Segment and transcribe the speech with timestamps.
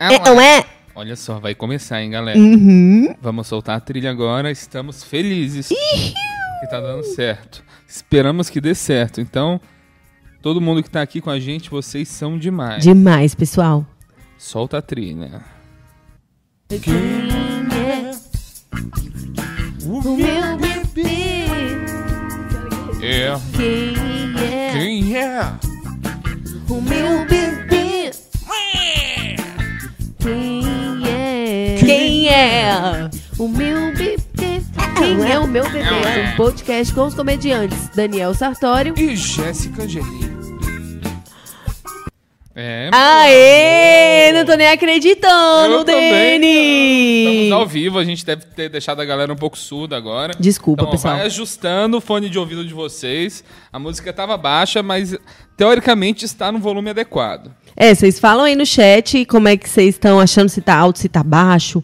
[0.00, 0.64] É, não é?
[0.94, 2.38] Olha só, vai começar, hein, galera?
[2.38, 3.14] Uhum.
[3.20, 4.50] Vamos soltar a trilha agora.
[4.50, 7.62] Estamos felizes que tá dando certo.
[7.86, 9.20] Esperamos que dê certo.
[9.20, 9.60] Então,
[10.40, 12.82] todo mundo que tá aqui com a gente, vocês são demais.
[12.82, 13.84] Demais, pessoal.
[14.38, 15.42] Solta a trilha.
[19.84, 21.46] O meu bebê.
[23.02, 23.34] É.
[23.54, 24.72] Quem é?
[24.72, 25.40] Quem é?
[26.70, 27.49] O meu bebê.
[32.80, 33.10] É?
[33.38, 34.60] O meu bebê.
[34.98, 36.32] Quem é o meu bebê?
[36.32, 38.94] Um podcast com os comediantes Daniel Sartório.
[38.98, 40.30] E Jéssica Angelim.
[42.54, 42.90] É.
[42.92, 44.32] Aê!
[44.32, 46.40] Não tô nem acreditando, Eu também.
[46.40, 47.44] Dani!
[47.44, 50.34] Estamos ao vivo, a gente deve ter deixado a galera um pouco surda agora.
[50.38, 51.16] Desculpa, Então, pessoal.
[51.16, 53.44] vai ajustando o fone de ouvido de vocês.
[53.72, 55.16] A música tava baixa, mas
[55.56, 57.50] teoricamente está no volume adequado.
[57.76, 60.98] É, vocês falam aí no chat como é que vocês estão achando se tá alto,
[60.98, 61.82] se tá baixo.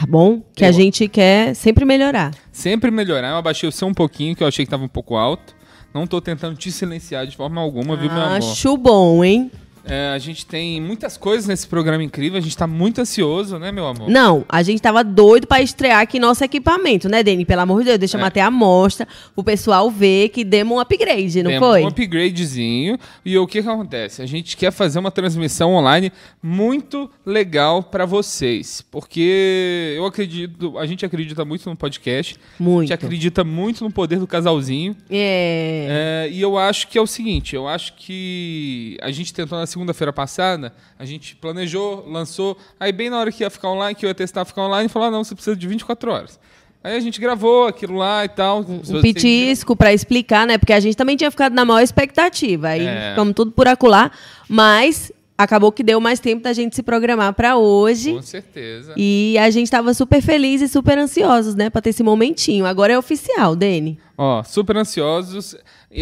[0.00, 0.40] Tá bom?
[0.56, 2.30] Que a Eu- gente quer sempre melhorar.
[2.50, 5.14] Sempre melhorar, eu abaixei o seu um pouquinho, que eu achei que tava um pouco
[5.14, 5.54] alto.
[5.92, 8.36] Não tô tentando te silenciar de forma alguma, viu, meu amor?
[8.38, 9.50] Acho bom, hein?
[9.84, 13.72] É, a gente tem muitas coisas nesse programa incrível, a gente tá muito ansioso, né,
[13.72, 14.08] meu amor?
[14.08, 17.44] Não, a gente tava doido pra estrear aqui nosso equipamento, né, Dani?
[17.44, 18.26] Pelo amor de Deus, deixa eu É.
[18.26, 21.82] até a amostra, o pessoal ver que demos um upgrade, não Temos foi?
[21.84, 22.98] um upgradezinho.
[23.24, 24.22] E o que, que acontece?
[24.22, 28.82] A gente quer fazer uma transmissão online muito legal pra vocês.
[28.90, 32.36] Porque eu acredito, a gente acredita muito no podcast.
[32.58, 32.88] A Muito.
[32.88, 34.96] gente acredita muito no poder do casalzinho.
[35.10, 36.26] É.
[36.28, 40.12] É, e eu acho que é o seguinte, eu acho que a gente tentou segunda-feira
[40.12, 44.08] passada, a gente planejou, lançou, aí bem na hora que ia ficar online, que eu
[44.08, 46.38] ia testar ficar online, falou, ah, não, você precisa de 24 horas.
[46.82, 48.60] Aí a gente gravou aquilo lá e tal.
[48.60, 50.56] Um pitisco pra explicar, né?
[50.56, 52.68] Porque a gente também tinha ficado na maior expectativa.
[52.68, 53.10] Aí É.
[53.10, 54.10] ficamos tudo por acular.
[54.48, 58.14] Mas acabou que deu mais tempo da gente se programar pra hoje.
[58.14, 58.94] Com certeza.
[58.96, 61.68] E a gente tava super feliz e super ansiosos, né?
[61.68, 62.64] Pra ter esse momentinho.
[62.64, 63.98] Agora é oficial, Dani.
[64.16, 65.54] Ó, super ansiosos.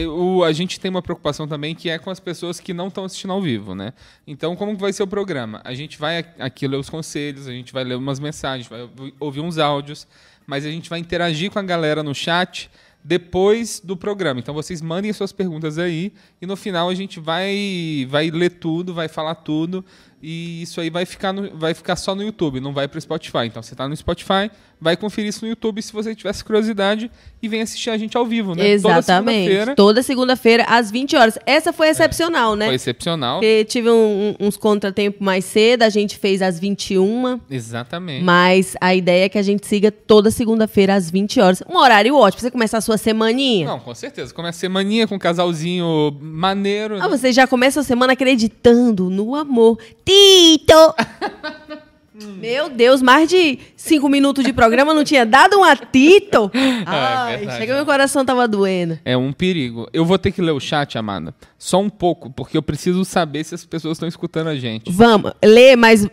[0.06, 3.04] O- a gente tem uma preocupação também que é com as pessoas que não estão
[3.04, 3.94] assistindo ao vivo, né?
[4.26, 5.62] Então, como vai ser o programa?
[5.64, 9.14] A gente vai aqui ler os conselhos, a gente vai ler umas mensagens, vai ouvi-
[9.18, 10.06] ouvir uns áudios,
[10.46, 12.70] mas a gente vai interagir com a galera no chat
[13.02, 14.38] depois do programa.
[14.40, 16.12] Então, vocês mandem as suas perguntas aí
[16.42, 19.82] e no final a gente vai, vai ler tudo, vai falar tudo
[20.22, 23.00] e isso aí vai ficar, no- vai ficar só no YouTube, não vai para o
[23.00, 23.46] Spotify.
[23.46, 24.50] Então, você está no Spotify,
[24.80, 27.10] vai conferir isso no YouTube se você tivesse curiosidade
[27.42, 28.68] e vem assistir a gente ao vivo, né?
[28.68, 29.74] Exatamente.
[29.74, 31.38] Toda segunda-feira, às 20 horas.
[31.46, 32.66] Essa foi excepcional, né?
[32.66, 33.38] Foi excepcional.
[33.40, 37.40] Porque tive um- uns contratempos mais cedo, a gente fez às 21.
[37.50, 38.24] Exatamente.
[38.24, 41.62] Mas a ideia é que a gente siga toda segunda-feira às 20 horas.
[41.68, 43.66] Um horário ótimo você começar a sua semaninha.
[43.66, 44.32] Não, com certeza.
[44.34, 46.96] Começa a semaninha com um casalzinho maneiro.
[46.96, 47.08] Ah, né?
[47.08, 49.78] você já começa a semana acreditando no amor.
[50.04, 50.74] Tito!
[52.38, 56.50] Meu Deus, mais de cinco minutos de programa não tinha dado um atito.
[56.86, 57.58] Ai, É verdade.
[57.58, 58.98] chega meu coração tava doendo.
[59.04, 59.88] É um perigo.
[59.92, 61.34] Eu vou ter que ler o chat, Amanda.
[61.58, 64.90] Só um pouco, porque eu preciso saber se as pessoas estão escutando a gente.
[64.90, 66.08] Vamos, lê, mas.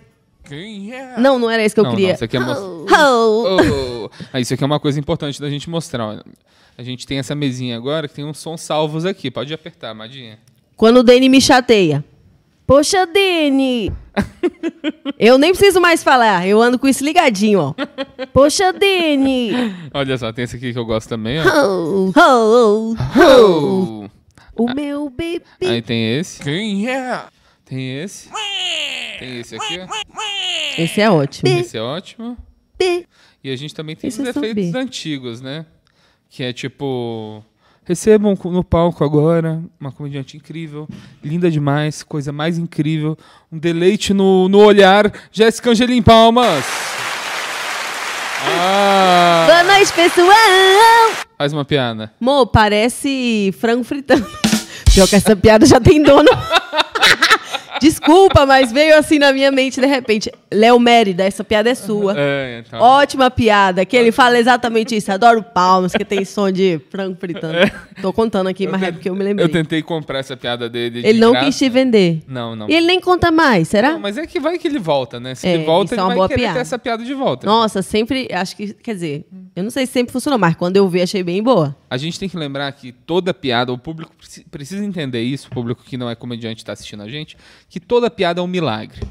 [0.47, 1.17] Quem é?
[1.17, 2.09] Não, não era isso que eu Não, queria.
[2.09, 3.57] não, isso aqui é mo- Oh.
[3.57, 6.23] Oh, ah, isso aqui é uma coisa importante da gente mostrar.
[6.77, 9.31] A gente tem essa mesinha agora que tem uns sons salvos aqui.
[9.31, 10.37] Pode apertar, Amadinha.
[10.77, 12.03] Quando o Dani me chateia.
[12.65, 13.91] Poxa, Dani!
[15.19, 17.73] eu nem preciso mais falar, eu ando com isso ligadinho, ó.
[18.33, 19.51] Poxa, Dani!
[19.93, 21.43] Olha só, tem esse aqui que eu gosto também, ó.
[21.63, 24.09] Oh, oh,
[24.57, 24.63] Oh.
[24.63, 25.43] o meu bebê.
[25.61, 26.41] Aí tem esse.
[26.41, 27.23] Quem é?
[27.65, 28.29] Tem esse.
[29.19, 30.81] Tem esse aqui, ó.
[30.81, 31.59] Esse é ótimo.
[31.59, 32.37] Esse é ótimo.
[33.43, 35.65] E a gente também tem Esse os eu efeitos antigos, né?
[36.29, 37.43] Que é tipo.
[37.85, 40.87] Recebam no palco agora uma comediante incrível,
[41.23, 43.15] linda demais, coisa mais incrível,
[43.51, 46.65] um deleite no, no olhar, Jéssica Angelim Palmas.
[48.47, 51.25] Ah, Boa noite, pessoal!
[51.37, 52.11] faz uma piada.
[52.19, 54.25] Mo, parece frango fritando.
[54.93, 56.29] Pior que essa piada já tem dono.
[57.81, 60.31] Desculpa, mas veio assim na minha mente de repente.
[60.51, 62.13] Léo Mérida, essa piada é sua.
[62.17, 62.79] É, então.
[62.79, 65.11] Ótima piada, que ele fala exatamente isso.
[65.11, 67.57] Adoro palmas, que tem som de frango fritando.
[68.01, 69.45] Tô contando aqui, mas é porque eu me lembrei.
[69.45, 71.01] Eu tentei comprar essa piada dele.
[71.01, 71.45] de Ele não graça.
[71.47, 72.23] quis te vender.
[72.27, 72.69] Não, não.
[72.69, 73.91] E ele nem conta mais, será?
[73.93, 75.35] Não, mas é que vai que ele volta, né?
[75.35, 76.53] Se É, ele volta, é ele uma vai querer piada.
[76.55, 77.45] ter essa piada de volta.
[77.45, 78.27] Nossa, sempre.
[78.31, 78.73] Acho que.
[78.73, 81.75] Quer dizer, eu não sei se sempre funcionou, mas quando eu vi, achei bem boa.
[81.89, 85.51] A gente tem que lembrar que toda piada, o público preci- precisa entender isso, o
[85.51, 87.37] público que não é comediante está assistindo a gente,
[87.69, 89.01] que toda piada é um milagre.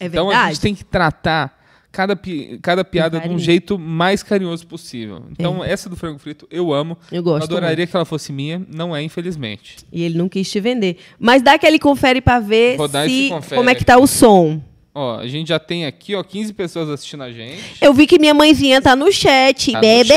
[0.00, 0.54] É então a verdade.
[0.54, 1.60] gente tem que tratar
[1.92, 5.24] cada, pi- cada piada de um jeito mais carinhoso possível.
[5.30, 6.96] Então essa do frango frito eu amo.
[7.12, 9.76] Eu gosto adoraria que ela fosse minha, não é, infelizmente.
[9.92, 10.96] E ele não quis te vender.
[11.18, 14.60] Mas dá aquele confere pra ver Vou se, confere como é que tá o som.
[14.94, 17.62] Ó, a gente já tem aqui, ó, 15 pessoas assistindo a gente.
[17.80, 19.72] Eu vi que minha mãezinha tá no chat.
[19.72, 20.12] Tá Bebel,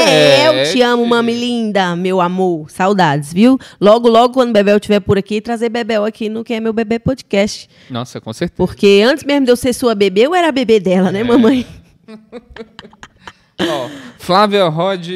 [0.66, 0.74] chat.
[0.74, 2.70] te amo, mami linda, meu amor.
[2.70, 3.58] Saudades, viu?
[3.80, 7.00] Logo, logo, quando Bebel estiver por aqui, trazer Bebel aqui no Que é Meu Bebê
[7.00, 7.70] Podcast.
[7.90, 8.58] Nossa, com certeza.
[8.58, 11.12] Porque antes mesmo de eu ser sua bebê, eu era bebê dela, É.
[11.14, 11.66] né, mamãe?
[13.58, 13.90] Ó,
[14.20, 15.08] Flávia, Rod,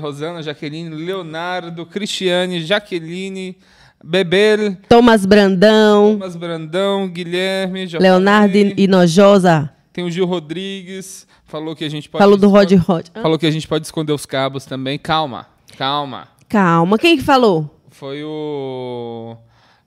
[0.00, 3.56] Rosana, Jaqueline, Leonardo, Cristiane, Jaqueline,
[4.08, 8.74] Bebel, Thomas Brandão, Thomas Brandão, Guilherme, Leonardo falei.
[8.76, 9.72] Inojosa.
[9.92, 12.22] Tem o Gil Rodrigues, falou que a gente pode.
[12.22, 13.08] Falou do Rod Rod.
[13.20, 14.96] Falou que a gente pode esconder os cabos também.
[14.96, 16.28] Calma, calma.
[16.48, 17.68] Calma, quem que falou?
[17.90, 19.36] Foi o.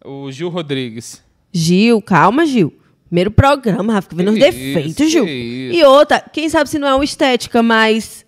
[0.03, 1.23] O Gil Rodrigues.
[1.53, 2.73] Gil, calma, Gil.
[3.05, 5.25] Primeiro programa, Rafa, fica vendo os defeitos, Gil.
[5.25, 8.25] E outra, quem sabe se não é uma estética mais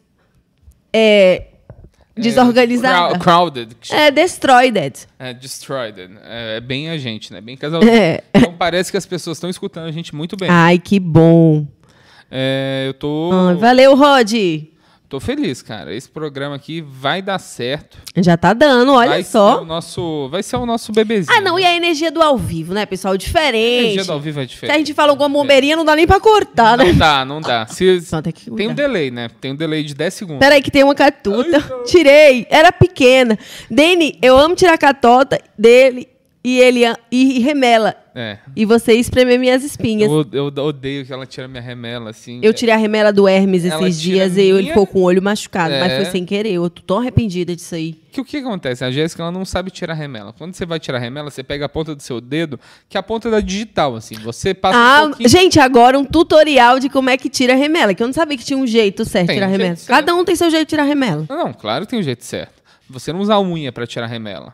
[0.93, 1.47] é,
[2.21, 3.15] desorganizada.
[3.15, 3.75] É, crowd- crowded.
[3.91, 5.07] É, destroyed.
[5.19, 5.99] É, destroyed.
[6.23, 7.41] É, é bem a gente, né?
[7.41, 7.91] Bem casalzinho.
[7.93, 8.21] É.
[8.33, 10.49] Então parece que as pessoas estão escutando a gente muito bem.
[10.49, 11.65] Ai, que bom.
[12.29, 13.29] É, eu tô.
[13.33, 14.33] Ai, valeu, Rod.
[15.11, 15.93] Tô feliz, cara.
[15.93, 17.97] Esse programa aqui vai dar certo.
[18.15, 19.61] Já tá dando, olha vai Ser só.
[19.61, 21.37] o nosso, vai ser o nosso bebezinho.
[21.37, 23.13] Ah, não, e a energia do ao vivo, né, pessoal?
[23.13, 23.79] A Diferente.
[23.83, 24.77] energia do ao vivo é Se a diferente.
[24.77, 26.85] gente fala alguma bombeirinha, não dá nem pra cortar, né?
[26.85, 27.67] Não dá, não dá.
[27.67, 29.27] Se- Só tem tem um delay, né?
[29.41, 30.39] Tem um delay de 10 segundos.
[30.39, 31.57] Peraí, que tem uma catuta.
[31.57, 31.83] Ai.
[31.83, 32.47] Tirei.
[32.49, 33.37] Era pequena.
[33.69, 36.07] Dani, eu amo tirar a catota dele
[36.43, 37.95] e ele e remela.
[38.13, 38.39] É.
[38.55, 40.11] E você espremer minhas espinhas.
[40.11, 42.41] Eu, eu odeio que ela tira minha remela, assim.
[42.43, 45.03] Eu tirei a remela do Hermes Ela esses dias e ele minha- ficou com o
[45.03, 45.95] olho machucado, mas É.
[45.97, 46.51] foi sem querer.
[46.51, 47.93] Eu tô tão arrependida disso aí.
[48.11, 48.83] Que o que acontece?
[48.83, 50.33] A Jéssica ela não sabe tirar remela.
[50.33, 52.59] Quando você vai tirar remela, você pega a ponta do seu dedo,
[52.89, 54.15] que é a ponta da digital, assim.
[54.15, 55.29] Você passa um Ah, pouquinho.
[55.29, 58.37] gente, agora um tutorial de como é que tira a remela, que eu não sabia
[58.37, 59.75] que tinha um jeito certo de tirar um remela.
[59.77, 59.87] certo.
[59.87, 61.25] Cada um tem seu jeito de tirar remela.
[61.29, 62.61] Não, claro que tem um jeito certo.
[62.89, 64.53] Você não usa a unha pra tirar remela.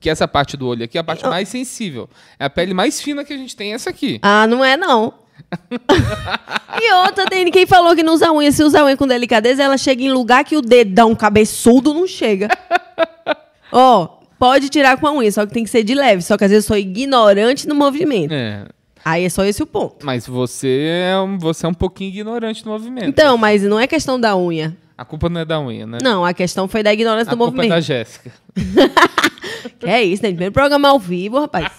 [0.00, 2.08] Que essa parte do olho aqui é a parte mais sensível.
[2.38, 4.18] É a pele mais fina que a gente tem, essa aqui.
[4.22, 5.14] Ah, não é não.
[6.80, 8.52] e outra, tem quem falou que não usa unha.
[8.52, 12.48] Se usa unha com delicadeza, ela chega em lugar que o dedão cabeçudo não chega.
[13.72, 16.22] Ó, pode tirar com a unha, só que tem que ser de leve.
[16.22, 18.32] Só que às vezes eu sou ignorante no movimento.
[18.32, 18.66] É.
[19.04, 20.06] Aí é só esse o ponto.
[20.06, 23.06] Mas você é, um, você é um pouquinho ignorante no movimento.
[23.06, 24.76] Então, mas não é questão da unha.
[24.96, 25.98] A culpa não é da unha, né?
[26.00, 27.80] Não, a questão foi da ignorância a do culpa é da.
[27.80, 28.30] Jéssica.
[29.78, 30.30] Que é isso, né?
[30.30, 31.70] Primeiro programa ao vivo, rapaz.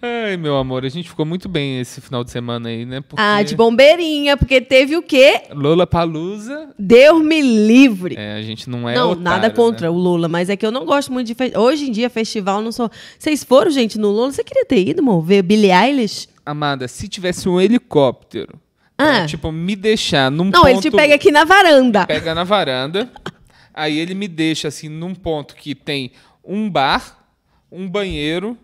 [0.00, 3.00] Ai, meu amor, a gente ficou muito bem esse final de semana aí, né?
[3.00, 5.42] Porque Ah, de bombeirinha, porque teve o quê?
[5.52, 6.70] Lola Palusa.
[6.78, 8.14] Deus me livre.
[8.16, 8.94] É, a gente não é.
[8.94, 9.54] não, otário, nada né?
[9.54, 11.64] contra o Lula, mas é que eu não gosto muito de festival.
[11.64, 12.90] Hoje em dia, festival não sou.
[13.18, 14.32] Vocês foram, gente, no Lula?
[14.32, 15.22] Você queria ter ido, amor?
[15.22, 16.28] Ver Billie Eilish?
[16.46, 18.54] Amada, se tivesse um helicóptero,
[18.96, 19.04] Ah.
[19.18, 20.68] pra, tipo, me deixar num Não, ponto...
[20.68, 22.06] ele te pega aqui na varanda.
[22.06, 23.10] Pega na varanda,
[23.74, 26.12] aí ele me deixa, assim, num ponto que tem
[26.44, 27.26] um bar,
[27.70, 28.56] um banheiro,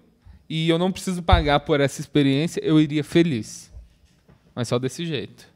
[0.49, 3.71] e eu não preciso pagar por essa experiência, eu iria feliz.
[4.55, 5.47] Mas só desse jeito.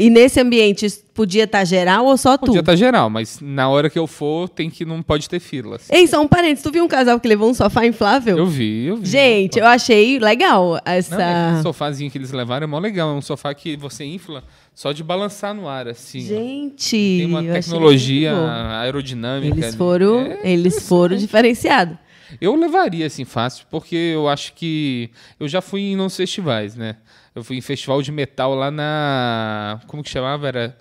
[0.00, 2.46] E nesse ambiente podia estar geral ou só tu?
[2.46, 5.90] Podia estar geral, mas na hora que eu for, tem que não pode ter filas.
[5.90, 6.62] Ei, só um parênteses.
[6.62, 8.38] Tu viu um casal que levou um sofá inflável?
[8.38, 9.06] Eu vi, eu vi.
[9.06, 11.18] Gente, eu achei legal essa.
[11.18, 13.10] Não, esse sofazinho que eles levaram é mó legal.
[13.10, 14.42] É um sofá que você infla
[14.74, 16.24] só de balançar no ar, assim.
[16.24, 16.28] ó.
[16.28, 18.32] Gente, Tem uma tecnologia
[18.80, 19.54] aerodinâmica.
[19.58, 21.96] Eles foram, É eles foram diferenciados.
[22.40, 25.10] Eu levaria, assim, fácil, porque eu acho que.
[25.38, 26.96] Eu já fui em uns festivais, né?
[27.34, 29.80] Eu fui em festival de metal lá na.
[29.86, 30.46] Como que chamava?
[30.48, 30.78] Era.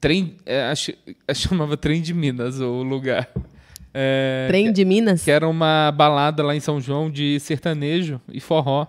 [0.00, 0.36] Trem.
[0.46, 0.92] É, acho,
[1.28, 3.28] acho que chamava Trem de Minas, o lugar.
[3.92, 5.22] É, Trem de Minas?
[5.24, 8.86] Que era uma balada lá em São João de sertanejo e forró.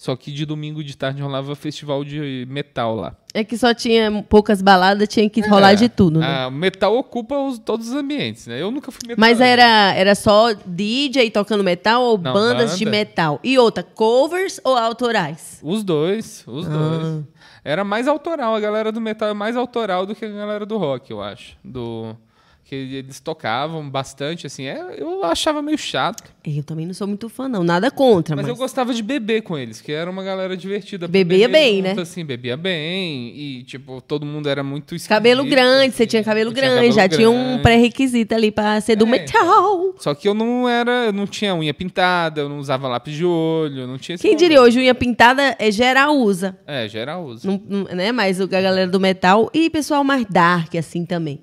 [0.00, 3.14] Só que de domingo de tarde rolava festival de metal lá.
[3.34, 6.44] É que só tinha poucas baladas, tinha que rolar É, de tudo, né?
[6.46, 8.62] a metal ocupa os- todos os ambientes, né?
[8.62, 9.16] Eu nunca fui metal.
[9.20, 12.96] Mas era, era só DJ tocando metal ou Não, bandas de banda.
[12.96, 13.40] metal?
[13.44, 15.60] E outra, covers ou autorais?
[15.62, 16.70] Os dois, os Ah.
[16.70, 17.24] dois.
[17.62, 20.78] Era mais autoral, a galera do metal é mais autoral do que a galera do
[20.78, 21.58] rock, eu acho.
[21.62, 22.16] Do
[22.70, 24.64] que eles tocavam bastante, assim.
[24.66, 27.64] É, eu achava meio chato, Eu também não sou muito fã, não.
[27.64, 28.48] Nada contra, mas, mas...
[28.50, 31.08] eu gostava de beber com eles, que era uma galera divertida.
[31.08, 32.02] Bebia bem, junto, né?
[32.02, 36.10] Assim, bebia bem e, tipo, todo mundo era muito Cabelo grande, você assim.
[36.10, 37.62] tinha cabelo Eu tinha grande, já cabelo tinha um grande.
[37.62, 39.94] pré-requisito ali pra ser do É, metal.
[39.98, 43.24] Só que eu não era, eu não tinha unha pintada, eu não usava lápis de
[43.24, 46.56] olho, não tinha Quem diria hoje, unha pintada é geral usa.
[46.66, 47.46] É, geral uso.
[47.46, 48.12] Não, não- né?
[48.12, 51.40] Mas o- a galera do metal e pessoal mais dark, assim, também.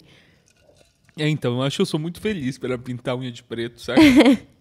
[1.18, 4.02] É, então, eu acho que eu sou muito feliz pela pintar unha de preto, sabe?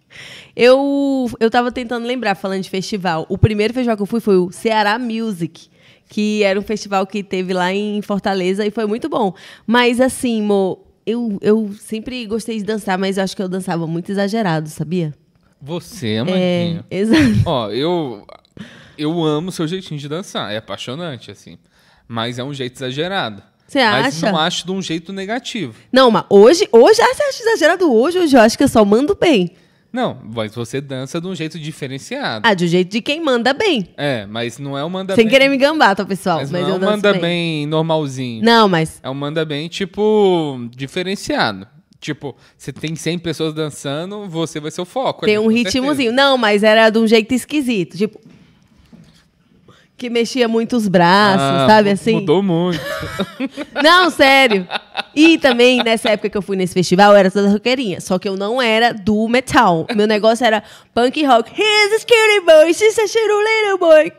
[0.54, 3.26] Eu, eu tava tentando lembrar, falando de festival.
[3.28, 5.68] O primeiro festival que eu fui foi o Ceará Music,
[6.08, 9.34] que era um festival que teve lá em Fortaleza e foi muito bom.
[9.66, 13.86] Mas assim, mo, eu, eu sempre gostei de dançar, mas eu acho que eu dançava
[13.86, 15.12] muito exagerado, sabia?
[15.60, 16.84] Você, É, Amandinha.
[16.90, 17.42] exato.
[17.44, 18.26] Ó, eu.
[18.96, 20.50] Eu amo o seu jeitinho de dançar.
[20.52, 21.58] É apaixonante, assim.
[22.08, 23.42] Mas é um jeito exagerado.
[23.66, 24.30] Você Mas acha?
[24.32, 25.74] não acho de um jeito negativo.
[25.92, 28.18] Não, mas hoje, hoje, ah, você acha exagerado hoje?
[28.18, 29.50] Hoje eu acho que eu só mando bem.
[29.92, 32.46] Não, mas você dança de um jeito diferenciado.
[32.46, 33.88] Ah, de um jeito de quem manda bem.
[33.96, 35.32] É, mas não é um manda Sem bem.
[35.32, 36.38] querer me gambar, tá, pessoal?
[36.38, 37.20] Mas, Mas, não é um manda bem.
[37.22, 37.66] bem.
[37.66, 38.44] normalzinho.
[38.44, 41.66] Não, mas É um manda bem, tipo, diferenciado.
[41.98, 45.24] Tipo, você tem 100 pessoas dançando, você vai ser o foco.
[45.24, 46.12] tem ali, um ritmozinho.
[46.12, 47.96] Não, mas era de um jeito esquisito.
[47.96, 48.20] Tipo.
[49.96, 51.40] Que mexia muito os braços.
[51.40, 52.16] Ah, sabe assim?
[52.16, 52.80] Mudou muito.
[53.82, 54.68] Não, sério.
[55.14, 57.98] E também, nessa época que eu fui nesse festival, eu era toda roqueirinha.
[58.00, 59.86] Só que eu não era do metal.
[59.94, 60.62] Meu negócio era
[60.92, 61.50] punk rock.
[61.50, 64.12] Here's a scary boy, she's a little boy.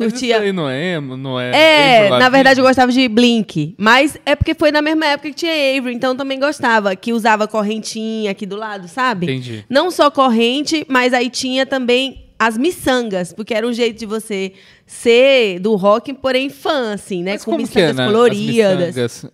[0.00, 0.36] Mas Curtia.
[0.36, 2.06] Isso aí não é emo, não é.
[2.06, 3.74] É, na verdade eu gostava de Blink.
[3.76, 6.96] Mas é porque foi na mesma época que tinha Avery, então eu também gostava.
[6.96, 9.26] Que usava correntinha aqui do lado, sabe?
[9.26, 9.64] Entendi.
[9.68, 14.54] Não só corrente, mas aí tinha também as miçangas, porque era um jeito de você
[14.86, 17.32] ser do rock, porém fã, assim, né?
[17.32, 18.04] Mas Com que é, miçangas né?
[18.06, 18.78] As coloridas.
[18.86, 19.26] miçangas?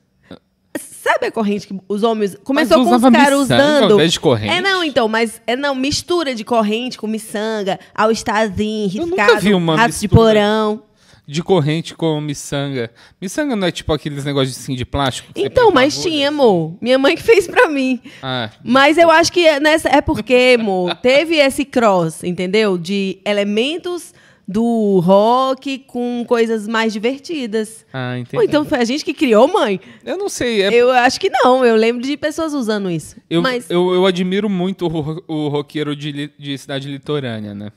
[0.77, 2.37] Sabe a corrente que os homens.
[2.43, 3.95] Começou Mas com os caras ao usando.
[3.95, 4.53] invés de corrente?
[4.53, 9.23] É, não, então, mas é não, mistura de corrente com miçanga, ao starzinho, Eu nunca
[9.25, 10.21] riscado, uma ratos de mistura.
[10.33, 10.83] porão.
[11.27, 12.91] De corrente com miçanga.
[13.21, 15.33] Miçanga não é tipo aqueles negócios assim de plástico?
[15.35, 16.77] Então, mas tinha, amor.
[16.81, 18.01] Minha mãe que fez pra mim.
[18.23, 22.79] Ah, Mas eu acho que é, nessa, é porque, amor, teve esse cross, entendeu?
[22.79, 24.15] De elementos
[24.49, 27.85] do rock com coisas mais divertidas.
[27.93, 28.37] ah entendi.
[28.37, 29.81] Ou então foi a gente que criou, mãe?
[30.05, 31.65] Eu não sei, é Eu acho que não.
[31.65, 33.17] Eu lembro de pessoas usando isso.
[33.29, 37.73] Eu, Mas eu, eu admiro muito o, o roqueiro de, de cidade litorânea, né?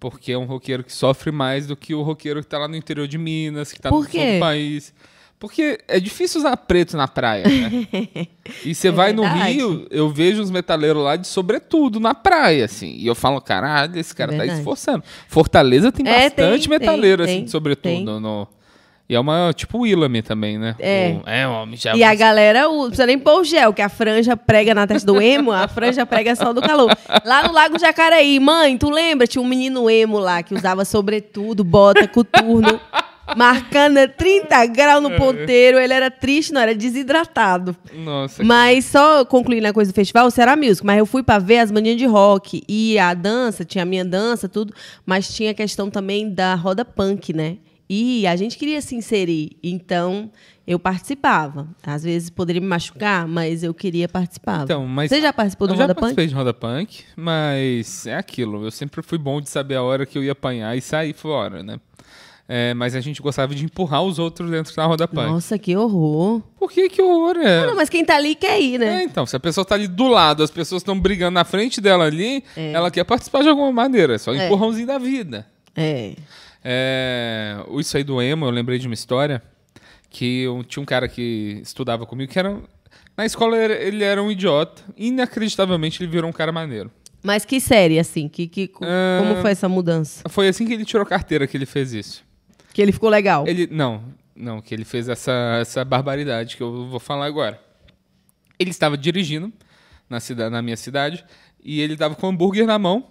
[0.00, 2.74] Porque é um roqueiro que sofre mais do que o roqueiro que tá lá no
[2.74, 4.94] interior de Minas, que tá Por no sul do país.
[5.38, 7.86] Porque é difícil usar preto na praia, né?
[8.64, 9.52] E você É vai no verdade.
[9.52, 12.94] Rio, eu vejo os metaleiros lá de sobretudo na praia, assim.
[12.98, 14.58] E eu falo, caralho, esse cara tá Verdade.
[14.58, 15.02] esforçando.
[15.28, 18.20] Fortaleza tem É, bastante tem, metaleiro, tem, assim, tem, de sobretudo.
[18.20, 18.46] No...
[19.10, 20.76] E é uma, tipo o Willame também, né?
[20.78, 21.16] É.
[21.20, 23.88] O- é, homem, já E a galera não precisa nem pôr o gel, que a
[23.88, 26.96] franja prega na testa do emo, a franja prega só do calor.
[27.24, 29.26] Lá no Lago Jacareí, mãe, tu lembra?
[29.26, 32.78] Tinha um menino emo lá que usava sobretudo, bota, coturno,
[33.36, 35.78] marcando 30 graus no ponteiro.
[35.80, 37.74] Ele era triste, não, era desidratado.
[37.92, 40.86] Nossa, Mas só concluindo a coisa do festival, o Será Music.
[40.86, 44.04] Mas eu fui pra ver as manias de rock e a dança, tinha a minha
[44.04, 44.72] dança, tudo.
[45.04, 47.56] Mas tinha a questão também da roda punk, né?
[47.92, 49.56] E a gente queria se inserir.
[49.64, 50.30] Então,
[50.64, 51.66] eu participava.
[51.82, 54.62] Às vezes poderia me machucar, mas eu queria participar.
[54.62, 56.00] Então, mas Você já participou do eu já roda punk?
[56.02, 58.64] participei de roda punk, mas é aquilo.
[58.64, 61.64] Eu sempre fui bom de saber a hora que eu ia apanhar e sair fora,
[61.64, 61.80] né?
[62.52, 65.28] É, mas a gente gostava de empurrar os outros dentro da roda punk.
[65.28, 66.42] Nossa, que horror.
[66.58, 67.66] Por que que horror é?
[67.66, 69.02] Não, mas quem tá ali quer ir, É, né?
[69.04, 72.04] então, se a pessoa tá ali do lado, as pessoas estão brigando na frente dela
[72.04, 72.72] ali, É.
[72.72, 74.14] ela quer participar de alguma maneira.
[74.14, 74.46] É só um É.
[74.46, 75.46] empurrãozinho da vida.
[75.76, 76.14] É.
[76.62, 79.42] É, isso aí do emo, eu lembrei de uma história
[80.08, 82.60] que eu, tinha um cara que estudava comigo que era.
[83.16, 84.82] Na escola ele era- um idiota.
[84.96, 86.90] Inacreditavelmente ele virou um cara maneiro.
[87.22, 88.28] Mas que série, assim?
[88.28, 89.18] Que, que, Ah.
[89.22, 90.26] Como foi essa mudança?
[90.28, 92.24] Foi assim que ele tirou carteira que ele fez isso.
[92.72, 93.46] Que ele ficou legal.
[93.46, 93.68] Ele.
[93.70, 94.02] Não,
[94.34, 97.60] não, que ele fez essa, essa barbaridade que eu vou falar agora.
[98.58, 99.52] Ele estava dirigindo
[100.08, 101.24] na, cida, na minha cidade
[101.62, 103.06] e ele estava com um hambúrguer na mão.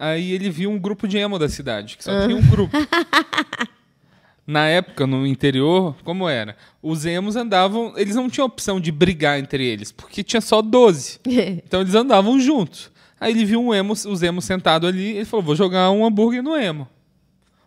[0.00, 2.74] Aí ele viu um grupo de emo da cidade, que só tinha um grupo.
[4.46, 6.56] Na época, no interior, como era?
[6.82, 7.92] Os emos andavam.
[7.96, 11.20] Eles não tinham opção de brigar entre eles, porque tinha só 12.
[11.66, 12.90] Então eles andavam juntos.
[13.20, 16.42] Aí ele viu um emo, os emos sentado ali, ele falou: vou jogar um hambúrguer
[16.42, 16.88] no emo.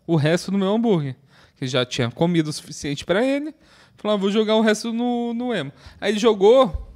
[0.08, 1.16] O resto no meu hambúrguer.
[1.58, 3.54] Que já tinha comido o suficiente pra ele.
[3.96, 5.72] Falou: ah, vou jogar o resto no, no emo.
[6.02, 6.90] Aí ele jogou.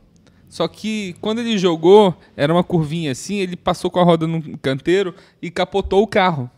[0.50, 4.58] Só que quando ele jogou, era uma curvinha assim, ele passou com a roda no
[4.60, 6.50] canteiro e capotou o carro.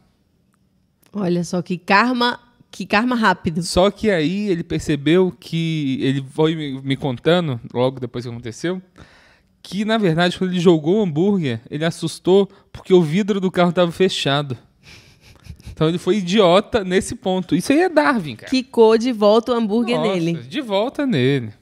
[1.12, 3.64] Olha só que karma, que karma rápido.
[3.64, 8.82] Só que aí ele percebeu que ele foi me, contando, logo depois que aconteceu,
[9.64, 13.72] que na verdade quando ele jogou o hambúrguer, ele assustou porque o vidro do carro
[13.72, 14.56] estava fechado.
[15.72, 17.56] Então ele foi idiota nesse ponto.
[17.56, 18.50] Isso aí é Darwin, cara.
[18.50, 20.34] Quicou de volta o hambúrguer Nossa, nele.
[20.34, 21.54] De volta nele.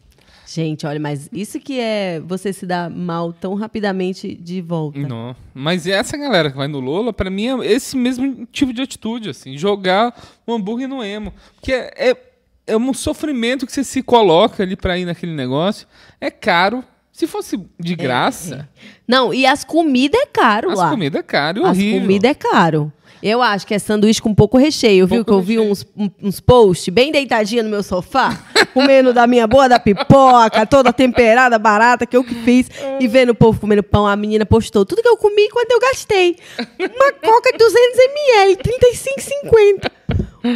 [0.58, 4.98] Gente, olha, mas isso que é você se dar mal tão rapidamente de volta.
[4.98, 5.36] Não.
[5.54, 9.30] Mas essa galera que vai no Lola, pra mim é esse mesmo tipo de atitude,
[9.30, 11.32] assim, jogar o hambúrguer no emo.
[11.54, 12.18] Porque é, é,
[12.66, 15.88] é um sofrimento que você se coloca ali pra ir naquele negócio.
[16.20, 16.84] É caro.
[17.12, 18.68] Se fosse de graça,
[19.08, 20.90] Não, e as comidas é caro as lá.
[20.90, 22.02] comidas é caro e as horrível.
[22.02, 22.94] comidas é caro.
[23.22, 25.24] Eu acho que é sanduíche com pouco recheio, viu?
[25.24, 25.72] Pouco que eu vi recheio.
[25.72, 28.38] uns, uns posts bem deitadinha no meu sofá,
[28.74, 32.70] comendo da minha boa da pipoca, toda temperada, barata, que eu que fiz,
[33.00, 34.06] e vendo o povo comendo pão.
[34.06, 36.38] A menina postou tudo que eu comi quando eu gastei.
[36.80, 39.92] Uma coca de 200ml, 35,50.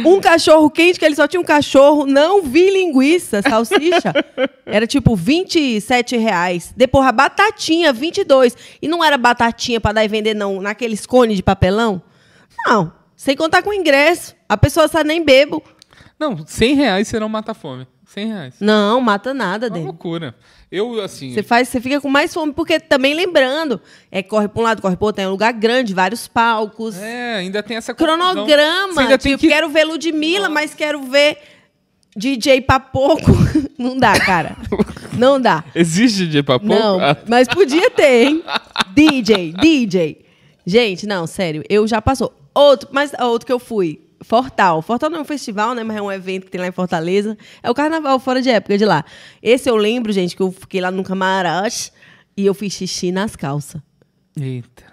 [0.06, 4.12] Um cachorro quente, que ele só tinha um cachorro, não vi linguiça, salsicha.
[4.64, 6.72] Era tipo 27 reais.
[6.74, 8.56] Depois a batatinha, 22.
[8.80, 12.00] E não era batatinha pra dar e vender, não, naqueles cones de papelão.
[12.66, 14.34] Não, sem contar com ingresso.
[14.48, 15.62] A pessoa sai nem bebo.
[16.18, 17.86] Não, 100 reais você não mata a fome.
[18.06, 18.54] 100 reais.
[18.60, 20.34] Não, mata nada, Uma loucura.
[20.70, 21.32] Eu, assim.
[21.32, 24.82] Você faz, você fica com mais fome, porque também lembrando, é corre pra um lado,
[24.82, 26.96] corre pro outro, tem um lugar grande, vários palcos.
[26.98, 27.92] É, ainda tem essa.
[27.92, 29.00] Você Cronograma.
[29.02, 29.48] ainda tem Tipo, que...
[29.48, 31.38] quero ver Ludmilla, mas quero ver
[32.16, 33.30] DJ pra pouco.
[33.78, 34.56] Não dá, cara.
[35.18, 35.64] Não dá.
[35.74, 36.64] Existe de papo?
[36.66, 38.44] Não, Ah, mas podia ter, hein?
[38.94, 40.24] DJ, DJ.
[40.64, 42.32] Gente, não, sério, eu já passou.
[42.54, 44.82] Outro, mas outro que eu fui, Fortal.
[44.82, 45.82] Fortal não é um festival, né?
[45.82, 47.36] Mas é um evento que tem lá em Fortaleza.
[47.62, 49.04] É o carnaval fora de época de lá.
[49.42, 51.92] Esse eu lembro, gente, que eu fiquei lá no camarote
[52.36, 53.80] e eu fiz xixi nas calças.
[54.40, 54.92] Eita.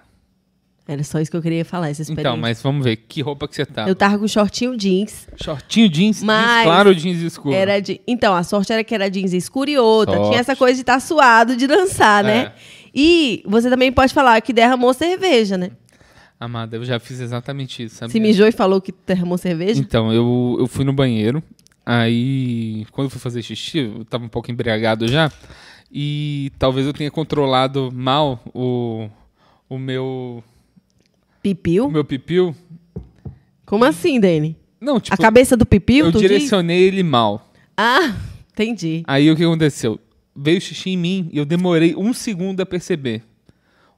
[0.88, 2.30] Era só isso que eu queria falar, essa experiência.
[2.30, 2.96] Então, mas vamos ver.
[2.96, 3.88] Que roupa que você tá?
[3.88, 5.28] Eu tava com shortinho jeans.
[5.36, 7.54] Shortinho jeans, Mas jeans claro jeans escuro?
[7.54, 8.01] Era de...
[8.08, 10.16] Então, a sorte era que era jeans escuro e outra.
[10.16, 10.30] Sorte.
[10.30, 12.46] Tinha essa coisa de estar suado, de dançar, né?
[12.46, 12.51] É.
[12.96, 15.70] E você também pode falar que derramou cerveja, né?
[16.39, 18.12] Amada, eu já fiz exatamente isso, sabe?
[18.13, 19.79] Se mijou e falou que derramou cerveja?
[19.79, 21.43] Então, eu, eu fui no banheiro,
[21.86, 25.29] aí quando eu fui fazer xixi, eu tava um pouco embriagado já,
[25.91, 29.10] e talvez eu tenha controlado mal o,
[29.67, 30.43] o meu o
[31.41, 31.89] Pipiu?
[31.89, 32.55] meu pipiu.
[33.65, 34.55] Como assim, Dani?
[34.79, 36.29] Não, tipo, a cabeça do pipiu, eu tu diz?
[36.29, 37.51] direcionei ele mal.
[37.75, 38.15] Ah,
[38.53, 39.03] entendi.
[39.05, 40.00] Aí o que aconteceu?
[40.36, 43.24] Veio xixi em mim e eu demorei um segundo a perceber.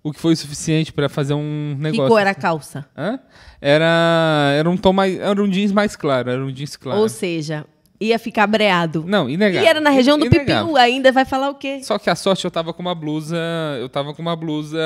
[0.04, 2.08] O que foi o suficiente pra fazer um Que negócio.
[2.08, 2.86] cor era a calça?
[2.98, 3.20] Hã?
[3.62, 5.20] Era, era um tom mais.
[5.20, 7.00] Era um jeans mais claro, era um jeans claro.
[7.00, 7.66] Ou seja,
[8.00, 9.04] ia ficar breado.
[9.08, 9.64] Não, inegável.
[9.64, 10.66] E era na região do Inegável.
[10.70, 11.82] pipiu, ainda vai falar o quê?
[11.84, 13.38] Só que a sorte eu tava com uma blusa.
[13.80, 14.80] Eu tava com uma blusa.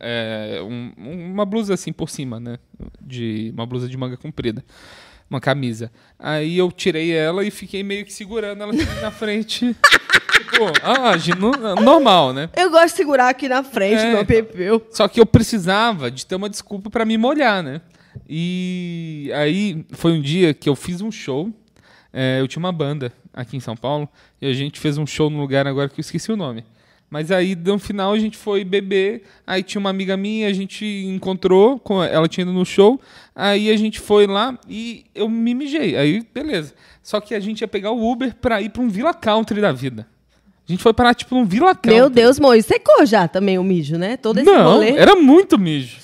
[0.00, 0.92] é, um-
[1.32, 2.58] uma blusa assim por cima, né?
[3.00, 4.62] De, uma blusa de manga comprida.
[5.28, 5.90] Uma camisa.
[6.18, 9.74] Aí eu tirei ela e fiquei meio que segurando ela assim na frente.
[10.32, 12.50] tipo, ah, no- normal, né?
[12.56, 14.24] Eu gosto de segurar aqui na frente É, então.
[14.24, 14.82] pipiu.
[14.90, 17.80] Só que eu precisava de ter uma desculpa pra me molhar, né?
[18.28, 21.50] E aí foi um dia que eu fiz um show.
[22.12, 24.08] é, eu tinha uma banda aqui em São Paulo
[24.40, 26.64] e a gente fez um show num lugar agora que eu esqueci o nome.
[27.14, 30.84] Mas aí no final a gente foi beber, aí tinha uma amiga minha, a gente
[30.84, 33.00] encontrou, com ela tinha ido no show,
[33.32, 35.96] aí a gente foi lá e eu me mijei.
[35.96, 36.74] Aí beleza.
[37.04, 39.70] Só que a gente ia pegar o Uber pra ir pra um Villa Country da
[39.70, 40.08] vida.
[40.68, 41.94] A gente foi parar tipo num Villa Country.
[41.94, 44.16] Meu Deus, Moisés, secou já também o mijo, né?
[44.16, 44.96] Todo esse Não, rolê.
[44.96, 45.98] era muito mijo.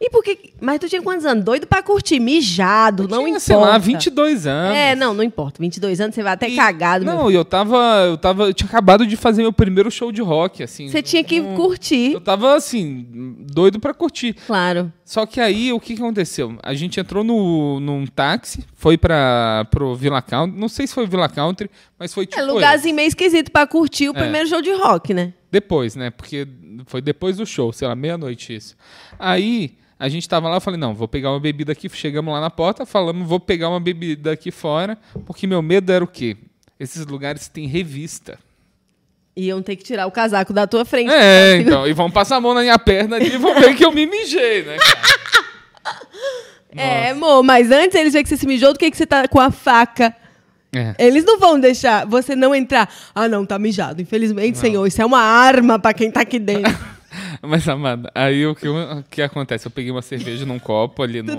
[0.00, 0.52] E por que...
[0.60, 1.44] Mas tu tinha quantos anos?
[1.44, 3.40] Doido pra curtir, mijado, não tinha, importa.
[3.40, 4.76] sei lá, 22 anos.
[4.76, 5.60] É, não, não importa.
[5.60, 7.04] 22 anos você vai até E- cagado.
[7.04, 8.44] Não, e eu tava, eu tava.
[8.44, 10.88] Eu tinha acabado de fazer meu primeiro show de rock, assim.
[10.88, 12.12] Você tinha que Não- curtir.
[12.12, 13.06] Eu tava, assim,
[13.52, 14.34] doido pra curtir.
[14.46, 14.92] Claro.
[15.08, 16.58] Só que aí, o que que aconteceu?
[16.62, 20.60] A gente entrou no, num táxi, foi pra, pro Villa Country.
[20.60, 22.38] Não sei se foi Villa Country, mas foi tipo.
[22.38, 24.20] É lugarzinho meio esquisito pra curtir o É.
[24.20, 25.32] primeiro show de rock, né?
[25.50, 26.10] Depois, né?
[26.10, 26.46] Porque
[26.84, 28.76] foi depois do show, sei lá, meia-noite isso.
[29.18, 31.88] Aí a gente tava lá, eu falei, não, vou pegar uma bebida aqui.
[31.88, 36.04] Chegamos lá na porta, falamos, vou pegar uma bebida aqui fora, porque meu medo era
[36.04, 36.36] o quê?
[36.78, 38.38] Esses lugares têm revista.
[39.38, 41.12] Iam ter que tirar o casaco da tua frente.
[41.12, 43.84] É, então, e vão passar a mão na minha perna ali e vão ver que
[43.84, 44.98] eu me mijei, né, cara?
[46.76, 49.26] É, amor, mas antes eles verem que você se mijou do que, que você tá
[49.26, 50.14] com a faca.
[50.72, 50.94] É.
[50.98, 52.92] Eles não vão deixar você não entrar.
[53.14, 54.02] Ah, não, tá mijado.
[54.02, 56.72] Infelizmente, senhor, isso é uma arma pra quem tá aqui dentro.
[57.40, 59.66] Mas, amada, aí o que, o que acontece?
[59.66, 61.32] Eu peguei uma cerveja num copo ali no,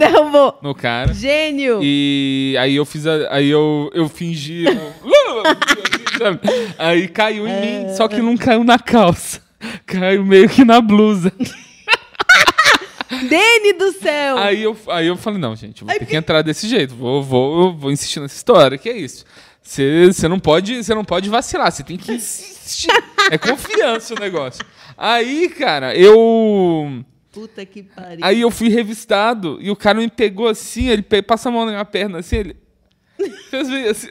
[0.64, 1.14] no cara.
[1.14, 1.80] Gênio.
[1.84, 4.66] E aí eu fiz a, aí eu, eu fingi.
[6.78, 9.42] aí caiu em mim, só que não caiu na calça.
[9.86, 11.32] Caiu meio que na blusa.
[13.10, 14.38] Dene do céu.
[14.38, 16.96] Aí eu, aí eu falei, não, gente, vou ter que entrar desse jeito.
[16.96, 18.78] Vou, vou, vou insistir nessa história.
[18.78, 19.26] Que é isso?
[19.64, 22.92] Você não pode, você não pode vacilar, você tem que insistir.
[23.32, 24.64] É confiança o negócio.
[24.98, 28.20] Aí, cara, eu Puta que pariu.
[28.26, 31.72] Aí eu fui revistado e o cara me pegou assim, ele passa a mão na
[31.72, 32.56] minha perna assim, ele.
[33.50, 34.08] Fez meio assim.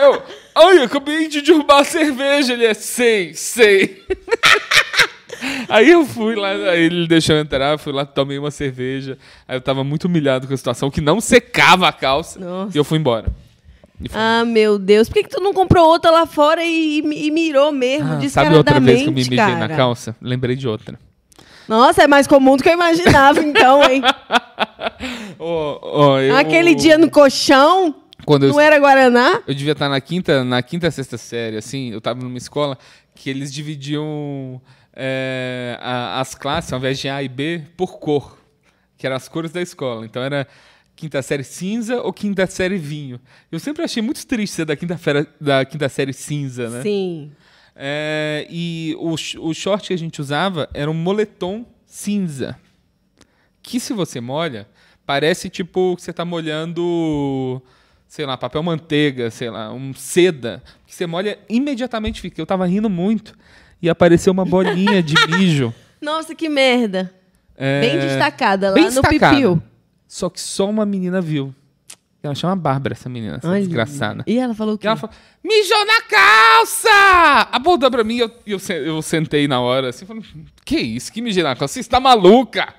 [0.00, 0.22] Eu.
[0.54, 2.52] Ai, eu acabei de derrubar a cerveja.
[2.52, 4.04] Ele é, sei, sei.
[5.68, 9.16] Aí eu fui lá, aí ele deixou eu entrar, fui lá, tomei uma cerveja.
[9.48, 12.38] Aí eu tava muito humilhado com a situação, que não secava a calça.
[12.38, 12.76] Nossa.
[12.76, 13.28] E eu fui embora.
[14.02, 15.08] E fui Ah, meu Deus.
[15.08, 18.12] Por que, que tu não comprou outra lá fora e, e mirou mesmo?
[18.22, 19.78] Ah, sabe outra vez que eu me mijei descaradamente, na cara?
[19.78, 20.14] calça?
[20.20, 20.98] Lembrei de outra.
[21.66, 24.02] Nossa, é mais comum do que eu imaginava, então, hein?
[25.38, 29.42] Ó, ó, eu- Aquele dia no colchão, Quando eu, não era Guaraná?
[29.46, 32.76] eu devia estar na quinta, na quinta, sexta série, assim, eu tava numa escola
[33.14, 34.60] que eles dividiam
[34.94, 38.38] é, a- as classes, ao invés de A e B, por cor,
[38.98, 40.04] que eram as cores da escola.
[40.04, 40.46] Então era
[40.96, 43.18] quinta série cinza ou quinta série vinho.
[43.50, 46.82] Eu sempre achei muito triste ser da quinta, fera- da quinta série cinza, né?
[46.82, 47.32] Sim.
[47.74, 49.14] É, e o,
[49.48, 52.58] o short que a gente usava era um moletom cinza.
[53.62, 54.68] Que se você molha,
[55.06, 57.62] parece tipo que você tá molhando,
[58.10, 60.60] sei lá, papel manteiga, sei lá, um seda.
[60.84, 62.40] Que você molha imediatamente fica.
[62.40, 63.38] Eu tava rindo muito.
[63.80, 65.72] E apareceu uma bolinha de mijo.
[66.02, 67.14] Nossa, que merda.
[67.56, 69.34] é, Bem destacada lá bem no destacada.
[69.36, 69.62] pipiu.
[70.08, 71.54] Só que só uma menina viu.
[72.20, 73.60] Ela chama Bárbara, essa menina, essa Olha.
[73.60, 74.24] desgraçada.
[74.26, 74.86] E ela falou o E quê?
[74.88, 77.48] ela falou, mijou na calça!
[77.52, 80.26] Apontou pra mim e eu, eu, eu sentei na hora assim, falando,
[80.64, 81.74] que isso, que mijei na calça?
[81.74, 82.74] Você está maluca?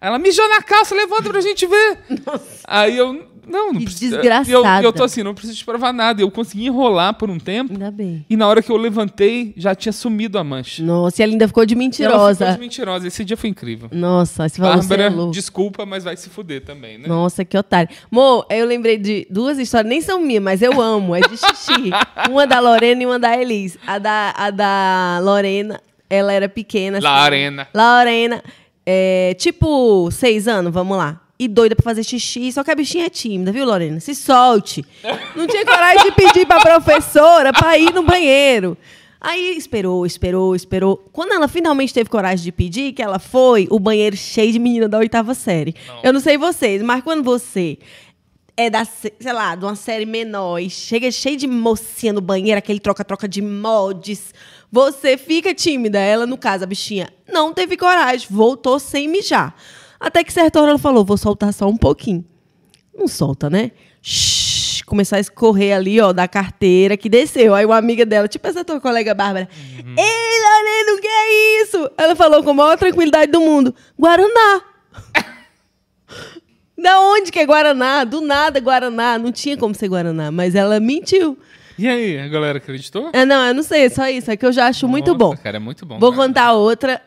[0.00, 1.98] Aí Ela mijou na calça, levanta pra gente ver.
[2.66, 4.16] Aí eu, não, não precisa.
[4.16, 4.80] desgraçada.
[4.80, 6.20] E eu, eu tô assim, não preciso te provar nada.
[6.22, 8.24] Eu consegui enrolar por um tempo Ainda bem.
[8.28, 10.82] e na hora que eu levantei, já tinha sumido a mancha.
[10.82, 12.36] Nossa, e ela ainda ficou de E ela mentirosa.
[12.44, 13.06] ficou de mentirosa.
[13.08, 13.88] Esse dia foi incrível.
[13.92, 15.32] Nossa, você falou Bárbara, você é louco.
[15.32, 17.08] desculpa, mas vai se fuder também, né?
[17.08, 17.88] Nossa, que otário.
[18.10, 21.14] Mo, eu lembrei de duas histórias, nem são minhas, mas eu amo.
[21.14, 21.90] É de xixi.
[22.30, 23.76] uma da Lorena e uma da Elis.
[23.86, 25.80] A da, a da Lorena,
[26.10, 26.98] ela era pequena.
[26.98, 27.06] assim.
[27.06, 27.68] Lorena.
[27.74, 28.42] Lorena.
[28.86, 31.20] É, tipo, seis anos, vamos lá.
[31.38, 34.00] E doida pra fazer xixi, só que a bichinha é tímida, viu, Lorena?
[34.00, 34.84] Se solte.
[35.36, 38.76] Não tinha coragem de pedir pra professora pra ir no banheiro.
[39.20, 40.96] Aí esperou, esperou, esperou.
[41.12, 44.88] Quando ela finalmente teve coragem de pedir, que ela foi, o banheiro cheio de menina
[44.88, 45.74] da oitava série.
[46.02, 47.78] Eu não sei vocês, mas quando você
[48.56, 52.20] é da, se- sei lá, de uma série menor e chega cheio de mocinha no
[52.20, 54.34] banheiro, aquele troca-troca de mods,
[54.72, 55.98] você fica tímida.
[56.00, 59.54] Ela, no caso, a bichinha, não teve coragem, voltou sem mijar.
[60.00, 62.24] Até que certa hora ela falou, vou soltar só um pouquinho.
[62.96, 63.72] Não solta, né?
[64.02, 67.54] Shhh, começar a escorrer ali, ó, da carteira que desceu.
[67.54, 71.90] Aí uma amiga dela, tipo essa tua colega Bárbara, Ei, Lorena, o que é isso?
[71.96, 74.62] Ela falou com a maior tranquilidade do mundo, Guaraná.
[76.80, 78.04] Da onde que é Guaraná?
[78.04, 79.18] Do nada Guaraná.
[79.18, 81.36] Não tinha como ser Guaraná, mas ela mentiu.
[81.76, 83.10] E aí, a galera acreditou?
[83.12, 84.30] Ah, não, eu não sei, é só isso.
[84.30, 85.36] É que eu já acho muito Nossa, bom.
[85.36, 85.98] cara, é muito bom.
[85.98, 86.22] Vou cara.
[86.28, 87.02] contar outra,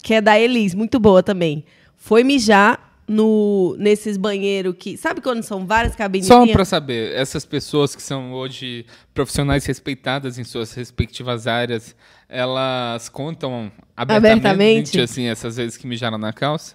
[0.00, 1.64] que é da Elis, muito boa também.
[1.96, 4.96] Foi mijar no, nesses banheiros que.
[4.96, 6.26] Sabe quando são várias cabines?
[6.26, 11.94] Só pra saber, essas pessoas que são hoje profissionais respeitadas em suas respectivas áreas,
[12.28, 15.00] elas contam abertamente, Abertamente?
[15.00, 16.74] assim, essas vezes que mijaram na calça?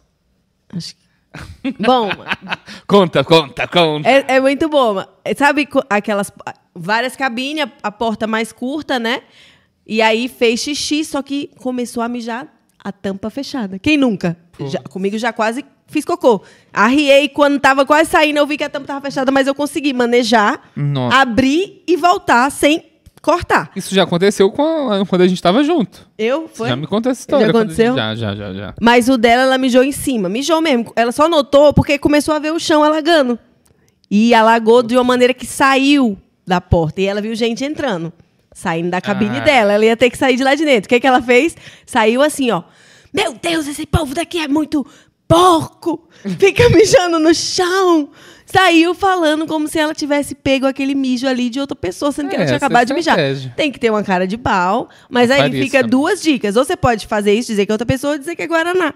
[0.75, 1.01] Acho que...
[1.79, 2.10] Bom,
[2.88, 4.10] Conta, conta, conta.
[4.10, 5.07] é, é muito boa.
[5.25, 6.29] mas- Sabe aquelas
[6.75, 9.21] várias cabines, a porta mais curta, né?
[9.88, 12.47] E aí fez xixi, só que começou a mijar
[12.84, 13.79] a tampa fechada.
[13.79, 14.36] Quem nunca?
[14.69, 16.41] Já- comigo já quase fiz cocô.
[16.74, 19.93] Arriei quando tava quase saindo, eu vi que a tampa tava fechada, mas eu consegui
[19.93, 21.17] manejar, Nossa.
[21.17, 22.86] abrir e voltar sem
[23.21, 23.71] cortar.
[23.76, 26.08] Isso já aconteceu a- quando a gente tava junto.
[26.17, 26.69] Eu foi.
[26.69, 27.45] Já me conta essa história.
[27.47, 27.95] Já quando a gente- aconteceu?
[27.95, 28.74] Já, já, já, já.
[28.82, 30.28] Mas o dela, ela mijou em cima.
[30.30, 30.91] Mijou mesmo.
[30.95, 33.38] Ela só notou porque começou a ver o chão alagando.
[34.10, 37.00] E alagou de uma maneira que saiu da porta.
[37.02, 38.12] E ela viu gente entrando.
[38.54, 39.41] Saindo da cabine Ah.
[39.41, 39.74] dela.
[39.74, 40.88] Ela ia ter que sair de lá de dentro.
[40.88, 41.56] O que, que ela fez?
[41.86, 42.63] Saiu assim, ó.
[43.13, 44.86] Meu Deus, esse povo daqui é muito
[45.28, 46.08] porco.
[46.38, 48.10] Fica mijando no chão.
[48.45, 52.36] Saiu falando como se ela tivesse pego aquele mijo ali de outra pessoa, sendo que
[52.36, 53.17] É, ela tinha é a acabado de mijar.
[53.56, 54.89] Tem que ter uma cara de pau.
[55.10, 56.58] Mas aí fica duas dicas.
[56.58, 58.93] Ou você pode fazer isso, dizer que é outra pessoa, ou dizer que é Guaraná.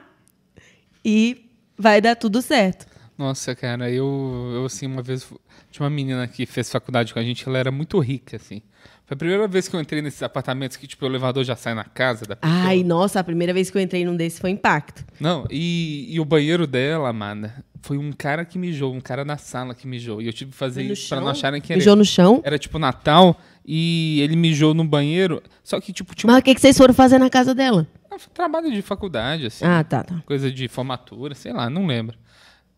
[1.04, 2.86] E vai dar tudo certo.
[3.18, 5.26] Nossa, cara, eu, eu assim, uma vez.
[5.72, 8.62] Tinha uma menina que fez faculdade com a gente, ela era muito rica, assim.
[9.06, 11.76] Foi a primeira vez que eu entrei nesses apartamentos que, tipo, o elevador já sai
[11.76, 12.62] na casa da pessoa.
[12.66, 15.06] Ai, nossa, a primeira vez que eu entrei num desse foi impacto.
[15.20, 19.38] Não, e, e o banheiro dela, amada, foi um cara que mijou, um cara na
[19.38, 20.22] sala que mijou.
[20.22, 21.78] E eu tive que fazer isso pra não acharem que era.
[21.78, 22.42] Mijou no chão?
[22.44, 25.42] Era tipo Natal e ele mijou no banheiro.
[25.64, 27.88] Só que, tipo, tinha Mas o que, que vocês foram fazer na casa dela?
[28.12, 29.66] um trabalho de faculdade, assim.
[29.66, 30.24] Ah, tá, tá.
[30.26, 32.18] Coisa de formatura, sei lá, não lembro.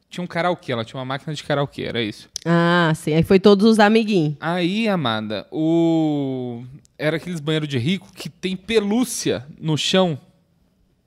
[0.10, 2.30] Tinha um karaokê, ela tinha uma máquina de karaokê, era isso.
[2.46, 3.14] Ah, sim.
[3.14, 4.36] Aí foi todos os amiguinhos.
[4.40, 6.64] Aí, Amanda, o.
[6.98, 10.18] Era aqueles banheiros de rico que tem pelúcia no chão.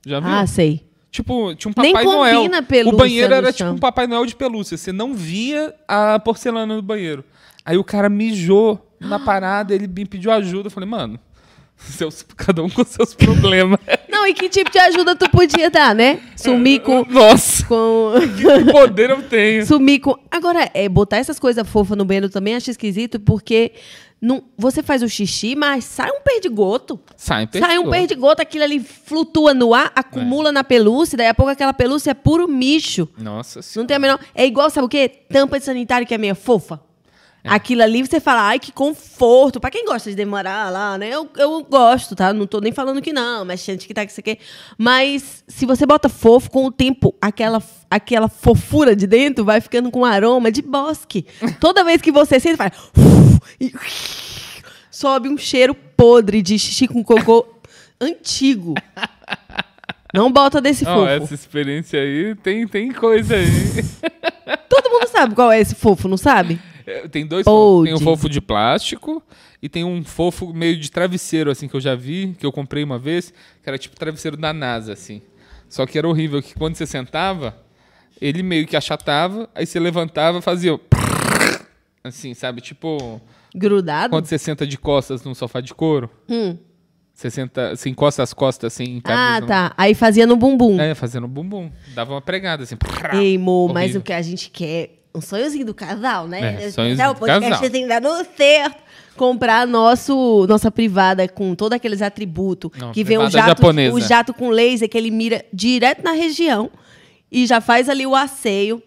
[0.05, 0.29] Já viu?
[0.29, 0.85] Ah, sei.
[1.11, 2.63] Tipo, tinha um Nem Papai combina Noel.
[2.63, 3.67] pelúcia o banheiro no era chão.
[3.67, 4.77] tipo um Papai Noel de pelúcia.
[4.77, 7.23] Você não via a porcelana do banheiro.
[7.65, 10.67] Aí o cara mijou na parada, ele me pediu ajuda.
[10.67, 11.19] Eu falei, mano,
[11.83, 13.79] seus, cada um com seus problemas.
[14.09, 16.19] Não, Não, e que tipo de ajuda tu podia dar, né?
[16.35, 17.03] Sumir com.
[17.09, 18.13] Nossa, com...
[18.37, 19.65] que poder eu tenho.
[19.65, 20.15] Sumir com.
[20.29, 23.71] Agora, é, botar essas coisas fofas no banheiro também acho esquisito, porque
[24.21, 26.99] não, você faz o xixi, mas sai um perdigoto.
[27.17, 30.51] Sai, Sai um perdigoto, aquilo ali flutua no ar, acumula É.
[30.51, 33.09] na pelúcia, daí a pouco aquela pelúcia é puro micho.
[33.17, 33.87] Nossa Não senhora.
[33.87, 34.19] tem a menor.
[34.35, 35.09] É igual, sabe o quê?
[35.09, 36.79] Tampa de sanitário que é meio fofa.
[37.43, 39.59] Aquilo ali você fala, ai, que conforto.
[39.59, 41.09] Pra quem gosta de demorar lá, né?
[41.09, 42.31] Eu, eu gosto, tá?
[42.31, 44.37] Não tô nem falando que não, mas gente que tá que você quer.
[44.77, 49.89] Mas se você bota fofo, com o tempo, aquela, aquela fofura de dentro vai ficando
[49.89, 51.25] com aroma de bosque.
[51.59, 52.73] Toda vez que você sente, faz.
[53.59, 53.73] e
[54.91, 57.47] sobe um cheiro podre de xixi com cocô
[57.99, 58.75] antigo.
[60.13, 61.07] Não bota desse Não, fofo.
[61.07, 63.47] essa experiência aí tem, tem coisa aí.
[64.69, 66.59] Todo mundo sabe qual é esse fofo, não sabe?
[66.85, 67.85] É, Tem dois fofos.
[67.85, 69.21] Tem um fofo de plástico
[69.61, 72.83] e tem um fofo meio de travesseiro, assim, que eu já vi, que eu comprei
[72.83, 75.21] uma vez, que era tipo travesseiro da NASA, assim.
[75.69, 77.55] Só que era horrível, que quando você sentava,
[78.19, 80.79] ele meio que achatava, aí você levantava, fazia...
[82.03, 82.61] Assim, sabe?
[82.61, 83.21] Tipo,
[83.55, 84.09] Grudado?
[84.09, 86.57] quando você senta de costas num sofá de couro, Hum.
[87.13, 89.73] você senta, você encosta as costas assim, em Ah, tá.
[89.77, 90.79] Aí fazia no bumbum.
[90.81, 91.71] É, fazendo bumbum.
[91.93, 92.75] Dava uma pregada, assim.
[93.13, 95.00] Ei, mo, mas o que a gente quer.
[95.13, 96.63] Um sonhozinho do casal, né?
[96.63, 97.69] É, sonhozinho o do podcast casal.
[97.69, 98.81] tem dado certo.
[99.15, 102.71] Comprar nosso, nossa privada com todos aqueles atributos.
[102.77, 103.95] Não, que vem um privada jato, japonesa.
[103.95, 106.71] o jato com laser que ele mira direto na região
[107.31, 108.81] e já faz ali o asseio.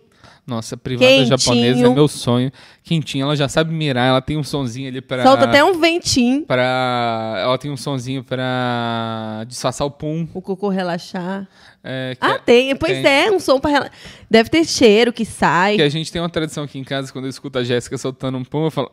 [0.47, 1.39] Nossa, privada Quentinho.
[1.39, 2.53] japonesa é meu sonho.
[2.83, 5.23] Quentinha, ela já sabe mirar, ela tem um sonzinho ali pra.
[5.23, 7.37] Solta até um ventinho, pra...
[7.43, 10.29] Ela tem um sonzinho pra disfarçar o pum.
[10.35, 11.49] o cocô relaxar.
[11.83, 12.77] É, Ah, é- tem.
[12.77, 13.07] Pois tem.
[13.07, 13.93] é, um som pra relaxar.
[14.31, 15.77] Deve ter cheiro que sai.
[15.77, 18.37] que a gente tem uma tradição aqui em casa, quando eu escuto a Jéssica soltando
[18.37, 18.91] um pum, eu falo.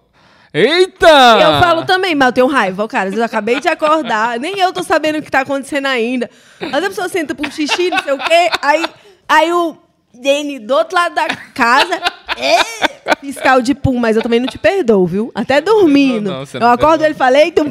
[0.53, 1.07] Eita!
[1.07, 3.09] Eu falo também, mas eu tenho raiva, cara.
[3.09, 6.29] Eu acabei de acordar, nem eu tô sabendo o que tá acontecendo ainda.
[6.59, 8.85] Mas a pessoa senta pro xixi, não sei o quê, aí,
[9.29, 9.77] aí o
[10.13, 12.01] Dene do outro lado da casa,
[12.37, 15.31] é, fiscal de pum, mas eu também não te perdoo, viu?
[15.33, 16.29] Até dormindo.
[16.29, 17.63] Não, não, eu acordo ele falei, tu...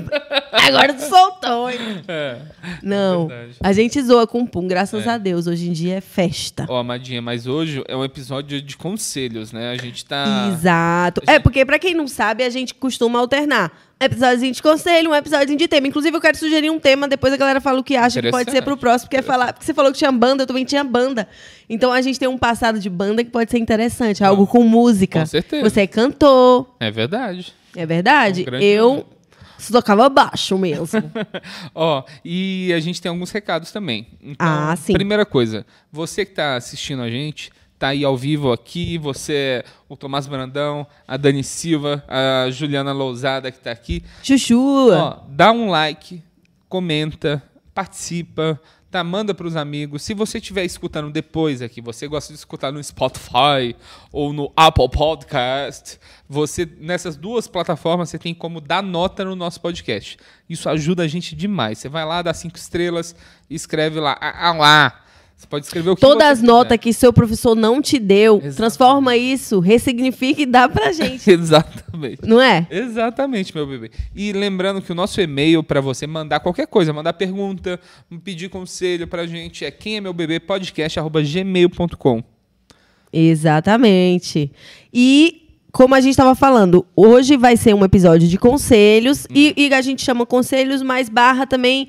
[0.53, 1.79] agora tu soltou, hein?
[2.09, 2.39] É.
[2.83, 3.57] Não, verdade.
[3.63, 5.47] a gente zoa com pum, graças a Deus.
[5.47, 6.67] Hoje em dia é festa.
[6.69, 9.71] Ó, Amadinha, mas hoje é um episódio de conselhos, né?
[9.71, 10.51] A gente tá.
[10.53, 11.23] Exato.
[11.27, 13.73] É, porque pra quem não sabe, a gente costuma alternar.
[14.01, 15.87] Um episódio de conselho, um episódio de tema.
[15.87, 18.51] Inclusive, eu quero sugerir um tema, depois a galera fala o que acha que pode
[18.51, 20.83] ser pro próximo, porque, é falar, porque você falou que tinha banda, eu também tinha
[20.83, 21.29] banda.
[21.73, 25.21] Então a gente tem um passado de banda que pode ser interessante, algo com música.
[25.21, 25.71] Com certeza.
[25.71, 27.55] Você é cantor, É verdade.
[27.77, 28.43] é verdade?
[28.43, 29.07] Um grande eu momento.
[29.71, 30.89] tocava baixo mesmo.
[31.73, 34.09] Ó, e a gente tem alguns recados também.
[34.21, 34.93] Então, Ah, sim.
[34.93, 39.97] Primeira coisa, você que tá assistindo a gente, tá aí ao vivo aqui, você, o
[39.97, 44.03] Tomás Brandão, a Dani Silva, a Juliana Lousada que tá aqui.
[44.25, 44.91] Chuchu.
[44.93, 46.21] Ó, dá um like,
[46.69, 47.41] comenta,
[47.73, 49.05] participa, tá?
[49.05, 50.03] Manda pros amigos.
[50.03, 53.77] Se você estiver escutando depois aqui, você gosta de escutar no Spotify
[54.13, 55.99] ou no Apple Podcast,
[56.29, 60.19] você nessas duas plataformas você tem como dar nota no nosso podcast.
[60.49, 61.79] Isso ajuda a gente demais.
[61.79, 63.15] Você vai lá, dá cinco estrelas,
[63.49, 65.05] escreve lá, ah, ah, lá.
[65.41, 68.57] Você pode escrever o que Todas as notas que seu professor não te deu, Exatamente.
[68.59, 71.31] transforma isso, ressignifica e dá pra gente.
[71.31, 72.21] Exatamente.
[72.27, 72.67] Não é?
[72.71, 73.91] Exatamente, meu bebê.
[74.15, 77.81] E lembrando que o nosso e-mail para você mandar qualquer coisa, mandar pergunta,
[78.23, 82.23] pedir conselho pra gente é quem é meu bebê podcast@gmail.com.
[83.11, 84.53] Exatamente.
[84.93, 89.73] E como a gente estava falando, hoje vai ser um episódio de conselhos e, e
[89.73, 91.89] a gente chama conselhos, mas barra também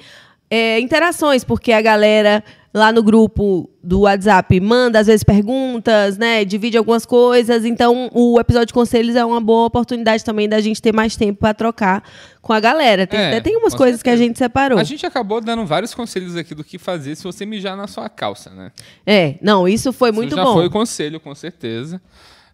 [0.49, 2.41] é, interações, porque a galera
[2.73, 6.45] lá no grupo do WhatsApp manda às vezes perguntas, né?
[6.45, 7.65] Divide algumas coisas.
[7.65, 11.39] Então, o episódio de conselhos é uma boa oportunidade também da gente ter mais tempo
[11.39, 12.03] para trocar
[12.41, 13.05] com a galera.
[13.05, 14.27] Tem, É, tem umas coisas que a certeza.
[14.27, 14.79] gente separou.
[14.79, 18.07] A gente acabou dando vários conselhos aqui do que fazer se você mijar na sua
[18.07, 18.71] calça, né?
[19.05, 20.53] É, não, isso foi muito Isso já bom.
[20.53, 22.01] foi conselho, com certeza.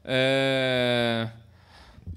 [0.03, 1.27] É,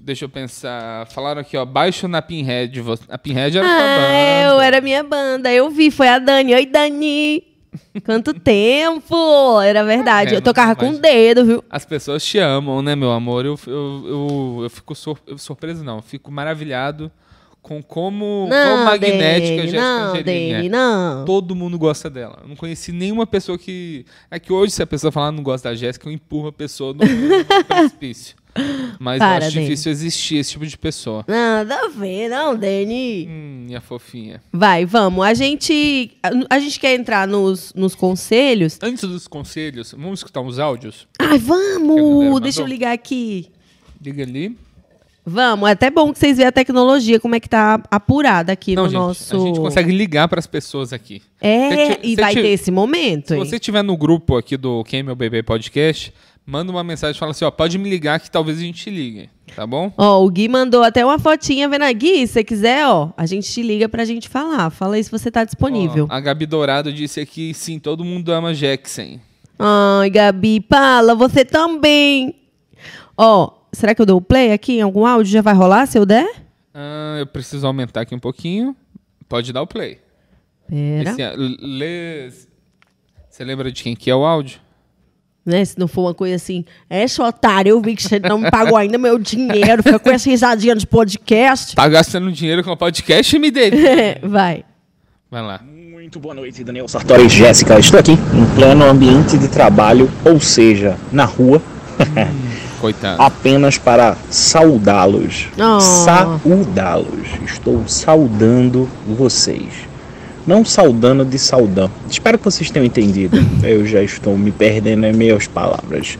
[0.03, 1.05] Deixa eu pensar.
[1.07, 2.81] Falaram aqui, ó, baixo na Pinhead.
[3.07, 4.53] A Pinhead era sua Ah, banda.
[4.55, 5.53] eu era minha banda.
[5.53, 6.55] Eu vi, foi a Dani.
[6.55, 7.43] Oi, Dani!
[8.05, 9.61] Quanto tempo!
[9.61, 10.33] Era verdade.
[10.33, 11.63] É, eu tocava com o dedo, viu?
[11.69, 13.45] As pessoas te amam, né, meu amor?
[13.45, 15.97] Eu, eu, eu, eu fico sur- eu- surpreso, não.
[15.97, 17.11] Eu fico maravilhado
[17.61, 20.69] com como, como Não, magnética a Jéssica não, Angelini é.
[20.69, 21.25] não.
[21.25, 22.39] Todo mundo gosta dela.
[22.41, 24.05] Eu não conheci nenhuma pessoa que.
[24.29, 26.93] É que hoje, se a pessoa falar não gosta da Jéssica, eu empurro a pessoa
[26.93, 28.35] no, no precipício.
[28.99, 29.65] Mas Para, eu acho Dani.
[29.67, 31.23] difícil existir esse tipo de pessoa.
[31.27, 33.27] Nada a ver, não, Dani.
[33.29, 34.41] Hum, minha fofinha.
[34.51, 35.25] Vai, vamos.
[35.25, 38.77] A gente, a, a gente quer entrar nos, nos conselhos.
[38.81, 41.07] Antes dos conselhos, vamos escutar uns áudios?
[41.19, 42.39] Ai, vamos!
[42.41, 43.47] Deixa eu ligar aqui.
[43.99, 44.55] Diga ali.
[45.23, 48.73] Vamos, é até bom que vocês vejam a tecnologia, como é que tá apurada aqui
[48.75, 49.35] Não, no gente, nosso.
[49.35, 51.21] a gente consegue ligar para as pessoas aqui.
[51.39, 53.39] É, e você vai ter esse momento, Se hein?
[53.39, 56.11] você estiver no grupo aqui do Quem é Meu Bebê Podcast,
[56.45, 59.29] manda uma mensagem e fala assim, ó, pode me ligar que talvez a gente ligue,
[59.55, 59.91] tá bom?
[59.97, 63.25] Ó, o Gui mandou até uma fotinha, vendo a Gui, se você quiser, ó, a
[63.25, 64.69] gente te liga pra gente falar.
[64.69, 66.07] Fala aí se você tá disponível.
[66.09, 69.19] Ó, a Gabi Dourado disse aqui, sim, todo mundo ama Jackson.
[69.57, 72.35] Ai, Gabi, fala, você também.
[73.15, 75.31] Ó, será que eu dou o play aqui em algum áudio?
[75.31, 76.27] Já vai rolar se eu der?
[76.73, 78.75] Ah, eu preciso aumentar aqui um pouquinho.
[79.29, 79.99] Pode dar o play.
[80.67, 81.11] Pera.
[81.11, 82.31] Esse, ah, lê...
[83.29, 84.59] Você lembra de quem que é o áudio?
[85.43, 88.37] Né, se não for uma coisa assim, é, seu otário, eu vi que você não
[88.37, 91.75] me pagou ainda meu dinheiro, fica com essa risadinha de podcast.
[91.75, 93.77] Tá gastando dinheiro com o podcast, me dele.
[94.21, 94.63] vai.
[95.31, 95.59] Vai lá.
[95.63, 97.79] Muito boa noite, Daniel Sartori e Jéssica.
[97.79, 101.61] Estou aqui em pleno ambiente de trabalho, ou seja, na rua,
[102.79, 103.21] Coitado.
[103.21, 105.47] apenas para saudá-los.
[105.57, 105.79] Oh.
[105.79, 107.27] Saudá-los.
[107.45, 109.89] Estou saudando vocês.
[110.45, 111.89] Não saudando de saudão.
[112.09, 113.37] Espero que vocês tenham entendido.
[113.63, 116.17] Eu já estou me perdendo em meias palavras.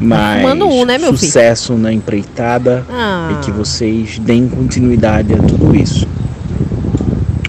[0.00, 1.18] Mas Fumando um, né, meu filho?
[1.26, 3.30] sucesso na empreitada Ah.
[3.40, 6.08] e que vocês deem continuidade a tudo isso.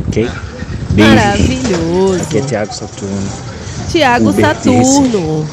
[0.08, 0.30] Ok?
[0.92, 1.16] Beijos.
[1.16, 2.24] Maravilhoso.
[2.24, 3.30] Aqui é Thiago Saturno.
[3.90, 4.94] Tiago Ubertense.
[4.94, 5.48] Saturno.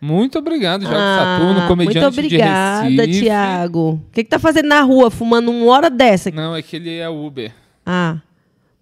[0.00, 3.20] Muito obrigado, Jorge Ah, Saturno, comediante Muito obrigada, de Recife.
[3.20, 3.90] Tiago.
[3.92, 6.30] O que, que tá fazendo na rua, fumando uma hora dessa?
[6.30, 7.52] Não, é que ele é Uber.
[7.86, 8.16] Ah,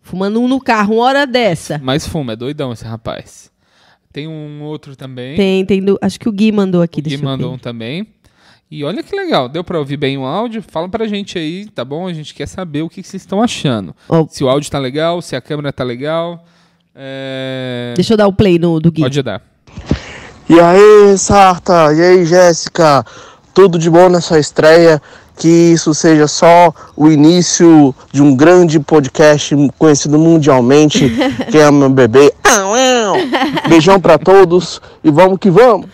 [0.03, 1.81] fumando um no carro, uma hora dessa.
[1.83, 3.51] Mas fuma, é doidão esse rapaz.
[4.13, 5.37] Tem um outro também.
[5.37, 7.01] Tem, tem do- acho que o Gui mandou aqui.
[7.01, 7.57] deixa eu mandou ver.
[7.57, 8.07] um também.
[8.71, 10.63] E olha que legal, deu pra ouvir bem o áudio?
[10.67, 12.07] Fala pra gente aí, tá bom?
[12.07, 13.95] A gente quer saber o que que vocês estão achando.
[14.09, 16.45] Ó, Se o áudio tá legal, se a câmera tá legal.
[16.95, 17.93] É...
[17.97, 19.03] Deixa eu dar o play no, do Gui.
[19.03, 19.43] Pode dar.
[20.49, 21.93] E aí, Sarta?
[21.95, 23.05] E aí, Jéssica?
[23.55, 25.01] Tudo de bom nessa estreia?
[25.39, 31.11] Que isso seja só o início de um grande podcast conhecido mundialmente,
[31.51, 32.33] que é meu bebê.
[33.69, 35.87] Beijão pra todos e vamos que vamos!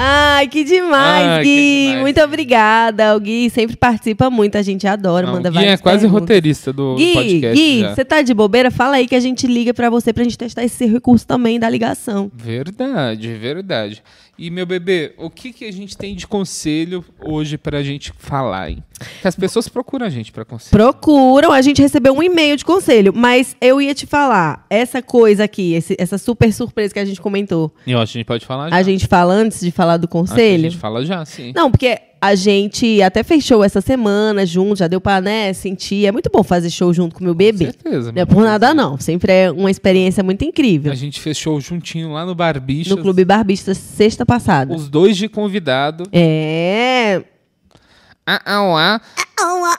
[0.00, 1.82] Ai, que demais, Ai, que Gui.
[1.86, 2.00] demais.
[2.02, 3.16] Muito obrigada.
[3.16, 6.20] O Gui sempre participa muito, a gente adora, Não, manda Gui é várias quase perguntas.
[6.20, 7.94] roteirista do Gui, podcast Gui, já.
[7.96, 8.70] você tá de bobeira?
[8.70, 11.68] Fala aí que a gente liga pra você pra gente testar esse recurso também da
[11.68, 12.30] ligação.
[12.32, 14.00] Verdade, verdade.
[14.38, 18.70] E, meu bebê, o que, que a gente tem de conselho hoje pra gente falar,
[18.70, 18.84] hein?
[19.20, 20.70] Que as pessoas procuram a gente pra conselho.
[20.70, 25.42] Procuram, a gente recebeu um e-mail de conselho, mas eu ia te falar, essa coisa
[25.44, 28.46] aqui, esse- essa super surpresa que a gente comentou, Eu acho que a gente pode
[28.46, 28.76] falar já.
[28.76, 30.66] a gente fala antes de falar do Acho que conselho?
[30.66, 31.52] A gente fala já, sim.
[31.54, 36.06] Não, porque a gente até fez show essa semana junto, já deu pra, né, sentir.
[36.06, 37.66] É muito bom fazer show junto com o meu bebê.
[37.66, 38.98] certeza, Não é por nada, não.
[38.98, 40.90] Sempre é uma experiência muito incrível.
[40.90, 42.94] A gente fechou juntinho lá no Barbichas.
[42.96, 44.74] No Clube Barbista, sexta passada.
[44.74, 46.04] Os dois de convidado.
[46.12, 47.22] É.
[48.30, 49.00] Ah, ah,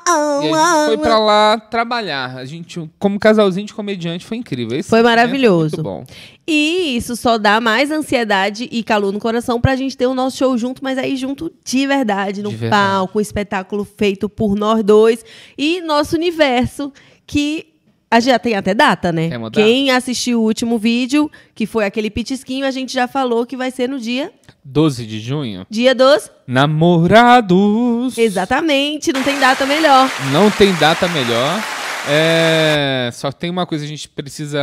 [0.08, 0.42] ah.
[0.44, 2.38] E a gente foi pra lá trabalhar.
[2.38, 4.80] A gente, como casalzinho de comediante, foi incrível.
[4.80, 5.76] Esse Foi momento maravilhoso.
[5.76, 6.06] Muito bom.
[6.48, 10.38] E isso só dá mais ansiedade e calor no coração pra gente ter o nosso
[10.38, 12.82] show junto, mas aí junto de verdade, no De verdade.
[12.82, 15.24] palco, um espetáculo feito por nós dois
[15.56, 16.92] e nosso universo,
[17.28, 17.68] que
[18.10, 19.30] a gente já tem até data, né?
[19.54, 23.70] Quem assistiu o último vídeo, que foi aquele pitisquinho, a gente já falou que vai
[23.70, 24.34] ser no dia,
[24.72, 25.66] 12 de junho.
[25.70, 26.30] dia dos...
[26.48, 28.18] Namorados.
[28.18, 30.10] Exatamente, não tem data melhor.
[30.32, 31.60] Não tem data melhor.
[32.08, 34.60] É, Só tem uma coisa que a gente precisa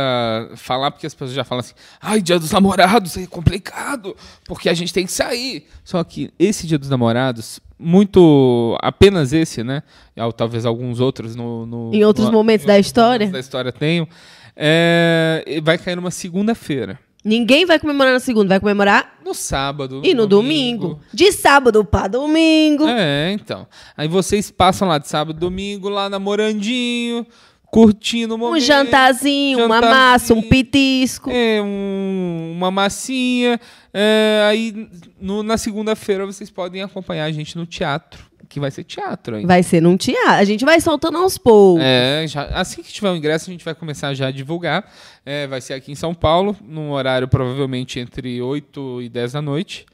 [0.55, 4.15] falar, porque as pessoas já falam assim: ai, dia dos namorados é complicado,
[4.45, 5.65] porque a gente tem que sair.
[5.83, 8.77] Só que esse dia dos namorados, muito.
[8.81, 9.83] apenas esse, né?
[10.17, 11.65] Ou talvez alguns outros no.
[11.65, 13.27] no- Em outros no- momentos da história.
[13.27, 14.07] da história tenho.
[14.55, 16.99] É, Vai cair numa segunda-feira.
[17.27, 20.01] Ninguém vai comemorar no segundo, vai comemorar No sábado.
[20.03, 20.99] e no domingo.
[21.13, 22.87] De sábado pra domingo.
[22.87, 23.67] É, então.
[23.97, 27.27] Aí vocês passam lá de sábado, domingo, lá namorandinho,
[27.65, 28.63] curtindo o Um momento.
[28.63, 31.29] jantarzinho, uma massa, um pitisco.
[31.29, 33.59] É, um- uma massinha.
[33.93, 34.87] É, aí
[35.19, 39.47] no- na segunda-feira vocês podem acompanhar a gente no teatro, que vai ser teatro ainda.
[39.47, 40.31] Vai ser num teatro.
[40.31, 41.83] A gente vai soltando aos poucos.
[41.83, 44.89] É, já- assim que tiver o ingresso, a gente vai começar já a divulgar.
[45.25, 49.41] É, vai ser aqui em São Paulo, num horário provavelmente entre 8 e 10 da
[49.41, 49.85] noite.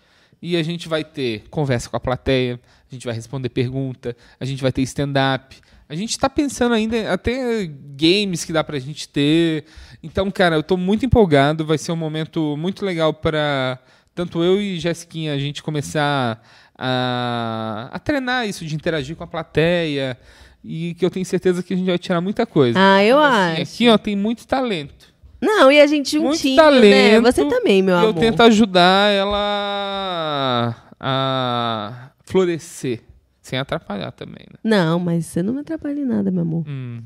[0.41, 2.59] E a gente vai ter conversa com a plateia,
[2.91, 5.55] a gente vai responder pergunta, a gente vai ter stand-up.
[5.87, 9.65] A gente está pensando ainda até games que dá pra gente ter.
[10.01, 11.65] Então, cara, eu tô muito empolgado.
[11.65, 13.77] Vai ser um momento muito legal para
[14.15, 16.41] tanto eu e Jessiquinha a gente começar
[16.85, 20.17] a, a treinar isso de interagir com a plateia
[20.61, 22.77] e que eu tenho certeza que a gente vai tirar muita coisa.
[22.77, 23.73] Ah, eu Então, assim, acho.
[23.73, 25.13] Aqui, ó, tem muito talento.
[25.41, 26.83] Não, e a gente Muito juntinho, talento.
[26.83, 27.19] né?
[27.21, 28.07] Você também, meu amor.
[28.09, 33.01] eu tento ajudar ela a florescer.
[33.41, 34.57] Sem atrapalhar também, né?
[34.63, 36.63] Não, mas você não me atrapalha em nada, meu amor.
[36.65, 37.01] Hum,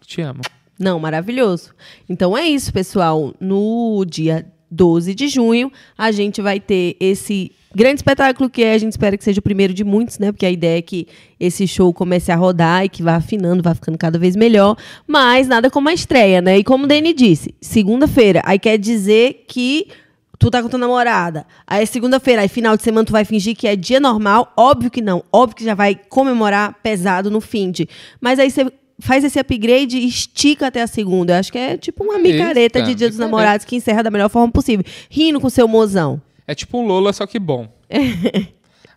[0.00, 0.40] te amo.
[0.78, 1.74] Não, maravilhoso.
[2.08, 3.34] Então é isso, pessoal.
[3.38, 8.78] No dia 12 de junho, a gente vai ter esse grande espetáculo que é, a
[8.78, 10.30] gente espera que seja o primeiro de muitos, né?
[10.30, 11.06] Porque a ideia é que
[11.38, 14.76] esse show comece a rodar e que vá afinando, vá ficando cada vez melhor.
[15.06, 16.58] Mas nada como a estreia, né?
[16.58, 19.88] E como o Dani disse, segunda-feira, aí quer dizer que
[20.38, 21.46] tu tá com tua namorada.
[21.66, 24.52] Aí é segunda-feira, aí final de semana tu vai fingir que é dia normal.
[24.56, 25.24] Óbvio que não.
[25.32, 27.88] Óbvio que já vai comemorar pesado no fim de.
[28.20, 28.70] Mas aí você
[29.04, 31.34] faz esse upgrade e estica até a segunda.
[31.34, 33.24] Eu acho que é tipo uma micareta de Dia dos micareta.
[33.24, 34.84] Namorados que encerra da melhor forma possível.
[35.10, 36.20] Rindo com seu mozão.
[36.46, 37.68] É tipo um Lola, só que bom.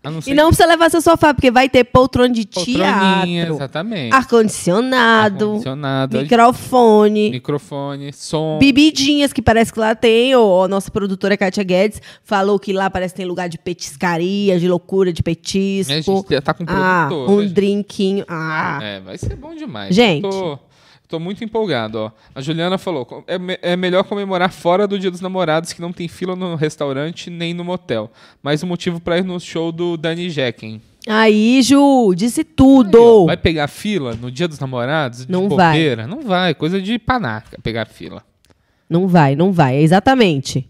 [0.10, 4.14] Não E não precisa levar seu sofá, porque vai ter poltrona de poltroninha, teatro, exatamente.
[4.14, 8.58] ar-condicionado, Ar-condicionado, microfone, microfone, som.
[8.60, 10.36] bebidinhas, que parece que lá tem.
[10.36, 14.60] Ou a nossa produtora Kátia Guedes falou que lá parece que tem lugar de petiscaria,
[14.60, 15.92] de loucura, de petisco.
[15.94, 17.54] É, a gente tá com ah, um né, gente?
[17.54, 18.26] drinquinho.
[18.28, 19.94] Ah, É, vai ser bom demais.
[19.94, 20.24] Gente.
[20.24, 20.60] Eu Tô,
[21.08, 22.12] tô muito empolgado, ó.
[22.36, 25.82] A Juliana falou: "Co- é, me- é melhor comemorar fora do Dia dos Namorados, que
[25.82, 28.12] não tem fila no restaurante nem no motel.
[28.44, 30.82] Mais um motivo pra ir no show do Danny Jecken.
[31.08, 33.26] Aí, Ju, disse Aí, ó, tudo.
[33.28, 35.26] Vai pegar fila no Dia dos Namorados?
[35.26, 35.74] De Não vai.
[35.78, 36.06] bobeira?
[36.06, 36.54] Não vai.
[36.54, 38.22] Coisa de panaca pegar fila.
[38.90, 40.68] Não vai, não vai, exatamente.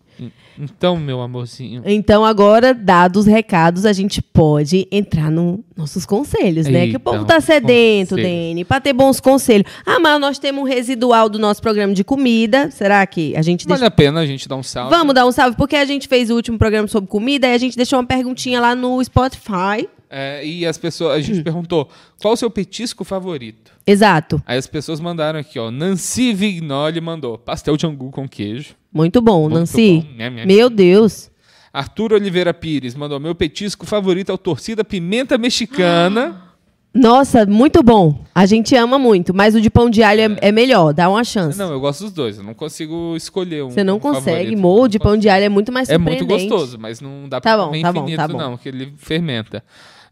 [0.59, 1.83] Então, meu amorzinho.
[1.85, 6.87] Então, agora, dados os recados, a gente pode entrar nos nossos conselhos, né?
[6.87, 8.15] que o povo Eita, tá sedento.
[8.15, 9.71] Dene, pra ter bons conselhos.
[9.85, 12.71] Ah, mas nós temos um residual do nosso programa de comida.
[12.71, 13.87] Será que a gente Vale deixa...
[13.87, 14.89] a pena a gente dar um salve.
[14.89, 17.57] Vamos dar um salve, porque a gente fez o último programa sobre comida e a
[17.57, 19.87] gente deixou uma perguntinha lá no Spotify.
[20.09, 21.21] É, e as pessoas, a Hum.
[21.21, 21.89] gente perguntou:
[22.21, 23.71] qual o seu petisco favorito?
[23.85, 24.41] Exato.
[24.45, 25.69] Aí as pessoas mandaram aqui, ó.
[25.69, 28.75] Nancy Vignoli mandou pastel de angu com queijo.
[28.93, 30.01] Muito bom, Muito Nancy.
[30.01, 30.17] bom.
[30.23, 31.29] Nham, nham, Meu Deus.
[31.73, 36.43] Arthur Oliveira Pires mandou: meu petisco favorito é o torcida pimenta mexicana.
[36.95, 38.23] Nossa, muito bom.
[38.33, 41.23] A gente ama muito, mas o de pão de alho é, é melhor, dá uma
[41.23, 41.55] chance.
[41.59, 42.37] Não, eu gosto dos dois.
[42.39, 43.69] Eu não consigo escolher um.
[43.69, 46.79] Você não um consegue, molde de pão de alho é muito mais É muito gostoso,
[46.79, 48.37] mas não dá Tá pra bom, tá bom, infinito, tá bom.
[48.39, 49.63] não, que ele fermenta.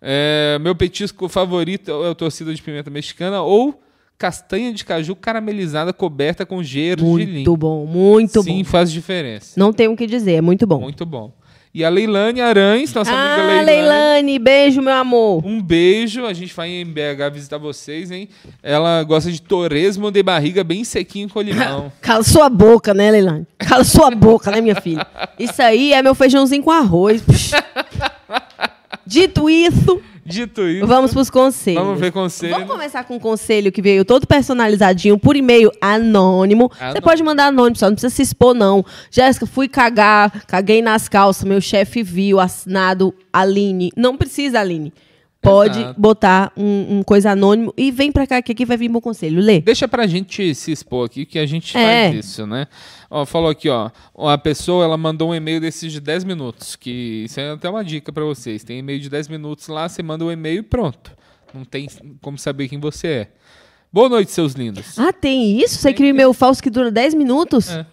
[0.02, 3.82] É, meu petisco favorito é o torcida de pimenta mexicana ou
[4.18, 7.34] castanha de caju caramelizada coberta com gergelim.
[7.34, 8.70] Muito bom, muito Sim, bom.
[8.70, 9.60] faz diferença.
[9.60, 10.80] Não tenho o que dizer, é muito bom.
[10.80, 11.34] Muito bom.
[11.74, 13.66] E a Leilane Arães, nossa amiga ah, Leilane.
[13.66, 15.46] Leilane, beijo, meu amor.
[15.46, 18.30] Um beijo, a gente vai em BH visitar vocês, hein?
[18.64, 21.92] Ela gosta de torresmo de barriga bem sequinho com limão.
[22.00, 23.46] Cala sua boca, né, Leilane?
[23.58, 25.06] Cala sua boca, né, minha filha?
[25.38, 27.22] Isso aí é meu feijãozinho com arroz.
[29.06, 31.82] Dito isso, Dito isso, vamos pros conselhos.
[31.84, 32.54] vamos ver conselho.
[32.54, 36.70] Vamos começar com um conselho que veio todo personalizadinho por e-mail anônimo.
[36.74, 37.02] Você Anônimo.
[37.04, 38.84] pode mandar anônimo, só não precisa se expor, não.
[39.12, 43.92] Jéssica, fui cagar, caguei nas calças, meu chefe viu, assinado Aline.
[43.96, 44.92] Não precisa, Aline.
[45.42, 46.02] Pode Exato.
[46.02, 49.40] botar um, um coisa anônimo e vem pra cá que aqui vai vir bom conselho.
[49.40, 49.62] Lê.
[49.62, 52.10] Deixa pra gente se expor aqui, que a gente É.
[52.12, 52.66] faz isso, né?
[53.10, 53.90] Ó, falou aqui, ó.
[54.18, 57.84] A pessoa, ela mandou um e-mail desses de 10 minutos, que isso é até uma
[57.84, 58.64] dica pra vocês.
[58.64, 61.12] Tem e-mail de 10 minutos lá, você manda o e-mail e pronto.
[61.54, 61.88] Não tem
[62.22, 63.32] como saber quem você é.
[63.94, 65.00] Boa noite, seus lindos.
[65.00, 65.78] Ah, tem isso?
[65.78, 67.70] Você cria um e-mail falso que dura 10 minutos?
[67.70, 67.86] É.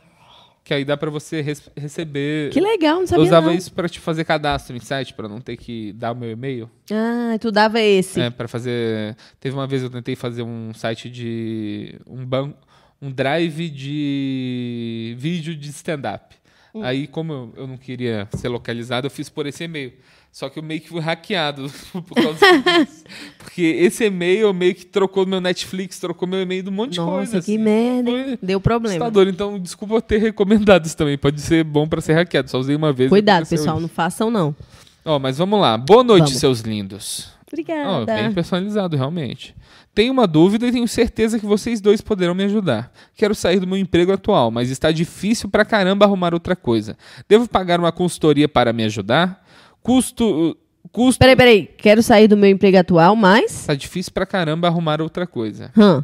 [0.64, 2.50] Que aí dá pra você res- receber.
[2.50, 3.54] Que legal, não Eu sabia usava não.
[3.54, 6.70] isso pra te fazer cadastro em site, pra não ter que dar o meu e-mail.
[6.90, 8.20] Ah, tu dava esse.
[8.20, 9.16] É, para fazer.
[9.40, 11.96] Teve uma vez eu tentei fazer um site de.
[12.06, 12.56] um banco.
[13.03, 16.36] Um drive de vídeo de stand-up.
[16.72, 16.82] Hum.
[16.84, 19.92] Aí, como eu, eu não queria ser localizado, eu fiz por esse e-mail.
[20.30, 23.05] Só que eu meio que fui hackeado por causa disso.
[23.36, 26.98] Porque esse e-mail meio que trocou meu Netflix, trocou meu e-mail de um monte de
[27.00, 27.32] Nossa, coisa.
[27.32, 27.59] que assim.
[27.59, 28.11] merda.
[28.11, 28.94] Foi Deu problema.
[28.94, 29.28] assustador.
[29.28, 31.18] Então, desculpa eu ter recomendado isso também.
[31.18, 32.48] Pode ser bom pra ser hackeado.
[32.50, 33.11] Só usei uma vez.
[33.11, 33.82] Cuidado, pessoal, isso.
[33.82, 34.57] não façam não.
[35.05, 35.76] Ó, mas vamos lá.
[35.76, 36.38] Boa noite, Vamos.
[36.40, 37.28] seus lindos.
[37.53, 38.14] Obrigada.
[38.14, 39.55] bem personalizado, realmente.
[39.94, 42.90] Tenho uma dúvida e tenho certeza que vocês dois poderão me ajudar.
[43.14, 46.96] Quero sair do meu emprego atual, mas está difícil pra caramba arrumar outra coisa.
[47.28, 49.44] Devo pagar uma consultoria para me ajudar?
[49.82, 50.57] Custo.
[50.90, 51.18] Custo.
[51.18, 51.66] Peraí, peraí.
[51.76, 53.66] Quero sair do meu emprego atual, mas...
[53.66, 55.70] Tá difícil pra caramba arrumar outra coisa.
[55.76, 56.03] Hã.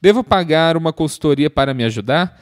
[0.00, 2.40] Devo pagar uma consultoria para me ajudar?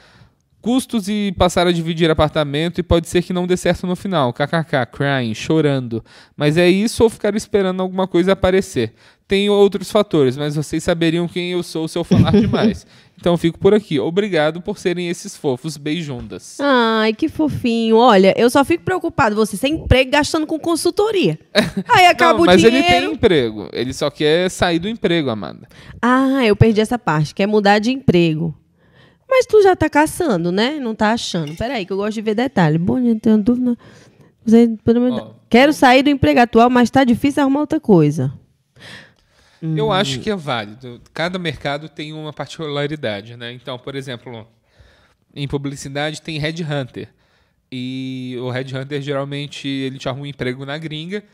[0.67, 4.33] Custos e passar a dividir apartamento e pode ser que não dê certo no final.
[4.33, 6.05] KKK, crying, chorando.
[6.37, 8.93] Mas é isso ou ficar esperando alguma coisa aparecer?
[9.29, 12.85] Tem outros fatores, mas vocês saberiam quem eu sou se eu falar demais.
[13.17, 14.01] Então eu fico por aqui.
[14.01, 16.59] Obrigado por serem esses fofos beijundas.
[16.61, 17.97] Ai, que fofinho.
[17.97, 21.39] Olha, eu só fico preocupado você sem emprego gastando com consultoria.
[21.89, 22.87] Aí acaba Não, o mas dinheiro.
[22.87, 23.69] ele tem emprego.
[23.73, 25.69] Ele só quer sair do emprego, Amanda.
[26.03, 27.33] Ah, eu perdi essa parte.
[27.35, 28.53] Quer mudar de emprego.
[29.29, 30.79] Mas tu já tá caçando, né?
[30.79, 31.55] Não tá achando.
[31.57, 32.79] Peraí, que eu gosto de ver detalhe.
[32.79, 33.77] Bom, gente, tenho dúvida.
[34.45, 35.35] Você- pelo menos- Ó.
[35.51, 38.33] Quero sair do emprego atual, mas tá difícil arrumar outra coisa.
[39.63, 41.01] Eu acho que é válido.
[41.13, 43.53] Cada mercado tem uma particularidade, né?
[43.53, 44.47] Então, por exemplo,
[45.35, 47.09] em publicidade tem headhunter.
[47.73, 51.25] E o headhunter geralmente ele te arruma um emprego na gringa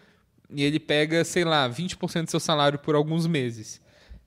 [0.49, 3.82] e ele pega, sei lá, 20% do seu salário por alguns meses.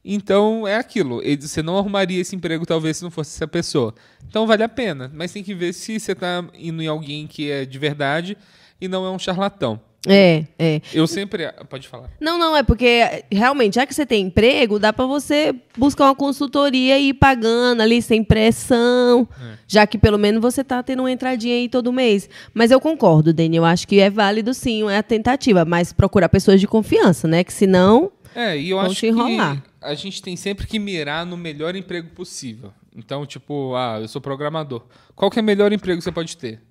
[0.05, 1.19] Então é aquilo.
[1.41, 3.95] Você não arrumaria esse emprego talvez se não fosse essa pessoa.
[4.29, 5.11] Então vale a pena.
[5.13, 8.37] Mas tem que ver se você está indo em alguém que é de verdade
[8.79, 9.81] e não é um charlatão.
[10.07, 10.81] É, é.
[10.93, 11.51] Eu sempre.
[11.67, 12.09] Pode falar.
[12.21, 16.15] Não, não, é porque realmente, já que você tem emprego, dá pra você buscar uma
[16.15, 19.27] consultoria e ir pagando ali sem pressão,
[19.67, 22.29] já que pelo menos você tá tendo uma entradinha aí todo mês.
[22.53, 26.29] Mas eu concordo, Dani, eu acho que é válido sim, é a tentativa, mas procurar
[26.29, 27.43] pessoas de confiança, né?
[27.43, 28.11] Que senão.
[28.35, 29.63] É, e eu Vão acho te que enrolar.
[29.85, 32.73] A gente tem sempre que mirar no melhor emprego possível.
[32.95, 34.85] Então, tipo, ah, eu sou programador.
[35.15, 36.61] Qual que é o melhor emprego que você pode ter?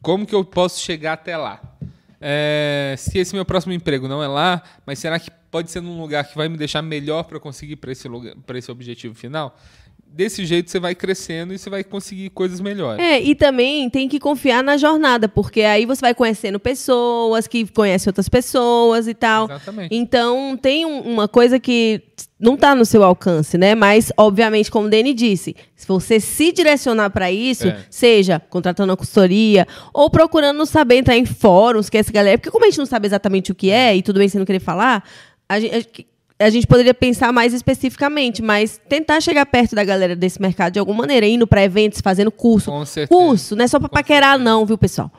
[0.00, 1.60] Como que eu posso chegar até lá?
[2.20, 6.00] É, se esse meu próximo emprego não é lá, mas será que pode ser num
[6.00, 9.58] lugar que vai me deixar melhor para conseguir para esse lugar, para esse objetivo final?
[10.14, 13.02] Desse jeito você vai crescendo e você vai conseguir coisas melhores.
[13.02, 17.66] É, e também tem que confiar na jornada, porque aí você vai conhecendo pessoas que
[17.66, 19.46] conhecem outras pessoas e tal.
[19.46, 19.94] Exatamente.
[19.94, 22.02] Então, tem um- uma coisa que
[22.38, 23.74] não está no seu alcance, né?
[23.74, 27.78] Mas, obviamente, como o Dani disse, se você se direcionar para isso, É.
[27.88, 32.36] seja contratando uma consultoria ou procurando saber entrar em fóruns, que essa galera.
[32.36, 34.44] Porque, como a gente não sabe exatamente o que é, e tudo bem você não
[34.44, 35.02] querer falar,
[35.48, 36.06] a gente.
[36.42, 40.78] A gente poderia pensar mais especificamente, mas tentar chegar perto da galera desse mercado de
[40.78, 42.70] alguma maneira, indo para eventos, fazendo curso.
[42.70, 43.20] Com certeza.
[43.20, 45.10] Curso, não é só pra paquerar, não, viu, pessoal?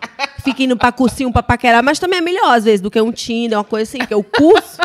[0.43, 3.11] Fica indo pra cursinho pra paquerar, mas também é melhor, às vezes, do que um
[3.11, 4.79] Tinder, uma coisa assim, porque o curso,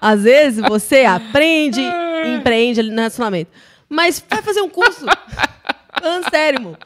[0.00, 3.50] às vezes, você aprende e empreende ali no relacionamento.
[3.88, 5.06] Mas vai fazer um curso.
[6.00, 6.76] Falando sério, irmão.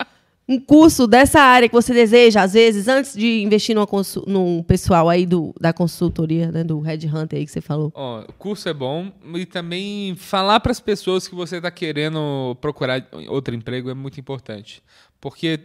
[0.49, 3.87] Um curso dessa área que você deseja, às vezes, antes de investir numa
[4.27, 7.93] num pessoal aí do, da consultoria, né, do Red Hunter aí que você falou.
[7.95, 13.07] O curso é bom e também falar para as pessoas que você está querendo procurar
[13.29, 14.83] outro emprego é muito importante.
[15.21, 15.61] Porque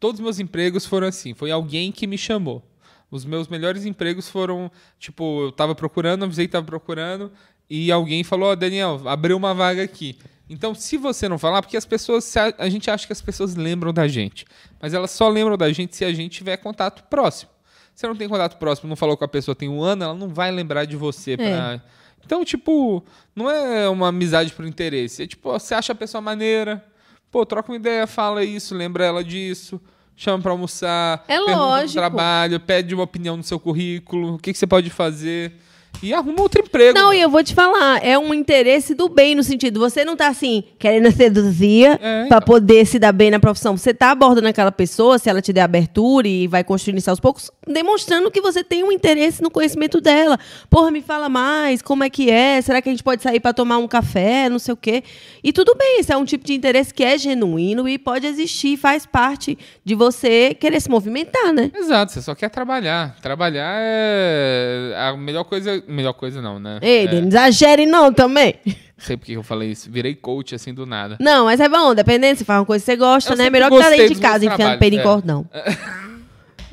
[0.00, 2.62] todos os meus empregos foram assim, foi alguém que me chamou.
[3.10, 7.30] Os meus melhores empregos foram, tipo, eu estava procurando, avisei que estava procurando
[7.68, 10.18] e alguém falou, ó, Daniel, abriu uma vaga aqui.
[10.50, 13.54] Então, se você não falar, porque as pessoas, a, a gente acha que as pessoas
[13.54, 14.44] lembram da gente,
[14.80, 17.50] mas elas só lembram da gente se a gente tiver contato próximo.
[17.94, 20.14] Se você não tem contato próximo, não falou com a pessoa tem um ano, ela
[20.14, 21.82] não vai lembrar de você pra...
[22.24, 23.02] Então, tipo,
[23.34, 25.22] não é uma amizade por interesse.
[25.22, 26.84] É tipo, você acha a pessoa maneira,
[27.30, 29.80] pô, troca uma ideia, fala isso, lembra ela disso,
[30.14, 31.94] chama pra almoçar, É pergunta lógico.
[31.98, 35.52] trabalho, pede uma opinião no seu currículo, o que, que você pode fazer.
[36.00, 36.96] E arruma outro emprego.
[36.96, 40.16] Não, e eu vou te falar, é um interesse do bem no sentido, você não
[40.16, 42.40] tá assim querendo seduzir É, pra então.
[42.42, 43.76] poder se dar bem na profissão.
[43.76, 47.18] Você tá abordando aquela pessoa, se ela te der abertura e vai construindo isso aos
[47.18, 50.38] poucos, demonstrando que você tem um interesse no conhecimento dela.
[50.70, 52.60] Porra, me fala mais, como é que é?
[52.62, 55.02] Será que a gente pode sair pra tomar um café, não sei o quê?
[55.42, 58.76] E tudo bem, isso é um tipo de interesse que é genuíno e pode existir,
[58.76, 61.72] faz parte de você querer se movimentar, né?
[61.74, 63.16] Exato, você só quer trabalhar.
[63.20, 65.77] Trabalhar é a melhor coisa.
[65.86, 66.78] Melhor coisa não, né?
[66.82, 68.54] Ei, é, Denis, exagere não também.
[68.96, 69.90] Sei porque eu falei isso.
[69.90, 71.16] Virei coach assim do nada.
[71.20, 73.48] Não, mas é bom, dependendo, se faz uma coisa que você gosta, Eu né?
[73.48, 75.46] Melhor que tá gostei dentro de casa enfiando peido em cordão.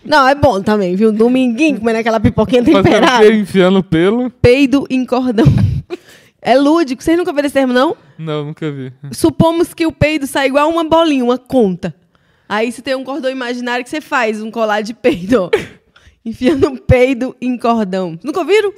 [0.03, 1.12] Não, é bom também, viu?
[1.12, 3.28] Dominguinho comendo aquela pipoquinha temperada.
[3.28, 4.30] Enfiando pelo?
[4.30, 5.45] Peido em cordão.
[6.47, 7.01] É lúdico.
[7.01, 7.97] Vocês nunca viram esse termo, não?
[8.20, 8.93] Não, nunca vi.
[9.12, 11.91] Supomos que o peido sai igual uma bolinha, uma conta.
[12.47, 15.49] Aí você tem um cordão imaginário que você faz, um colar de peido, ó.
[16.24, 18.20] Enfiando peido em cordão.
[18.24, 18.72] Nunca ouviram?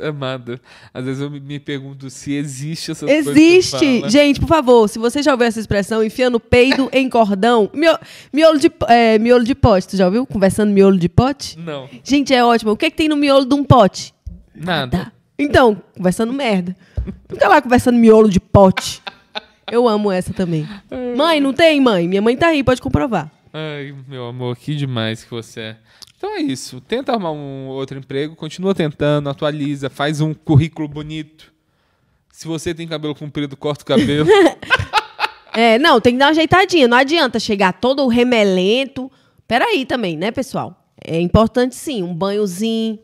[0.00, 0.60] Amada.
[0.92, 4.08] Às vezes eu me- pergunto se existe você Existe.
[4.10, 7.70] Gente, por favor, se você já ouviu essa expressão, enfiando peido em cordão.
[7.72, 7.98] Mio-
[8.32, 10.26] miolo, de, é, miolo de pote, tu já ouviu?
[10.26, 11.58] Conversando miolo de pote?
[11.58, 11.88] Não.
[12.02, 12.72] Gente, é ótimo.
[12.72, 14.12] O que, é que tem no miolo de um pote?
[14.54, 14.98] Nada.
[14.98, 15.12] Tá.
[15.38, 16.76] Então, conversando merda.
[17.28, 19.02] Fica lá conversando miolo de pote.
[19.70, 20.68] Eu amo essa também.
[21.16, 22.06] Mãe, não tem, mãe?
[22.06, 23.30] Minha mãe tá aí, pode comprovar.
[23.52, 25.76] Ai, meu amor, que demais que você é.
[26.24, 26.80] Então é isso.
[26.80, 31.52] Tenta arrumar um outro emprego, continua tentando, atualiza, faz um currículo bonito.
[32.32, 34.26] Se você tem cabelo comprido, corta o cabelo.
[35.56, 36.88] É, não, tem que dar uma ajeitadinha.
[36.88, 39.08] Não adianta chegar todo remelento.
[39.46, 40.84] Peraí também, né, pessoal?
[41.00, 42.98] É importante sim, um banhozinho,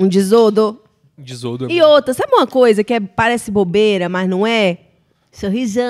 [0.00, 0.82] um desodor.
[1.16, 1.70] Desodor.
[1.70, 4.78] E outra, sabe uma coisa que é- parece bobeira, mas não é?
[5.30, 5.84] Sorrisão.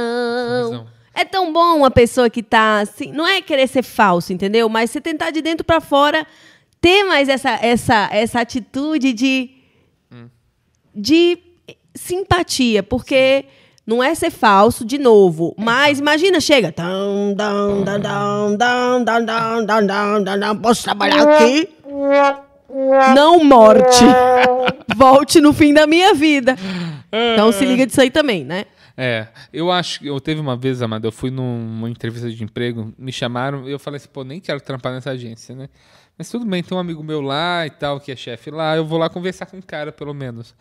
[0.65, 0.87] Sorrisão.
[1.17, 3.11] É tão bom uma pessoa que tá assim.
[3.11, 4.69] Não é querer ser falso, entendeu?
[4.69, 6.27] Mas você tentar de dentro para fora
[6.79, 9.51] ter mais essa, essa, essa atitude de.
[10.13, 10.29] Hum.
[10.95, 11.39] de
[11.95, 13.47] simpatia, porque.
[13.87, 15.55] Não é ser falso, de novo.
[15.57, 16.75] Mas imagina, chega.
[20.61, 21.69] Posso trabalhar aqui?
[23.15, 24.05] Não morte.
[24.97, 26.57] Volte no fim da minha vida.
[27.13, 28.65] Então se liga disso aí também, né?
[28.97, 32.95] É, eu acho que eu teve uma vez, Amada, eu fui numa entrevista de emprego,
[32.97, 35.69] me chamaram eu falei assim, pô, nem quero trampar nessa agência, né?
[36.17, 38.87] Mas tudo bem, tem um amigo meu lá e tal, que é chefe lá, eu
[38.87, 40.55] vou lá conversar com o cara, pelo menos.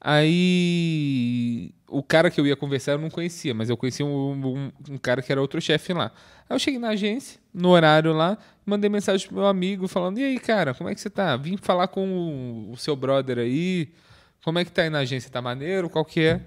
[0.00, 4.72] Aí o cara que eu ia conversar eu não conhecia, mas eu conhecia um, um,
[4.90, 6.12] um cara que era outro chefe lá.
[6.48, 10.24] Aí eu cheguei na agência, no horário lá, mandei mensagem pro meu amigo falando: E
[10.24, 11.36] aí, cara, como é que você tá?
[11.36, 13.92] Vim falar com o, o seu brother aí.
[14.44, 15.30] Como é que tá aí na agência?
[15.30, 15.90] Tá maneiro?
[15.90, 16.40] Qual que é?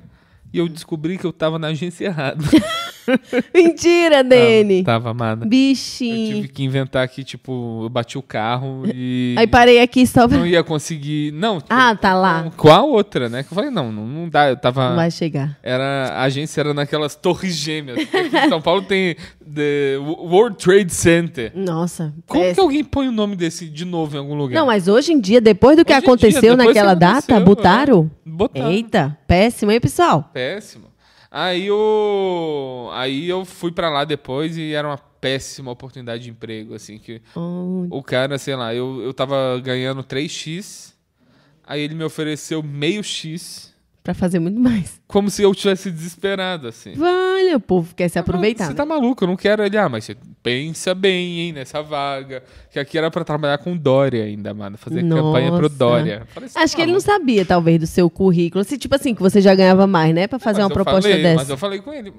[0.53, 2.43] E eu descobri que eu tava na agência errada.
[3.53, 4.83] Mentira, Dene.
[4.83, 5.45] Tava, tava amada.
[5.45, 6.35] Eu Bichinho.
[6.35, 9.35] tive que inventar que, tipo, eu bati o carro e.
[9.39, 10.37] Aí parei aqui só pra...
[10.37, 11.31] Não ia conseguir.
[11.33, 11.61] Não.
[11.69, 12.51] Ah, tá lá.
[12.55, 13.43] Com a outra, né?
[13.43, 14.49] Que eu falei, não, não, não dá.
[14.49, 14.89] Eu tava.
[14.89, 15.57] Não vai chegar.
[15.63, 17.97] Era, a agência era naquelas torres gêmeas.
[17.97, 19.15] Aqui em São Paulo tem
[19.53, 21.51] The World Trade Center.
[21.55, 22.13] Nossa.
[22.27, 24.59] Como que alguém põe o nome desse de novo em algum lugar?
[24.59, 27.45] Não, mas hoje em dia, depois do que Hoje dia, aconteceu que naquela data, aconteceu,
[27.45, 28.11] botaram?
[28.20, 28.20] é.
[28.31, 28.71] Botaram.
[28.71, 30.29] Eita, péssimo, hein, pessoal?
[30.33, 30.87] Péssimo.
[31.29, 36.73] Aí eu, aí eu fui pra lá depois e era uma péssima oportunidade de emprego,
[36.73, 40.93] assim, que Oh, o cara, sei lá, eu, eu tava ganhando 3x,
[41.63, 43.70] aí ele me ofereceu meio x,
[44.03, 44.99] pra fazer muito mais.
[45.07, 46.93] como se eu tivesse desesperado, assim.
[46.93, 48.65] Vale, o povo quer se aproveitar.
[48.65, 48.75] Você né?
[48.75, 49.77] tá maluco, eu não quero ele.
[49.77, 52.43] Ah, mas você pensa bem, hein, nessa vaga.
[52.71, 54.77] Que aqui era pra trabalhar com Dória ainda, mano.
[54.77, 55.75] Fazer campanha pro Nossa.
[55.75, 56.27] Dória.
[56.29, 57.19] Falei, tá Acho que ele não maluco?
[57.19, 58.63] sabia, talvez, do seu currículo.
[58.63, 60.27] Se, tipo assim, que você já ganhava mais, né?
[60.27, 61.35] Pra fazer Mas uma proposta falei, dessa.
[61.35, 62.13] Mas eu falei com ele.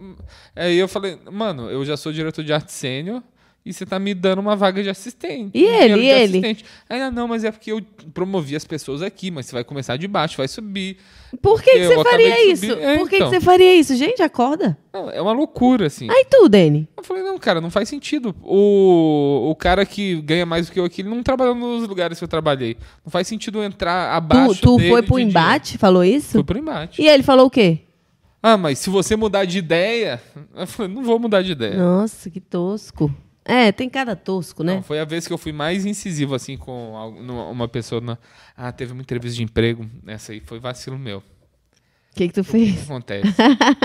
[0.55, 3.23] Aí eu falei, mano, eu já sou diretor de arte sênior
[3.65, 5.53] e você tá me dando uma vaga de assistente.
[5.55, 6.39] E ele, de e ele?
[6.39, 6.65] assistente.
[6.89, 7.81] Aí, ah, não, mas é porque eu
[8.13, 10.97] promovi as pessoas aqui, mas você vai começar de baixo, vai subir.
[11.41, 12.73] Por que, que você faria de isso?
[12.73, 13.31] É, Por que, então.
[13.31, 13.95] que você faria isso?
[13.95, 14.77] Gente, acorda.
[14.93, 16.11] Não, é uma loucura, assim.
[16.11, 16.89] Aí tu, Dani.
[16.97, 18.35] Eu falei, não, cara, não faz sentido.
[18.43, 22.19] O, o cara que ganha mais do que eu aqui, ele não trabalhou nos lugares
[22.19, 22.77] que eu trabalhei.
[23.05, 25.31] Não faz sentido eu entrar Tu, abaixo tu dele foi de pro dinheiro.
[25.31, 26.33] embate, falou isso?
[26.33, 27.01] Fui pro embate.
[27.01, 27.79] E ele falou o quê?
[28.43, 30.21] Ah, mas se você mudar de ideia...
[30.55, 31.77] Eu falei, não vou mudar de ideia.
[31.77, 33.11] Nossa, que tosco.
[33.45, 34.75] É, tem cada tosco, né?
[34.77, 36.93] Não, foi a vez que eu fui mais incisivo, assim, com
[37.51, 38.01] uma pessoa.
[38.01, 38.17] Na...
[38.57, 39.85] Ah, teve uma entrevista de emprego.
[40.07, 41.19] Essa aí foi vacilo meu.
[41.19, 42.83] O que que tu O que fez?
[42.85, 43.33] acontece?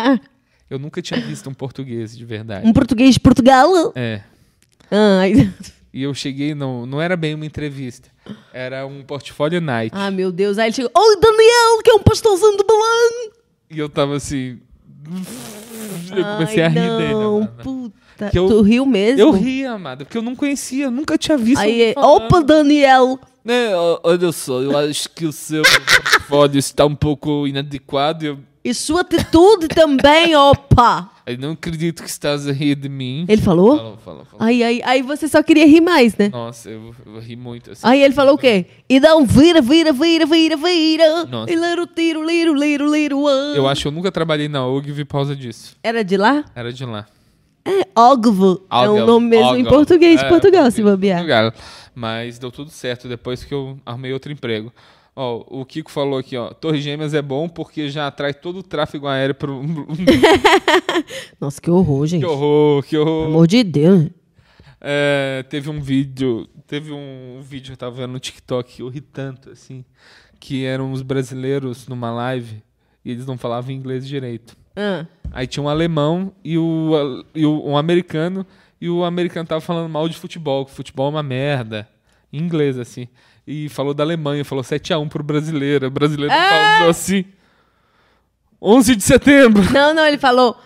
[0.70, 2.68] eu nunca tinha visto um português de verdade.
[2.68, 3.70] Um português de Portugal?
[3.96, 4.22] É.
[4.92, 5.34] Ai,
[5.94, 8.10] E eu cheguei, não, não era bem uma entrevista.
[8.54, 9.92] Era um portfólio night.
[9.98, 10.60] ah, meu Deus.
[10.60, 13.32] Aí ele chegou, oi, Daniel, que é um pastelzinho do Belém.
[13.72, 14.60] E eu tava assim.
[16.16, 17.14] Eu comecei a Ai, rir dele.
[17.14, 17.64] não, amada.
[17.64, 17.96] puta.
[18.32, 19.20] Que eu- Tu riu mesmo?
[19.22, 21.60] Eu ri, amada, porque eu não conhecia, nunca tinha visto.
[21.62, 23.20] Aí, é, opa, Daniel.
[23.76, 28.26] Ó, olha só, eu acho que o seu portfólio está um pouco inadequado.
[28.26, 31.10] Eu, E sua atitude também, opa.
[31.26, 33.26] eu não acredito que estás a rir de mim.
[33.30, 33.78] Ele falou?
[33.78, 34.46] Falou, falou, falou.
[34.46, 36.28] Aí, aí, aí você só queria rir mais, né?
[36.28, 37.82] Nossa, eu, eu ri muito assim.
[37.88, 38.66] Aí ele falou o quê?
[38.90, 41.26] E dá um vira, vira, vira, vira, vira.
[41.26, 41.50] Nossa.
[41.50, 43.54] E lero, tiro, liro, liro, liro, ah.
[43.56, 45.78] Eu acho que eu nunca trabalhei na OGV por causa disso.
[45.82, 46.44] Era de lá?
[46.54, 47.06] Era de lá.
[47.68, 48.66] É, Ogvo.
[48.72, 49.74] É um nome mesmo em Algal.
[49.74, 51.18] português É, Portugal, se bobear.
[51.20, 51.54] Portugal.
[51.94, 54.72] Mas deu tudo certo depois que eu arrumei outro emprego.
[55.16, 58.64] Ó, o Kiko falou aqui, ó, Torre Gêmeas é bom porque já atrai todo o
[58.64, 59.62] tráfego aéreo pro...
[61.42, 62.22] Nossa, que horror, gente.
[62.22, 63.26] que horror, que Pelo horror.
[63.28, 64.10] amor de Deus.
[64.80, 69.02] É, teve um vídeo, teve um vídeo que eu tava vendo no TikTok, eu ri
[69.02, 69.84] tanto, assim,
[70.40, 72.62] que eram os brasileiros numa live
[73.04, 74.56] e eles não falavam inglês direito.
[74.78, 78.46] Ah, Aí tinha um alemão e, o, e o- um americano,
[78.80, 81.88] e o americano tava falando mal de futebol, que futebol é uma merda.
[82.32, 83.08] Em inglês, assim.
[83.46, 85.88] E falou da Alemanha, falou 7x1 pro brasileiro.
[85.88, 86.34] O brasileiro
[86.78, 87.26] falou assim.
[88.62, 89.64] 11 de setembro.
[89.72, 90.58] Não, não, ele falou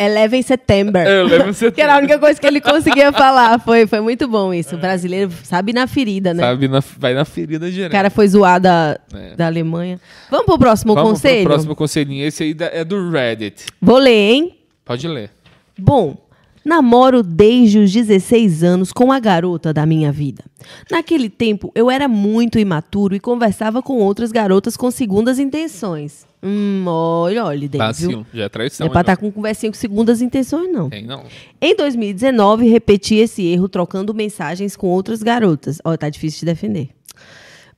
[0.00, 1.06] 11 September.
[1.06, 3.58] É, eu lembro Que era a única coisa que ele conseguia falar.
[3.60, 4.74] Foi, foi muito bom isso.
[4.76, 6.42] O brasileiro sabe na ferida, né?
[6.42, 7.92] Sabe, na- vai na ferida O direto.
[7.92, 9.34] cara foi zoado da, É.
[9.36, 10.00] da Alemanha.
[10.30, 11.42] Vamos pro próximo Vamos conselho?
[11.44, 12.24] pro próximo conselhinho.
[12.26, 13.66] Esse aí é do Reddit.
[13.80, 14.56] Vou ler, hein?
[14.84, 15.30] Pode ler.
[15.78, 16.16] Bom,
[16.64, 20.44] namoro desde os 16 anos com a garota da minha vida.
[20.90, 26.26] Naquele tempo, eu era muito imaturo e conversava com outras garotas com segundas intenções.
[26.42, 28.24] Hum, olha, olha, David.
[28.32, 28.86] Já é Não traição.
[28.86, 30.88] é pra estar com conversinha com segundas intenções, não.
[30.88, 31.24] Tem, não.
[31.60, 35.78] Em 2019, repeti esse erro trocando mensagens com outras garotas.
[35.84, 36.90] Ó, tá difícil de defender.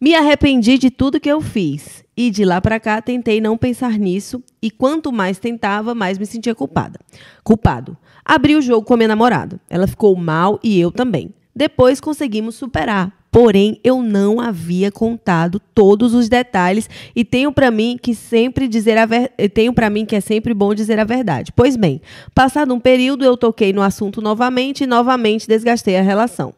[0.01, 2.02] Me arrependi de tudo que eu fiz.
[2.17, 4.43] E de lá pra cá tentei não pensar nisso.
[4.61, 6.99] E quanto mais tentava, mais me sentia culpada.
[7.43, 7.97] Culpado.
[8.25, 9.61] Abri o jogo com a minha namorada.
[9.69, 11.31] Ela ficou mal e eu também.
[11.55, 13.13] Depois conseguimos superar.
[13.31, 18.99] Porém, eu não havia contado todos os detalhes e tenho pra mim que sempre dizer
[18.99, 19.33] a ver...
[19.55, 21.51] tenho para mim que é sempre bom dizer a verdade.
[21.57, 22.03] Pois bem,
[22.35, 26.53] passado um período eu toquei no assunto novamente e novamente desgastei a relação.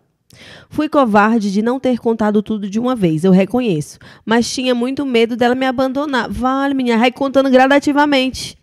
[0.69, 3.99] Fui covarde de não ter contado tudo de uma vez, eu reconheço.
[4.25, 6.29] Mas tinha muito medo dela me abandonar.
[6.31, 8.57] Vale, menina, vai contando gradativamente.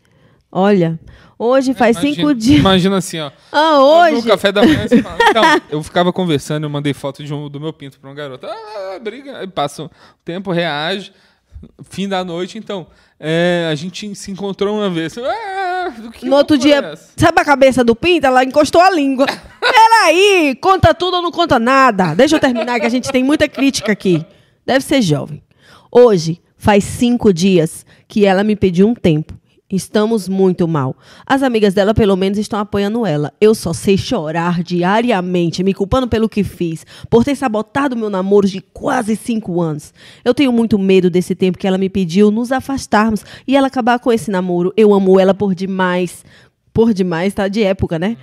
[0.51, 0.99] Olha,
[1.39, 2.59] hoje faz Imagina- cinco dias.
[2.59, 3.31] Imagina assim, ó.
[3.51, 3.83] Ah, No
[4.17, 4.27] hoje.
[4.27, 7.59] café da manhã, você fala, então, eu ficava conversando, eu mandei foto de um, do
[7.59, 8.47] meu pinto pra uma garota.
[8.47, 9.37] Ah, briga.
[9.37, 9.89] Aí passa um
[10.25, 11.13] tempo, reage.
[11.89, 12.87] Fim da noite, então.
[13.21, 15.15] É, a gente se encontrou uma vez.
[15.17, 15.93] Ah,
[16.23, 17.11] No outro é dia, essa?
[17.15, 18.27] sabe a cabeça do Pinta?
[18.27, 19.25] Ela encostou a língua.
[19.61, 22.15] Peraí, conta tudo ou não conta nada?
[22.15, 24.25] Deixa eu terminar, que a gente tem muita crítica aqui.
[24.65, 25.43] Deve ser jovem.
[25.91, 29.33] Hoje, faz cinco dias que ela me pediu um tempo.
[29.71, 30.97] Estamos muito mal.
[31.25, 33.31] As amigas dela, pelo menos, estão apoiando ela.
[33.39, 38.47] Eu só sei chorar diariamente, me culpando pelo que fiz, por ter sabotado meu namoro
[38.47, 39.93] de quase cinco anos.
[40.25, 43.97] Eu tenho muito medo desse tempo que ela me pediu nos afastarmos e ela acabar
[43.99, 44.73] com esse namoro.
[44.75, 46.25] Eu amo ela por demais.
[46.73, 48.17] Por demais, tá de época, né?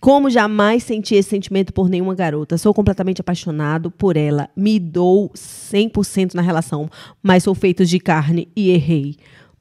[0.00, 2.56] Como jamais senti esse sentimento por nenhuma garota.
[2.56, 4.48] Sou completamente apaixonado por ela.
[4.56, 6.88] Me dou 100% na relação,
[7.22, 9.16] mas sou feito de carne e errei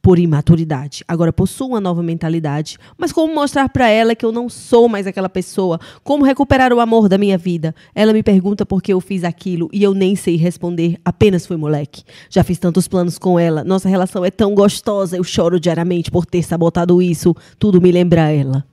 [0.08, 1.03] por imaturidade.
[1.05, 5.05] Agora possuo uma nova mentalidade, mas como mostrar pra ela que eu não sou mais
[5.05, 5.82] aquela pessoa?
[6.01, 7.76] Como recuperar o amor da minha vida?
[7.93, 10.97] Ela me pergunta por que eu fiz aquilo e eu nem sei responder.
[11.03, 12.05] Apenas fui moleque.
[12.30, 13.66] Já fiz tantos planos com ela.
[13.66, 15.18] Nossa relação é tão gostosa.
[15.18, 17.36] Eu choro diariamente por ter sabotado isso.
[17.60, 18.66] Tudo me lembra ela.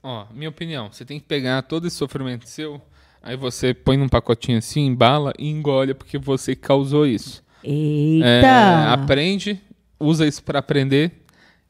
[0.00, 2.80] Ó, minha opinião, você tem que pegar todo esse sofrimento seu,
[3.20, 7.42] aí você põe num pacotinho assim, embala e engole porque você causou isso.
[7.64, 8.46] Eita!
[8.46, 9.60] É, aprende,
[10.02, 11.12] usa isso pra aprender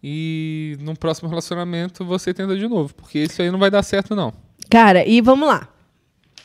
[0.02, 4.16] e no próximo relacionamento você tenta de novo, porque isso aí não vai dar certo
[4.16, 4.32] não.
[4.68, 5.68] Cara, e vamos lá.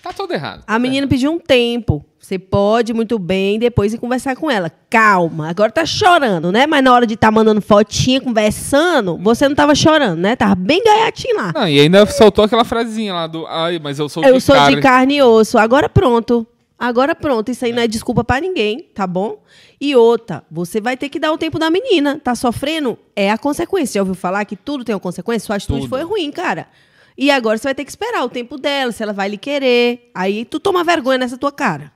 [0.03, 0.63] Tá todo errado.
[0.67, 2.05] A menina pediu um tempo.
[2.19, 4.69] Você pode muito bem depois ir conversar com ela.
[4.89, 5.49] Calma.
[5.49, 6.67] Agora tá chorando, né?
[6.67, 10.35] Mas na hora de estar mandando fotinha, conversando, você não tava chorando, né?
[10.35, 11.51] Tava bem gaiatinho lá.
[11.55, 14.55] Não, e ainda soltou aquela frasezinha lá do, ai, mas eu sou Eu de sou
[14.55, 14.75] carne.
[14.75, 15.57] de carne e osso.
[15.57, 16.45] Agora pronto.
[16.77, 17.49] Agora pronto.
[17.49, 19.41] Isso aí não é desculpa pra ninguém, tá bom?
[19.81, 22.19] E outra, você vai ter que dar o tempo da menina.
[22.23, 22.97] Tá sofrendo?
[23.15, 23.99] É a consequência.
[23.99, 25.47] Já ouviu falar que tudo tem uma consequência?
[25.47, 25.89] Sua atitude Tudo.
[25.89, 26.67] foi ruim, cara.
[27.17, 30.11] E agora você vai ter que esperar o tempo dela, se ela vai lhe querer.
[30.13, 31.91] Aí tu toma vergonha nessa tua cara.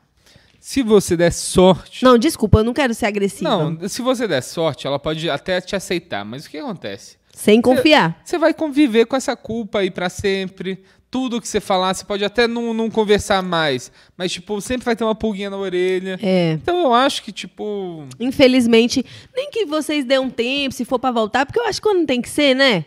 [0.59, 2.03] Se você der sorte.
[2.03, 3.49] Não, desculpa, eu não quero ser agressiva.
[3.49, 7.17] Não, se você der sorte, ela pode até te aceitar, mas o que acontece?
[7.33, 8.19] Sem confiar.
[8.23, 10.83] Você vai conviver com essa culpa aí pra sempre.
[11.11, 14.95] Tudo que você falar, você pode até não, não conversar mais, mas tipo, sempre vai
[14.95, 16.17] ter uma pulguinha na orelha.
[16.23, 16.53] É.
[16.53, 19.05] Então eu acho que tipo, Infelizmente,
[19.35, 22.07] nem que vocês dêem um tempo, se for pra voltar, porque eu acho que quando
[22.07, 22.85] tem que ser, né?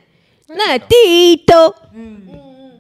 [0.49, 1.73] É, né, então.
[1.73, 2.75] Tito?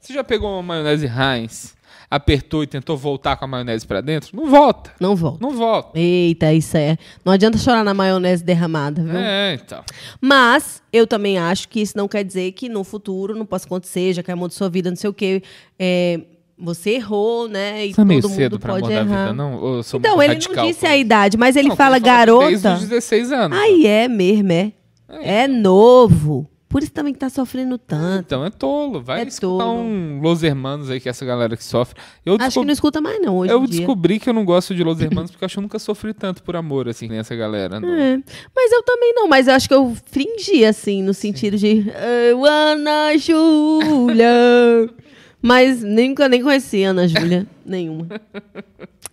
[0.00, 1.76] você já pegou uma maionese Heinz,
[2.10, 4.36] apertou e tentou voltar com a maionese pra dentro?
[4.36, 4.90] Não volta.
[4.98, 5.38] Não volta.
[5.40, 5.98] Não volta.
[5.98, 6.98] Eita, isso é.
[7.24, 9.16] Não adianta chorar na maionese derramada, viu?
[9.16, 9.84] É, então.
[10.20, 14.12] Mas eu também acho que isso não quer dizer que no futuro não possa acontecer,
[14.14, 15.42] já que é amor da sua vida, não sei o quê.
[15.78, 16.20] É,
[16.58, 17.86] você errou, né?
[17.86, 19.14] E Isso é meio cedo pra pode mudar errar.
[19.16, 19.80] a vida, não?
[19.94, 22.00] Então, ele radical não disse a idade, mas ele Não, fala fala
[22.46, 22.74] Desde garota.
[22.74, 23.58] os 16 anos.
[23.58, 24.72] Aí é mesmo, é.
[25.08, 26.48] É novo.
[26.70, 28.20] Por isso também que tá sofrendo tanto.
[28.26, 29.02] Então é tolo.
[29.02, 29.80] Vai É escutar tolo.
[29.80, 32.00] um Los Hermanos aí, que é essa galera que sofre.
[32.24, 33.78] Eu, Acho que descob- não escuta mais, não, eu em dia.
[33.80, 36.14] descobri que eu não gosto de Los Hermanos porque eu acho que eu nunca sofri
[36.14, 37.80] tanto por amor, assim, nem essa galera.
[37.80, 37.88] não.
[37.92, 38.22] É,
[38.54, 41.86] mas eu também não, mas eu acho que eu fingi, assim, no sentido de
[42.30, 44.30] "Eu, Ana Júlia.
[45.42, 48.06] mas nunca nem conheci Ana Júlia, nenhuma.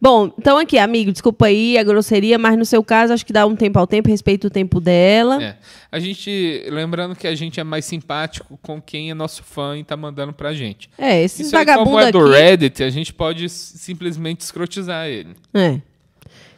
[0.00, 3.44] Bom, então aqui, amigo, desculpa aí a grosseria, mas no seu caso, acho que dá
[3.46, 5.42] um tempo ao tempo, respeita o tempo dela.
[5.42, 5.56] É.
[5.92, 9.84] A gente, lembrando que a gente é mais simpático com quem é nosso fã e
[9.84, 10.88] tá mandando pra gente.
[10.96, 12.30] É, esses Isso aí, como é do aqui.
[12.30, 15.36] Reddit, a gente pode simplesmente escrotizar ele.
[15.52, 15.78] É.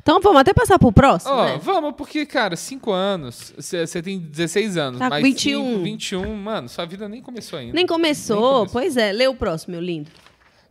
[0.01, 1.61] Então vamos até passar pro próximo, Ó, né?
[1.63, 5.75] vamos, porque, cara, 5 anos, você tem 16 anos, Tá mais 21.
[5.75, 7.73] 5, 21, mano, sua vida nem começou ainda.
[7.73, 8.37] Nem começou.
[8.37, 8.73] Nem começou.
[8.73, 10.11] Pois é, lê o próximo, meu lindo.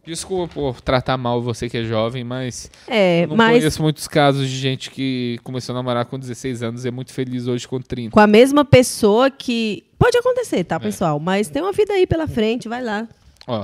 [0.06, 4.08] Desculpa por tratar mal você que é jovem, mas É, eu não mas conheço muitos
[4.08, 7.68] casos de gente que começou a namorar com 16 anos e é muito feliz hoje
[7.68, 8.12] com 30.
[8.12, 9.84] com a mesma pessoa que.
[10.00, 10.64] Pode acontecer, É.
[10.64, 11.20] tá, pessoal?
[11.20, 13.08] Mas tem uma vida aí pela frente, vai lá.
[13.46, 13.64] Ó,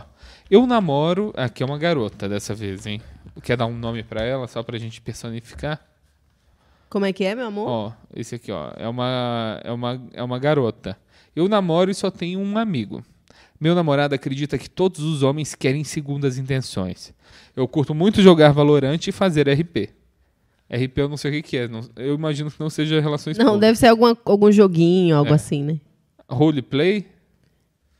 [0.51, 3.01] eu namoro, aqui é uma garota dessa vez, hein?
[3.41, 5.79] Quer dar um nome pra ela, só pra gente personificar?
[6.89, 7.67] Como é que é, meu amor?
[7.67, 10.95] Ó, esse aqui, ó, é uma, é uma, é uma garota.
[11.35, 13.03] Eu namoro e só tenho um amigo.
[13.59, 17.13] Meu namorado acredita que todos os homens querem segundas intenções.
[17.55, 19.89] Eu curto muito jogar Valorante e fazer RP.
[20.69, 21.67] RP eu não sei o que, que é.
[21.67, 23.61] não- eu imagino que não seja relações Não, públicas.
[23.67, 25.35] deve ser alguma, algum joguinho, algo É.
[25.35, 25.79] assim, né?
[26.29, 27.07] Roleplay?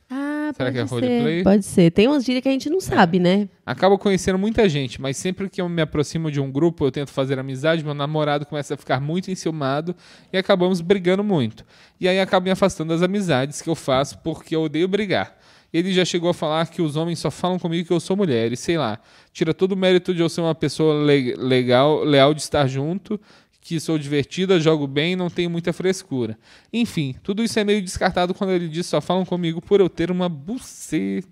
[0.10, 0.94] Ah, Será pode que é ser.
[0.94, 1.44] roleplay?
[1.44, 1.92] Pode ser.
[1.92, 3.50] Tem umas gírias que a gente não sabe, né?
[3.66, 7.10] Acabo conhecendo muita gente, mas sempre que eu me aproximo de um grupo, eu tento
[7.12, 9.94] fazer amizade, meu namorado começa a ficar muito enciumado
[10.32, 11.66] e acabamos brigando muito.
[12.00, 15.37] E aí acabo me afastando das amizades que eu faço porque eu odeio brigar.
[15.74, 18.52] Ele já chegou a falar que os homens só falam comigo que eu sou mulher.
[18.52, 19.00] E sei lá,
[19.34, 23.20] tira todo o mérito de eu ser uma pessoa le legal, leal de estar junto,
[23.60, 26.40] que sou divertida, jogo bem, não tenho muita frescura.
[26.72, 30.10] Enfim, tudo isso é meio descartado quando ele diz só falam comigo por eu ter
[30.10, 31.28] uma buceta.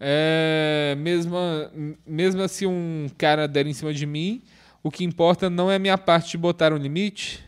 [0.00, 1.36] É, mesmo,
[2.04, 4.42] mesmo se um cara der em cima de mim,
[4.82, 7.43] o que importa não é a minha parte de botar um limite.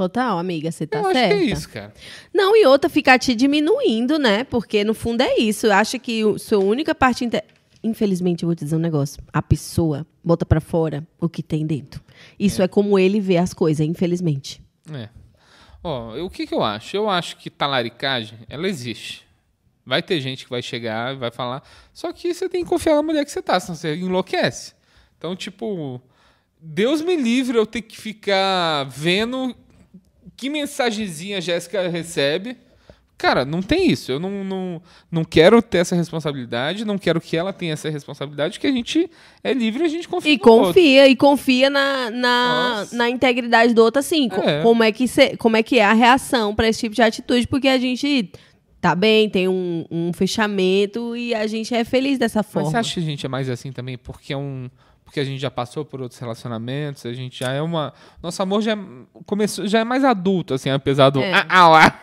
[0.00, 1.34] Total, amiga, você tá eu acho certa.
[1.36, 1.92] que é isso, cara.
[2.32, 4.44] Não, e outra ficar te diminuindo, né?
[4.44, 5.66] Porque no fundo é isso.
[5.66, 7.22] Eu acho que o, sua única parte.
[7.22, 7.44] Inter...
[7.84, 9.22] Infelizmente, eu vou te dizer um negócio.
[9.30, 12.02] A pessoa bota pra fora o que tem dentro.
[12.38, 14.62] Isso é, como ele vê as coisas, infelizmente.
[14.90, 15.10] É.
[15.84, 16.96] Ó, eu- o que, que eu acho?
[16.96, 19.26] Eu acho que talaricagem, ela existe.
[19.84, 21.62] Vai ter gente que vai chegar e vai falar.
[21.92, 24.72] Só que você tem que confiar na mulher que você tá, senão você enlouquece.
[25.18, 26.00] Então, tipo,
[26.60, 29.56] Deus me livre eu ter que ficar vendo
[30.40, 32.56] que mensagenzinha a Jéssica recebe.
[33.18, 34.10] Cara, não tem isso.
[34.10, 34.82] Eu não, não,
[35.12, 39.10] não quero ter essa responsabilidade, não quero que ela tenha essa responsabilidade, que a gente
[39.44, 40.66] é livre e a gente confia E no outro.
[40.68, 42.96] confia, e confia na, na, Nossa.
[42.96, 44.30] na integridade do outro, assim.
[44.42, 44.62] É.
[44.62, 47.46] Como, é que cê- como é que é a reação pra esse tipo de atitude,
[47.46, 48.32] porque a gente
[48.80, 52.70] tá bem, tem um, um fechamento e a gente é feliz dessa Mas forma.
[52.70, 54.70] você acha que a gente é mais assim também porque é um
[55.10, 57.92] porque a gente já passou por outros relacionamentos, a gente já é uma
[58.22, 58.78] nosso amor já é,
[59.26, 61.32] começou já é mais adulto assim, apesar do É.
[61.34, 62.00] ah, ah, lá,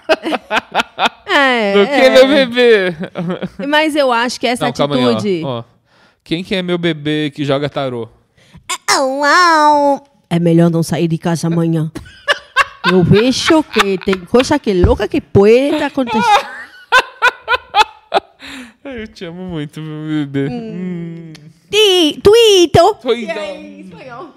[1.26, 2.10] É, do que é.
[2.10, 2.96] meu bebê.
[3.66, 5.42] Mas eu acho que essa Não, calma aí, ó, atitude.
[5.46, 5.64] ó.
[6.22, 8.10] Quem que é meu bebê que joga tarô?
[8.90, 10.04] Au.
[10.30, 11.90] É melhor não sair de casa amanhã.
[12.92, 16.48] Eu vejo que tem coisa que louca que pode acontecer.
[18.84, 20.50] Eu te amo muito, meu bebê.
[20.50, 21.34] Hum.
[21.70, 22.98] Ti- Tuito!
[23.14, 23.44] E então.
[23.44, 24.30] aí, espanhol?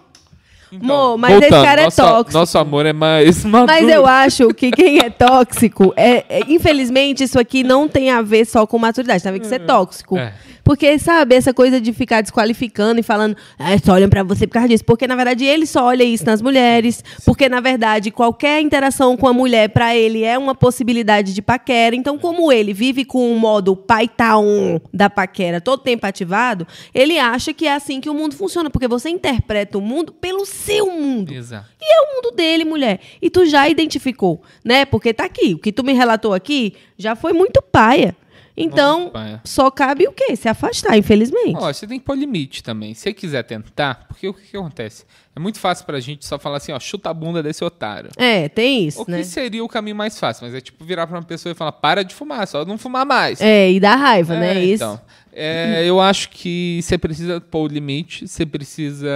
[0.72, 2.32] Então, Amor, mas esse cara é nosso, tóxico.
[2.38, 3.72] Nosso amor é mais maduro.
[3.72, 8.22] Mas eu acho que quem é tóxico, é, é- infelizmente, isso aqui não tem a
[8.22, 10.16] ver só com maturidade, tem a ver com ser tóxico.
[10.16, 10.32] É.
[10.70, 14.52] Porque, sabe, essa coisa de ficar desqualificando e falando, ah, só olham pra você por
[14.52, 14.84] causa disso.
[14.84, 17.02] Porque, na verdade, ele só olha isso nas mulheres.
[17.24, 21.96] Porque, na verdade, qualquer interação com a mulher, pra ele, é uma possibilidade de paquera.
[21.96, 26.64] Então, como ele vive com o modo paitaon da paquera todo tempo ativado,
[26.94, 28.70] ele acha que é assim que o mundo funciona.
[28.70, 31.34] Porque você interpreta o mundo pelo seu mundo.
[31.34, 31.66] Exato.
[31.82, 33.00] E é o mundo dele, mulher.
[33.20, 34.84] E tu já identificou, né?
[34.84, 35.52] Porque tá aqui.
[35.52, 38.14] O que tu me relatou aqui já foi muito paia.
[38.56, 39.40] Então, Muito paia.
[39.44, 40.34] só cabe o quê?
[40.36, 41.56] Se afastar, infelizmente.
[41.56, 42.92] Ó, você tem que pôr limite também.
[42.94, 45.04] Se você quiser tentar, porque o que, que acontece?
[45.34, 48.10] É muito fácil pra gente só falar assim, ó, chuta a bunda desse otário.
[48.16, 49.22] É, tem isso, O que né?
[49.22, 50.44] seria o caminho mais fácil?
[50.44, 53.06] Mas é tipo virar pra uma pessoa e falar, para de fumar, só não fumar
[53.06, 53.40] mais.
[53.40, 54.56] É, e dá raiva, né?
[54.58, 54.82] É, Isso.
[54.84, 55.00] Então,
[55.32, 59.08] é, eu acho que você precisa pôr o limite, você precisa.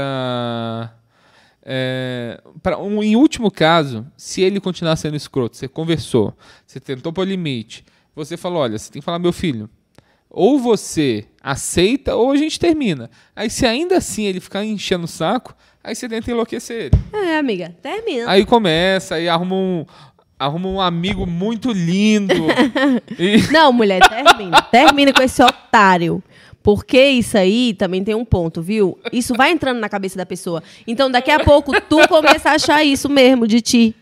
[1.67, 6.35] É, pra, um, em último caso, se ele continuar sendo escroto, você conversou,
[6.67, 7.85] você tentou pôr limite,
[8.15, 9.69] você falou: olha, você tem que falar, meu filho,
[10.31, 13.11] ou você aceita ou a gente termina.
[13.35, 17.03] Aí, se ainda assim ele ficar enchendo o saco, aí você tenta enlouquecer ele.
[17.13, 18.31] É, amiga, termina.
[18.31, 19.87] Aí começa, aí arruma um,
[20.39, 22.35] arruma um amigo muito lindo.
[23.19, 24.63] e, Não, mulher, termina.
[24.63, 26.23] termina com esse otário.
[26.63, 28.99] Porque isso aí também tem um ponto, viu?
[29.13, 30.63] Isso vai entrando na cabeça da pessoa.
[30.87, 33.95] Então, daqui a pouco, tu começa a achar isso mesmo de ti.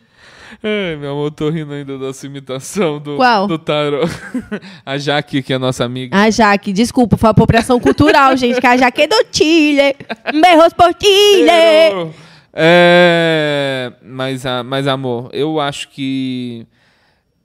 [0.62, 3.46] Ai, meu amor, tô rindo ainda da sua imitação do, Qual?
[3.46, 4.00] do tarô.
[4.84, 6.16] a Jaque, que é nossa amiga.
[6.16, 9.96] A Jaque, desculpa, foi apropriação cultural, gente, que a Jaque é do Chile.
[10.40, 12.12] Berros por Chile.
[12.52, 16.66] É, mas, mas, amor, eu acho que.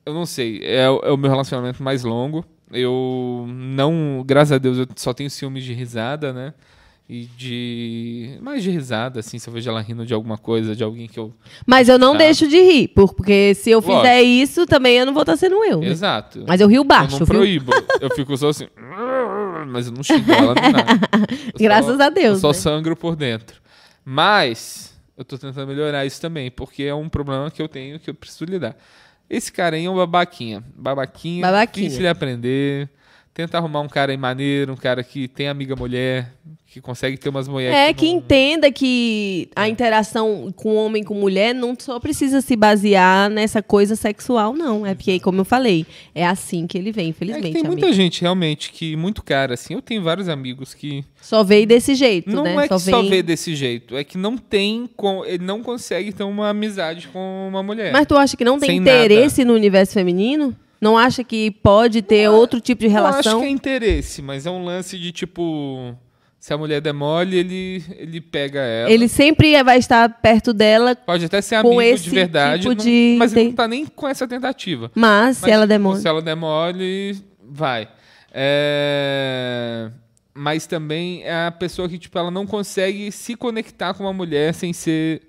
[0.05, 2.45] Eu não sei, é, é o meu relacionamento mais longo.
[2.71, 4.23] Eu não.
[4.25, 6.53] Graças a Deus, eu só tenho ciúmes de risada, né?
[7.09, 8.37] E de.
[8.41, 11.17] Mais de risada, assim, se eu vejo ela rindo de alguma coisa, de alguém que
[11.17, 11.33] eu.
[11.65, 12.17] Mas eu não Tá.
[12.19, 13.97] deixo de rir, por- porque se eu Lógico.
[14.01, 15.79] fizer isso, também eu não vou estar sendo eu.
[15.79, 15.87] né?
[15.87, 16.43] Exato.
[16.45, 17.27] Mas eu rio eu baixo, não viu?
[17.27, 17.71] proíbo.
[18.01, 18.67] Eu fico só assim.
[19.67, 20.99] Mas eu não xingo ela nem nada.
[21.53, 22.53] Eu Graças só- a Deus, Eu só né?
[22.53, 23.61] sangro por dentro.
[24.03, 28.09] Mas eu tô tentando melhorar isso também, porque é um problema que eu tenho que
[28.09, 28.75] eu preciso lidar.
[29.29, 30.63] Esse cara aí é um babaquinha.
[30.75, 31.41] Babaquinha.
[31.41, 31.83] Babaquinha.
[31.85, 32.89] Difícil de aprender.
[33.37, 36.33] Tenta arrumar um cara aí maneiro, um cara que tem amiga mulher,
[36.65, 37.77] que consegue ter umas mulheres.
[37.77, 42.55] É, que não- entenda que a interação com homem com mulher não só precisa se
[42.55, 44.83] basear nessa coisa sexual, não.
[44.87, 45.85] É porque, como eu falei,
[46.15, 47.45] é assim que ele vem, É infelizmente.
[47.49, 47.79] que tem amigo.
[47.79, 49.75] muita gente realmente que muito cara assim.
[49.75, 52.55] Eu tenho vários amigos que Só veio desse jeito, Não né?
[52.65, 56.11] é que só vem- vê desse jeito, é que não tem, com, ele não consegue
[56.11, 57.91] ter uma amizade com uma mulher.
[57.93, 60.55] Mas tu acha que não tem Sem interesse no universo feminino?
[60.79, 63.39] Não acha que pode ter outro tipo de Eu acho relação?
[63.41, 65.95] que é interesse, mas é um lance de tipo,
[66.39, 68.91] se a mulher der mole, ele, ele pega ela.
[68.91, 73.15] Ele sempre vai estar perto dela, Pode até ser amigo de verdade, tipo não- de-
[73.17, 74.91] mas ele não tá nem com essa tentativa.
[74.93, 75.99] mas, se Mas, ela tipo, demora.
[75.99, 77.87] Se ela der mole, vai.
[78.31, 79.89] É,
[80.39, 84.53] Mas também é a pessoa que, tipo, ela não consegue se conectar com uma mulher
[84.53, 85.23] sem ser.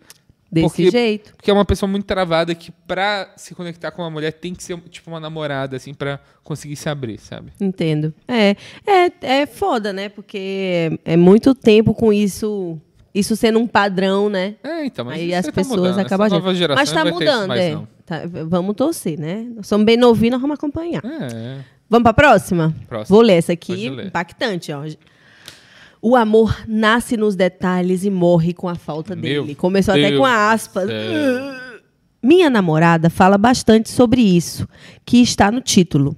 [0.51, 1.35] Desse Porque- jeito.
[1.37, 4.63] Porque é uma pessoa muito travada que, pra se conectar com uma mulher, tem que
[4.65, 7.53] ser, tipo, uma namorada, assim, pra conseguir se abrir, sabe?
[7.61, 8.15] Entendo.
[8.27, 10.09] É, é, é foda, né?
[10.09, 12.79] Porque é muito tempo com isso,
[13.15, 14.55] isso sendo um padrão, né?
[14.65, 15.99] É, então, mas Aí as tá pessoas mudando.
[15.99, 17.79] acabam nova geração Mas tá mudando, mais, é.
[18.07, 19.47] Tá, vamos torcer, né?
[19.55, 21.03] Nós somos bem novinhos, nós vamos acompanhar.
[21.05, 21.59] É,
[21.91, 22.75] Vamos pra próxima?
[22.87, 23.15] Próxima.
[23.15, 24.83] Vou ler essa aqui, impactante, ó.
[26.01, 29.55] O amor nasce nos detalhes e morre com a falta Meu dele.
[29.55, 30.89] Começou até Deus com aspas.
[30.89, 31.59] céu.
[32.23, 34.69] Minha namorada fala bastante sobre isso,
[35.07, 36.17] que está no título.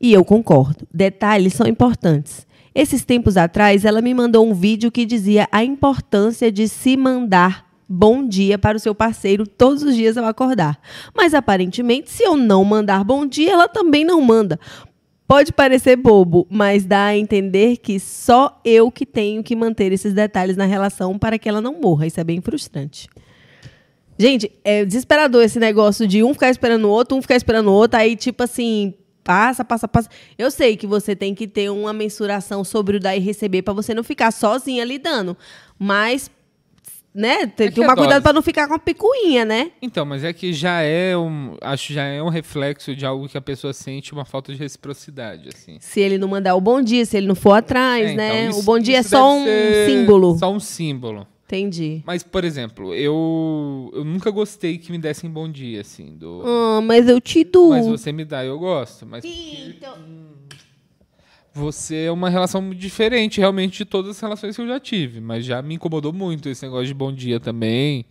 [0.00, 0.86] E eu concordo.
[0.92, 2.46] Detalhes são importantes.
[2.74, 7.64] Esses tempos atrás, ela me mandou um vídeo que dizia a importância de se mandar
[7.88, 10.78] bom dia para o seu parceiro todos os dias ao acordar.
[11.14, 14.58] Mas aparentemente, se eu não mandar bom dia, ela também não manda.
[15.26, 20.12] Pode parecer bobo, mas dá a entender que só eu que tenho que manter esses
[20.12, 22.06] detalhes na relação para que ela não morra.
[22.06, 23.08] Isso é bem frustrante.
[24.18, 27.72] Gente, é desesperador esse negócio de um ficar esperando o outro, um ficar esperando o
[27.72, 28.94] outro, aí tipo assim,
[29.24, 30.08] passa, passa, passa.
[30.38, 33.74] Eu sei que você tem que ter uma mensuração sobre o dar e receber para
[33.74, 35.36] você não ficar sozinha lidando,
[35.78, 36.30] mas
[37.14, 39.70] né, tem É que é tomar cuidado para não ficar com a picuinha, né?
[39.80, 41.56] Então, mas é que já é um.
[41.60, 44.58] Acho que já é um reflexo de algo que a pessoa sente uma falta de
[44.58, 45.76] reciprocidade, assim.
[45.80, 48.44] Se ele não mandar o bom dia, se ele não for atrás, É, né?
[48.46, 49.44] então, o bom dia é só um
[49.86, 50.38] símbolo.
[50.38, 51.26] Só um símbolo.
[51.46, 52.02] Entendi.
[52.06, 56.16] Mas, por exemplo, eu, eu nunca gostei que me dessem bom dia, assim.
[56.16, 57.68] Do, Ah, mas eu te dou.
[57.70, 59.06] Mas você me dá, eu gosto.
[59.06, 59.94] Mas Então,
[61.54, 65.20] você é uma relação diferente, realmente, de todas as relações que eu já tive.
[65.20, 68.04] Mas já me incomodou muito esse negócio de bom dia também,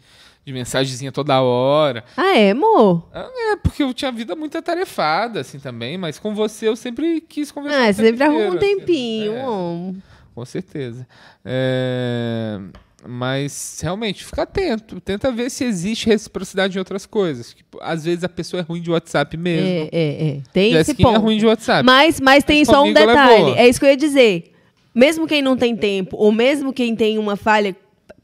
[0.45, 2.05] de mensagenzinha toda hora.
[2.15, 3.09] Ah, é, amor?
[3.13, 5.97] É, porque eu tinha vida muito atarefada, assim, também.
[5.97, 7.83] Mas com você eu sempre quis conversar.
[7.83, 9.33] Ah, você sempre arruma um assim, tempinho.
[9.33, 10.13] é.
[10.33, 11.05] Com certeza.
[11.45, 12.59] É,
[13.05, 14.99] Mas realmente, fica atento.
[15.01, 17.53] Tenta ver se existe reciprocidade em outras coisas.
[17.53, 19.67] Tipo, às vezes a pessoa é ruim de WhatsApp mesmo.
[19.67, 20.41] É, é, é.
[20.53, 21.23] Tem esse Jessiquinha é ponto.
[21.23, 21.85] ruim de WhatsApp.
[21.85, 23.43] Mas, mas tem Mas só um é detalhe.
[23.43, 23.57] boa.
[23.57, 24.53] É, isso que eu ia dizer.
[24.95, 27.75] Mesmo quem não tem tempo, ou mesmo quem tem uma falha,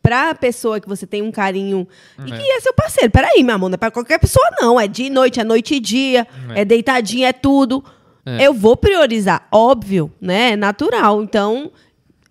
[0.01, 1.87] pra pessoa que você tem um carinho
[2.25, 3.11] e que é seu parceiro.
[3.11, 4.79] Peraí, meu amor, não é pra qualquer pessoa, não.
[4.79, 7.83] É dia e noite, é noite e dia, é, deitadinha, é tudo.
[8.25, 8.47] É.
[8.47, 10.51] Eu vou priorizar, óbvio, né?
[10.51, 11.21] É natural.
[11.21, 11.71] Então,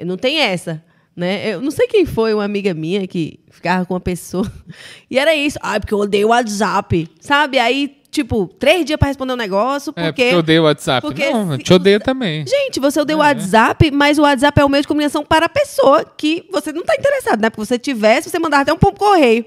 [0.01, 0.83] não tem essa.
[1.19, 1.49] Né?
[1.55, 4.49] Eu não sei quem foi uma amiga minha que ficava com uma pessoa.
[5.11, 5.59] E era isso.
[5.61, 7.09] Ai, porque eu odeio o WhatsApp.
[7.19, 7.59] Sabe?
[7.59, 10.23] Aí, tipo, três dias pra responder um negócio, É, porque.
[10.23, 11.01] porque eu odeio o WhatsApp.
[11.05, 12.47] porque não, eu te odeio também.
[12.47, 13.27] Gente, você odeia o É.
[13.27, 16.83] WhatsApp, mas o WhatsApp é o meio de comunicação para a pessoa que você não
[16.83, 17.51] está interessado, né?
[17.51, 19.45] Porque você tivesse, você mandava até um pombo correio.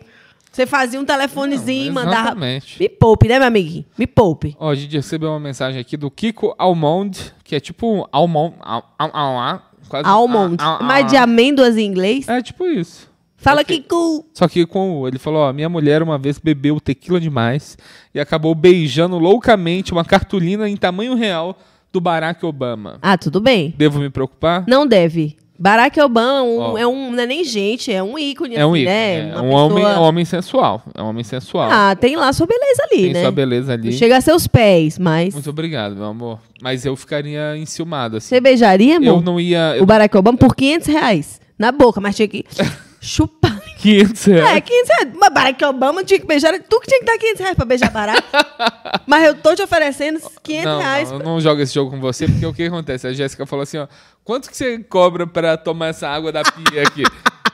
[0.52, 2.36] Você fazia um telefonezinho, Não, mandava.
[2.78, 3.86] Me poupe, né, meu amiguinho?
[3.98, 4.54] Me poupe.
[4.60, 8.56] Ó, a gente recebeu uma mensagem aqui do Kiko Almond, que é tipo um almond,
[8.60, 9.62] al, al, al, al,
[9.92, 10.56] quase Almond.
[10.64, 12.28] al, al, Mas de amêndoas em inglês.
[12.28, 13.10] É tipo isso.
[13.38, 14.26] Fala que- que cool.
[14.34, 15.08] Só que com o.
[15.08, 17.78] Ele falou: ó, minha mulher uma vez bebeu tequila demais
[18.14, 21.58] e acabou beijando loucamente uma cartolina em tamanho real
[21.92, 23.00] do Barack Obama.
[23.02, 23.74] Ah, tudo bem.
[23.78, 24.64] Devo me preocupar?
[24.68, 25.36] Não deve.
[25.62, 26.78] Barack Obama um- Ó.
[26.78, 27.12] é um.
[27.12, 28.55] Não é nem gente, é um ícone.
[28.55, 28.86] É um assim, ícone.
[28.95, 29.30] né?
[29.30, 30.84] é um, homem, pessoa- é um homem sensual.
[30.95, 31.70] É um homem sensual.
[31.72, 33.22] Ah, tem lá sua beleza ali, Tem né?
[33.22, 33.93] sua beleza ali.
[33.93, 35.36] Chega a seus pés, mas.
[35.36, 36.39] Muito obrigado, meu amor.
[36.64, 38.30] Mas eu ficaria enciumado, assim.
[38.30, 39.05] Você beijaria, amor?
[39.07, 39.78] Eu não ia.
[39.80, 41.39] O Barack Obama por 500 reais.
[41.59, 42.43] Na boca, mas tinha que
[42.99, 43.61] chupar.
[43.82, 44.58] 500 reais.
[44.58, 45.14] É, 500 reais.
[45.20, 46.54] Mas Barack Obama tinha que beijar.
[46.60, 48.24] Tu que tinha que dar 500 reais pra beijar Barack.
[49.08, 51.12] mas eu tô te oferecendo 500 não, reais.
[51.12, 53.08] não, eu não jogo esse jogo com você, porque o que acontece?
[53.08, 53.88] A Jéssica falou assim, ó,
[54.24, 57.04] quanto que você cobra pra tomar essa água da pia aqui?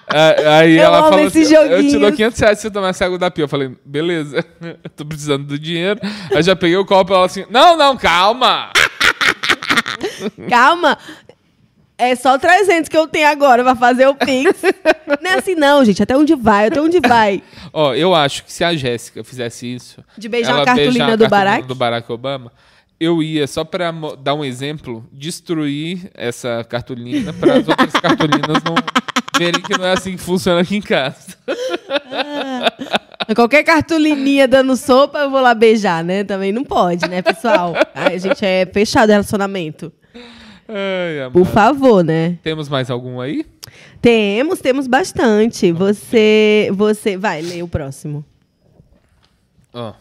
[0.08, 2.16] Ah, Aí Eu ela falou assim, eu te dou joguinhos.
[2.16, 3.46] 500 reais se você tomar essa água da pia.
[3.46, 4.44] Eu falei, beleza,
[4.96, 6.00] tô precisando do dinheiro.
[6.34, 8.72] Aí já peguei o copo e ela assim, não, não, calma.
[10.50, 10.98] Calma.
[11.98, 14.62] É só 300 que eu tenho agora pra fazer o Pix.
[15.22, 16.04] não é assim, não, gente.
[16.04, 16.68] Até onde vai?
[16.68, 17.42] Até onde vai?
[17.74, 20.04] Ó, eu acho que se a Jéssica fizesse isso...
[20.18, 21.68] De beijar ela a cartolina beijar a do cartolina Barack?
[21.68, 22.52] do Barack Obama,
[23.00, 28.62] eu ia, só pra mo- dar um exemplo, destruir essa cartolina para as outras cartolinas
[28.64, 28.76] não
[29.38, 31.36] verem que não é assim que funciona aqui em casa.
[33.36, 36.24] Qualquer cartolininha dando sopa, eu vou lá beijar, né?
[36.24, 37.74] Também não pode, né, pessoal?
[37.94, 39.92] A gente é fechado relacionamento.
[40.68, 41.30] Ai.
[41.32, 42.38] Por favor, né?
[42.44, 43.46] Temos mais algum aí?
[44.02, 45.72] Temos, temos bastante.
[45.72, 47.18] Você, você...
[47.18, 48.26] Vai, lê o próximo.
[49.74, 49.94] Ó.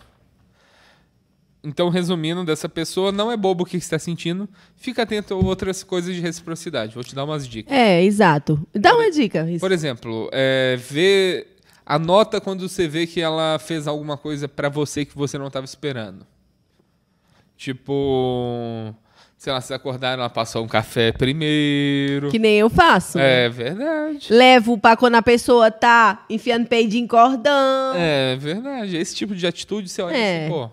[1.63, 4.49] Então, resumindo, dessa pessoa não é bobo o que está sentindo.
[4.77, 6.95] Fica atento a outras coisas de reciprocidade.
[6.95, 7.77] Vou te dar umas dicas.
[7.77, 8.65] É, exato.
[8.73, 9.51] Dá uma dica.
[9.51, 9.61] Isso.
[9.61, 11.47] Por exemplo, é, vê,
[11.85, 15.65] anota quando você vê que ela fez alguma coisa pra você que você não estava
[15.65, 16.25] esperando.
[17.57, 18.95] Tipo,
[19.37, 22.31] Se elas acordaram, ela passou um café primeiro.
[22.31, 23.19] Que nem eu faço.
[23.19, 24.33] É verdade.
[24.33, 27.95] Levo pra quando a pessoa tá enfiando peidinho em cordão.
[27.95, 28.97] É verdade.
[28.97, 30.45] Esse tipo de atitude, você olha É.
[30.45, 30.71] assim, pô,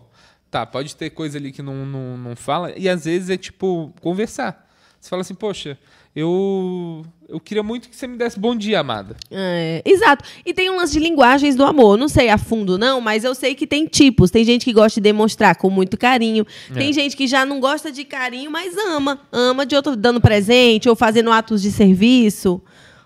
[0.49, 2.71] tá, pode ter coisa ali que não, não, não fala.
[2.77, 4.65] E às vezes é tipo, conversar.
[4.99, 5.77] Você fala assim, poxa,
[6.15, 9.15] eu, eu queria muito que você me desse bom dia, amada.
[9.31, 10.23] É, exato.
[10.45, 11.97] E tem um lance de linguagens do amor.
[11.97, 14.29] Não sei a fundo, não, mas eu sei que tem tipos.
[14.29, 16.45] Tem gente que gosta de demonstrar com muito carinho.
[16.73, 16.93] Tem É.
[16.93, 19.19] gente que já não gosta de carinho, mas ama.
[19.31, 22.61] Ama de outro dando presente ou fazendo atos de serviço.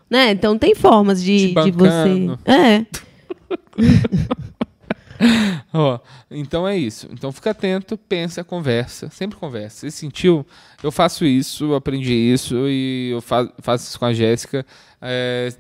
[0.10, 0.32] Né?
[0.32, 2.30] Então tem formas de, de você.
[2.46, 2.86] É.
[5.74, 6.00] Ó,
[6.30, 7.08] então é isso.
[7.12, 9.10] Então fica atento, pensa, conversa.
[9.10, 9.80] Sempre conversa.
[9.82, 10.46] Você sentiu?
[10.84, 14.66] Eu faço isso, eu aprendi isso e eu fa- faço isso com a Jéssica.
[15.02, 15.52] É,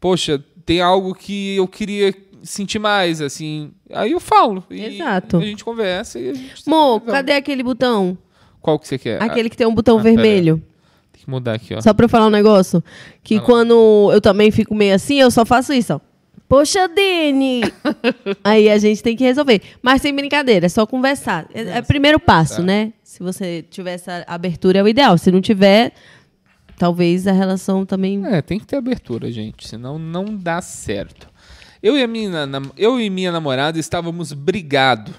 [0.00, 3.72] poxa, tem algo que eu queria sentir mais, assim.
[3.92, 4.64] Aí eu falo.
[4.70, 5.38] Exato.
[5.38, 6.68] A gente conversa e a gente.
[6.68, 7.06] Mo, resolve.
[7.12, 8.16] cadê aquele botão?
[8.60, 9.22] Qual que você quer?
[9.22, 10.62] Aquele que tem um botão ah, pera vermelho.
[11.12, 11.80] Tem que mudar aqui, ó.
[11.80, 12.82] Só pra eu falar um negócio.
[13.22, 13.46] Que Fala.
[13.46, 16.00] quando eu também fico meio assim, eu só faço isso, ó.
[16.48, 17.62] Poxa, Dene!
[18.44, 19.60] Aí a gente tem que resolver.
[19.82, 21.46] Mas sem brincadeira, é só conversar.
[21.52, 22.92] É, é o primeiro passo, né?
[23.02, 25.18] Se você tiver essa abertura, é o ideal.
[25.18, 25.92] Se não tiver,
[26.78, 28.24] talvez a relação também.
[28.26, 31.28] É, tem que ter abertura, gente, senão não dá certo.
[31.82, 32.30] Eu e, a minha,
[32.76, 35.14] eu e minha namorada estávamos brigados.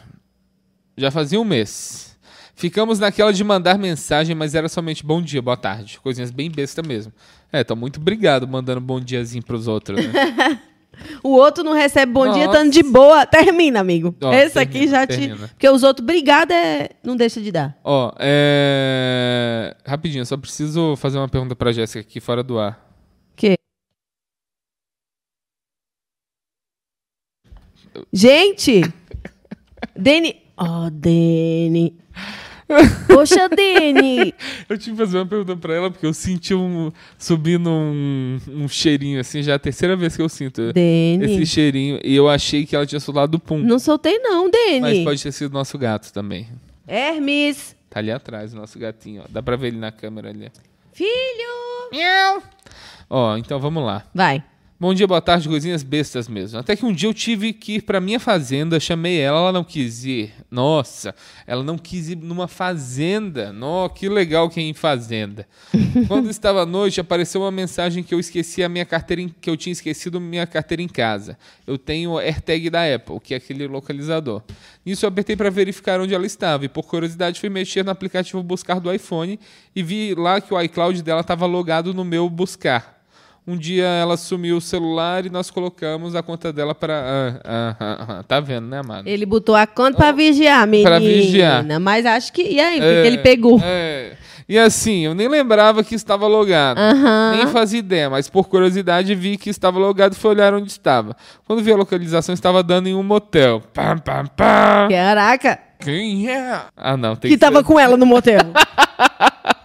[0.97, 2.17] Já fazia um mês.
[2.55, 5.99] Ficamos naquela de mandar mensagem, mas era somente bom dia, boa tarde.
[5.99, 7.13] Coisinhas bem besta mesmo.
[7.51, 10.59] É, tô muito obrigado mandando bom diazinho pros outros, né?
[11.23, 12.57] O outro não recebe bom dia, Nossa.
[12.57, 13.25] estando de boa.
[13.25, 14.15] Termina, amigo.
[14.21, 15.17] Ó, Esse aqui termina, já te.
[15.17, 15.47] termina.
[15.47, 16.89] Porque os outros, obrigado, é...
[17.03, 17.77] não deixa de dar.
[17.83, 19.75] Ó, é...
[19.85, 22.85] Rapidinho, só preciso fazer uma pergunta pra Jéssica aqui fora do ar.
[23.35, 23.55] Que?
[28.11, 28.81] Gente!
[29.95, 30.41] Dene.
[30.57, 31.97] Oh, Dene.
[33.07, 34.33] Poxa, Dene.
[34.67, 38.67] Eu tive que fazer uma pergunta pra ela, porque eu senti um, subindo um, um
[38.67, 41.23] cheirinho, assim, já é a terceira vez que eu sinto Dene.
[41.25, 41.99] esse cheirinho.
[42.03, 43.57] E eu achei que ela tinha soltado do pum.
[43.59, 45.03] Não soltei, não, Mas Dene.
[45.05, 46.47] pode ter sido nosso gato também.
[46.85, 47.75] Hermes.
[47.89, 49.25] Tá ali atrás, o nosso gatinho, ó.
[49.29, 50.51] Dá pra ver ele na câmera ali.
[50.93, 52.43] Filho.
[53.09, 54.03] Ó, então vamos lá.
[54.13, 54.43] Vai.
[54.79, 56.59] Bom dia, boa tarde, coisinhas bestas mesmo.
[56.59, 59.63] Até que um dia eu tive que ir pra minha fazenda, chamei ela, ela não
[59.63, 60.31] quis ir.
[60.51, 61.15] Nossa,
[61.47, 63.51] ela não quis ir numa fazenda.
[63.51, 65.47] Nó, que legal que é em fazenda.
[66.07, 69.49] Quando estava à noite, apareceu uma mensagem que eu esqueci a minha carteira, em- que
[69.49, 71.39] eu tinha esquecido minha carteira em casa.
[71.65, 74.43] Eu tenho o AirTag da Apple, que é aquele localizador.
[74.85, 78.43] Nisso eu apertei para verificar onde ela estava e por curiosidade fui mexer no aplicativo
[78.43, 79.39] buscar do iPhone
[79.75, 82.96] e vi lá que o iCloud dela estava logado no meu buscar.
[83.47, 86.93] Um dia ela sumiu o celular e nós colocamos a conta dela para.
[86.93, 88.23] Ah, ah, ah, ah.
[88.23, 89.07] Tá vendo, né, amado?
[89.07, 90.89] Ele botou a conta pra vigiar, menina.
[90.89, 91.63] Pra vigiar.
[91.79, 92.41] Mas acho que...
[92.41, 93.59] E aí, É, ele pegou.
[93.63, 94.13] é.
[94.49, 96.77] E assim, eu nem lembrava que estava logado.
[96.77, 97.33] Aham.
[97.35, 101.15] Nem fazia ideia, mas por curiosidade vi que estava logado e fui olhar onde estava.
[101.45, 103.61] Quando vi a localização, estava dando em um motel.
[103.73, 104.87] Pam, pam, pam.
[104.89, 105.59] Caraca.
[105.79, 106.61] Quem é?
[106.77, 107.65] Ah, não, tem Que que, tava ser.
[107.65, 108.39] com ela no motel.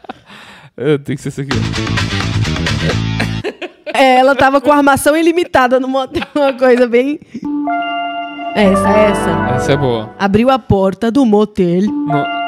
[0.75, 1.51] É, tem que ser isso aqui.
[3.95, 6.23] É, ela tava com armação ilimitada no motel.
[6.35, 7.21] Uma coisa bem...
[8.55, 9.31] Essa, essa.
[9.57, 10.11] Essa é boa.
[10.19, 11.83] Abriu a porta do motel.
[11.83, 12.43] No-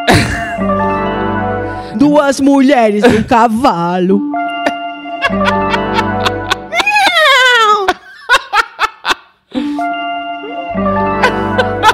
[1.98, 4.20] Duas mulheres e um cavalo.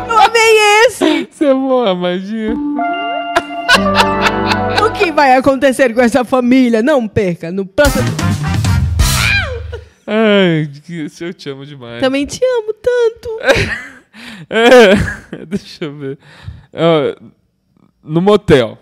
[0.09, 1.29] Eu amei esse!
[1.31, 2.55] Isso é boa, magia.
[4.85, 6.83] O que vai acontecer com essa família?
[6.83, 8.05] Não perca no próximo.
[10.13, 12.01] Ai, isso eu te amo demais.
[12.01, 13.91] Também te amo tanto.
[14.51, 16.19] É, deixa eu ver.
[16.75, 17.31] Ó,
[18.03, 18.77] no motel.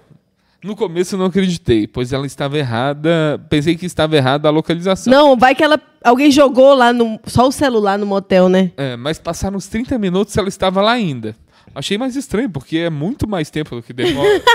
[0.64, 3.41] No começo eu não acreditei, pois ela estava errada.
[3.49, 5.12] Pensei que estava errada a localização.
[5.12, 5.81] Não, vai que ela.
[6.03, 7.20] Alguém jogou lá no.
[7.26, 8.72] Só o celular no motel, né?
[8.76, 11.37] É, mas passaram uns 30 minutos e ela estava lá ainda.
[11.75, 14.43] Achei mais estranho, porque é muito mais tempo do que demora.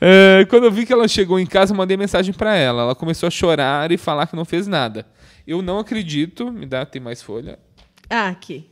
[0.00, 2.82] É, quando eu vi que ela chegou em casa, eu mandei mensagem pra ela.
[2.82, 5.04] Ela começou a chorar e falar que não fez nada.
[5.46, 6.52] Eu não acredito.
[6.52, 7.58] Me dá, tem mais folha.
[8.08, 8.70] Ah, aqui.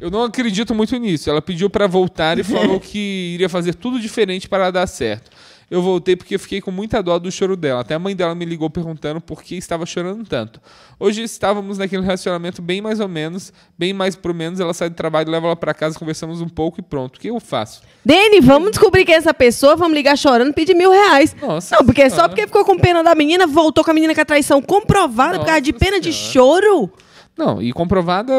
[0.00, 1.28] Eu não acredito muito nisso.
[1.28, 5.30] Ela pediu pra voltar e falou que iria fazer tudo diferente para dar certo.
[5.70, 7.82] Eu voltei porque eu fiquei com muita dó do choro dela.
[7.82, 10.60] Até a mãe dela me ligou perguntando por que estava chorando tanto.
[10.98, 14.60] Hoje estávamos naquele relacionamento bem mais ou menos, bem mais pro menos.
[14.60, 17.16] Ela sai do trabalho, leva ela pra casa, conversamos um pouco e pronto.
[17.16, 17.82] O que eu faço?
[18.02, 21.36] Dene, vamos descobrir quem é essa pessoa, vamos ligar chorando e pedir mil reais.
[21.40, 22.28] Nossa Não, porque só Senhora.
[22.30, 25.44] porque ficou com pena da menina, voltou com a menina com a traição comprovada por
[25.44, 26.32] causa de Nossa pena de Senhora.
[26.62, 26.92] choro.
[27.36, 28.32] Não, e comprovada,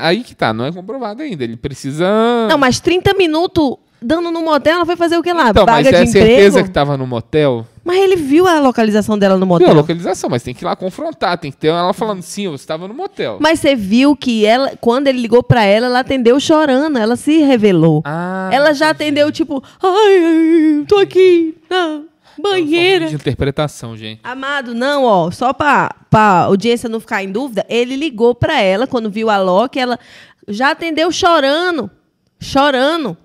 [0.00, 1.42] aí que tá, não é comprovada ainda.
[1.44, 2.06] Ele precisa.
[2.50, 5.50] Não, mas 30 minutos dando no motel, ela foi fazer o que lá?
[5.50, 6.68] Então, mas Vaga é de certeza emprego?
[6.68, 7.66] que tava no motel?
[7.84, 9.74] Mas ele viu a localização dela no Viu a motel.
[9.74, 11.36] localização, mas tem que ir lá confrontar.
[11.38, 13.38] Tem que ter ela falando, sim, eu estava no motel.
[13.40, 17.38] Mas você viu que ela, quando ele ligou pra ela, ela atendeu chorando, ela se
[17.38, 18.02] revelou.
[18.04, 22.02] Ah, ela já atendeu, tipo, ai, ai, tô aqui na
[22.40, 23.06] banheira.
[23.08, 24.20] De interpretação, gente.
[24.22, 28.86] Amado, não, ó, só pra, pra audiência não ficar em dúvida, ele ligou pra ela
[28.86, 29.98] quando viu a Loki, ela
[30.48, 31.90] já atendeu chorando.
[32.40, 33.16] Chorando.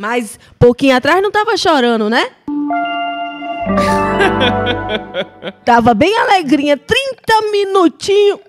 [0.00, 2.30] Mas pouquinho atrás não tava chorando, né?
[5.62, 8.40] tava bem alegrinha, 30 minutinhos.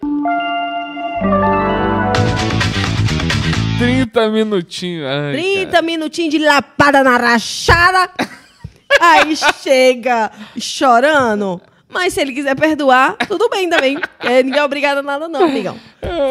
[3.78, 5.06] 30 minutinhos.
[5.06, 5.82] Ai, 30 cara.
[5.82, 8.10] minutinhos de lapada na rachada.
[9.02, 11.61] Aí chega chorando.
[11.90, 13.99] Mas se ele quiser perdoar, tudo bem também.
[14.22, 15.78] É, ninguém é obrigado a nada, não, amigão.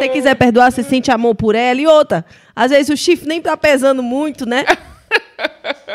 [0.01, 1.79] Se quiser perdoar, você sente amor por ela.
[1.79, 2.25] E outra,
[2.57, 4.65] às vezes o chifre nem tá pesando muito, né?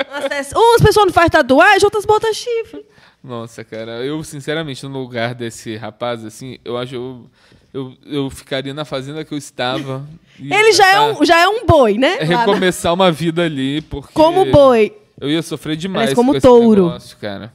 [0.09, 2.85] Umas umas pessoas não fazem tatuagem, outras botam chifre.
[3.23, 7.29] Nossa, cara, eu sinceramente, no lugar desse rapaz, assim, eu acho eu,
[7.73, 10.07] eu, eu ficaria na fazenda que eu estava.
[10.39, 12.17] Ele já é, tentar um, já é um boi, né?
[12.17, 14.13] Na- Recomeçar uma vida ali, porque.
[14.13, 14.95] Como boi.
[15.19, 16.85] Eu ia sofrer demais Parece como com touro.
[16.87, 17.53] negócio, cara.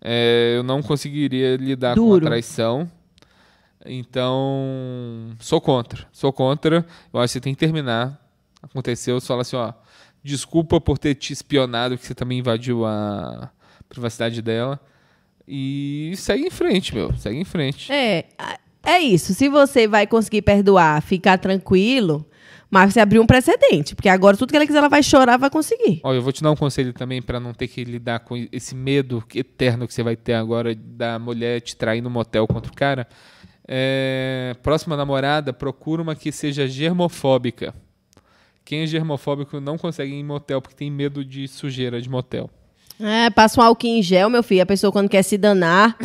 [0.00, 2.26] É, eu não conseguiria lidar com Duro.
[2.26, 2.90] a traição.
[3.84, 6.06] Então, sou contra.
[6.12, 6.84] Sou contra.
[7.12, 8.18] Eu acho que você tem que terminar.
[8.62, 9.72] Aconteceu, você fala assim, ó,
[10.22, 13.50] desculpa por ter te espionado, que você também invadiu a
[13.88, 14.80] privacidade dela.
[15.46, 17.14] E segue em frente, meu.
[17.16, 17.92] Segue em frente.
[17.92, 18.26] É,
[18.84, 19.34] é isso.
[19.34, 22.26] Se você vai conseguir perdoar, ficar tranquilo,
[22.70, 23.94] mas você abriu um precedente.
[23.94, 26.00] Porque agora tudo que ela quiser, ela vai chorar, vai conseguir.
[26.02, 28.74] Ó, eu vou te dar um conselho também pra não ter que lidar com esse
[28.74, 32.74] medo eterno que você vai ter agora da mulher te trair no motel contra o
[32.74, 33.06] cara.
[33.68, 37.74] É, próxima namorada, procura uma que seja germofóbica.
[38.64, 42.48] Quem é germofóbico não consegue ir em motel porque tem medo de sujeira de motel.
[43.00, 44.62] É, passa um álcool em gel, meu filho.
[44.62, 45.96] A pessoa quando quer se danar.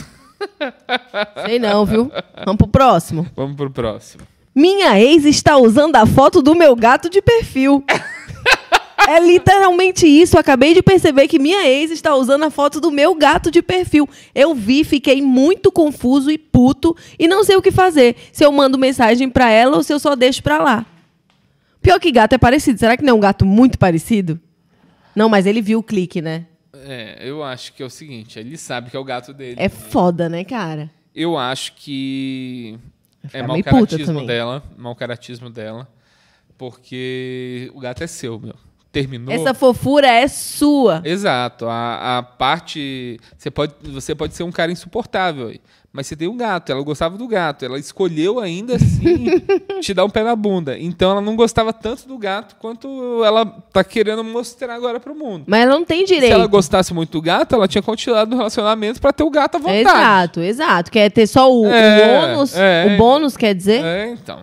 [1.46, 2.12] Sei não, viu?
[2.46, 3.28] Vamos pro próximo.
[3.36, 4.24] Vamos pro próximo.
[4.56, 7.84] Minha ex está usando a foto do meu gato de perfil.
[9.08, 10.38] É literalmente isso.
[10.38, 14.10] Acabei de perceber que minha ex está usando a foto do meu gato de perfil.
[14.36, 18.18] Eu vi, fiquei muito confuso e puto e não sei o que fazer.
[18.34, 20.86] Se eu mando mensagem pra ela ou se eu só deixo pra lá.
[21.88, 22.78] Pior que gato é parecido.
[22.78, 24.38] Será que não é um gato muito parecido?
[25.16, 26.46] Não, mas ele viu o clique, né?
[26.74, 29.56] É, eu acho que é o seguinte, ele sabe que é o gato dele.
[29.58, 30.92] É foda, né, cara?
[31.16, 32.78] Eu acho que
[33.32, 35.88] é mau caratismo dela, mau caratismo dela,
[36.58, 38.56] porque o gato é seu, meu.
[38.92, 39.34] Terminou.
[39.34, 41.02] Essa fofura é sua.
[41.06, 41.68] Exato.
[41.68, 43.18] A, a parte.
[43.38, 45.58] Você pode, você pode ser um cara insuportável,
[45.98, 46.72] mas você tem um gato.
[46.72, 47.66] Ela gostava do gato.
[47.66, 49.26] Ela escolheu ainda assim
[49.82, 50.78] te dar um pé na bunda.
[50.78, 53.44] Então ela não gostava tanto do gato quanto ela
[53.74, 55.46] tá querendo mostrar agora pro mundo.
[55.48, 56.34] Mas ela não tem Se direito.
[56.34, 59.58] ela gostasse muito do gato, ela tinha continuado no relacionamento pra ter o gato à
[59.58, 59.80] vontade.
[59.80, 60.92] Exato, exato.
[60.92, 62.56] Quer ter só o, o É, ônus?
[62.56, 62.86] é.
[62.94, 63.84] O bônus, quer dizer?
[63.84, 64.42] É, então.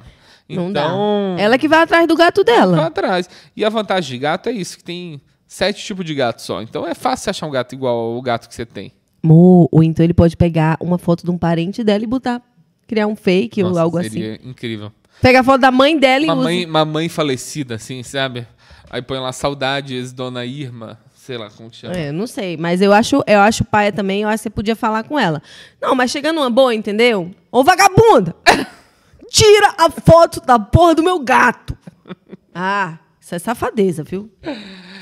[0.49, 1.43] Não então, dá.
[1.43, 2.87] Ela que vai atrás do gato vai dela.
[2.87, 3.31] atrás.
[3.57, 6.61] E a vantagem de gato é isso, que tem sete tipos de gato só.
[6.61, 8.93] Então é fácil você achar um gato igual ao gato que você tem.
[9.33, 12.43] Ou então ele pode pegar uma foto de um parente dela e botar.
[12.87, 14.11] Criar um fake ou Nossa, algo assim.
[14.11, 14.93] seria incrível.
[15.23, 16.45] Pega a foto da mãe dela e Uma usa.
[16.45, 18.47] mãe, uma mãe falecida, assim, sabe?
[18.91, 21.95] Aí põe lá saudades, dona Irma, sei lá como que chama.
[21.95, 24.77] É, não sei, mas eu acho, eu acho paia também, eu acho que você podia
[24.77, 25.43] falar com ela.
[25.81, 27.31] Não, mas chega numa boa, entendeu?
[27.51, 28.37] Ô vagabunda!
[29.31, 31.77] Tira a foto da porra do meu gato!
[32.57, 34.31] Ah, isso é safadeza, viu?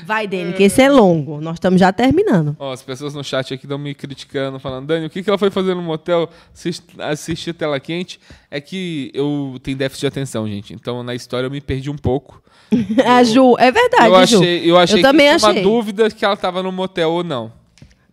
[0.05, 1.41] Vai, Dani, que esse é longo.
[1.41, 2.55] Nós estamos já terminando.
[2.59, 5.37] Ó, as pessoas no chat aqui estão me criticando, falando, Dani, o que, que ela
[5.37, 8.19] foi fazer no motel assist- assistir tela quente?
[8.49, 10.73] É que eu tenho déficit de atenção, gente.
[10.73, 12.41] Então, na história, eu me perdi um pouco.
[13.05, 14.37] A Ju, é verdade, eu Ju.
[14.37, 15.63] achei, eu achei também que tinha achei.
[15.65, 17.51] uma dúvida que ela estava no motel ou não.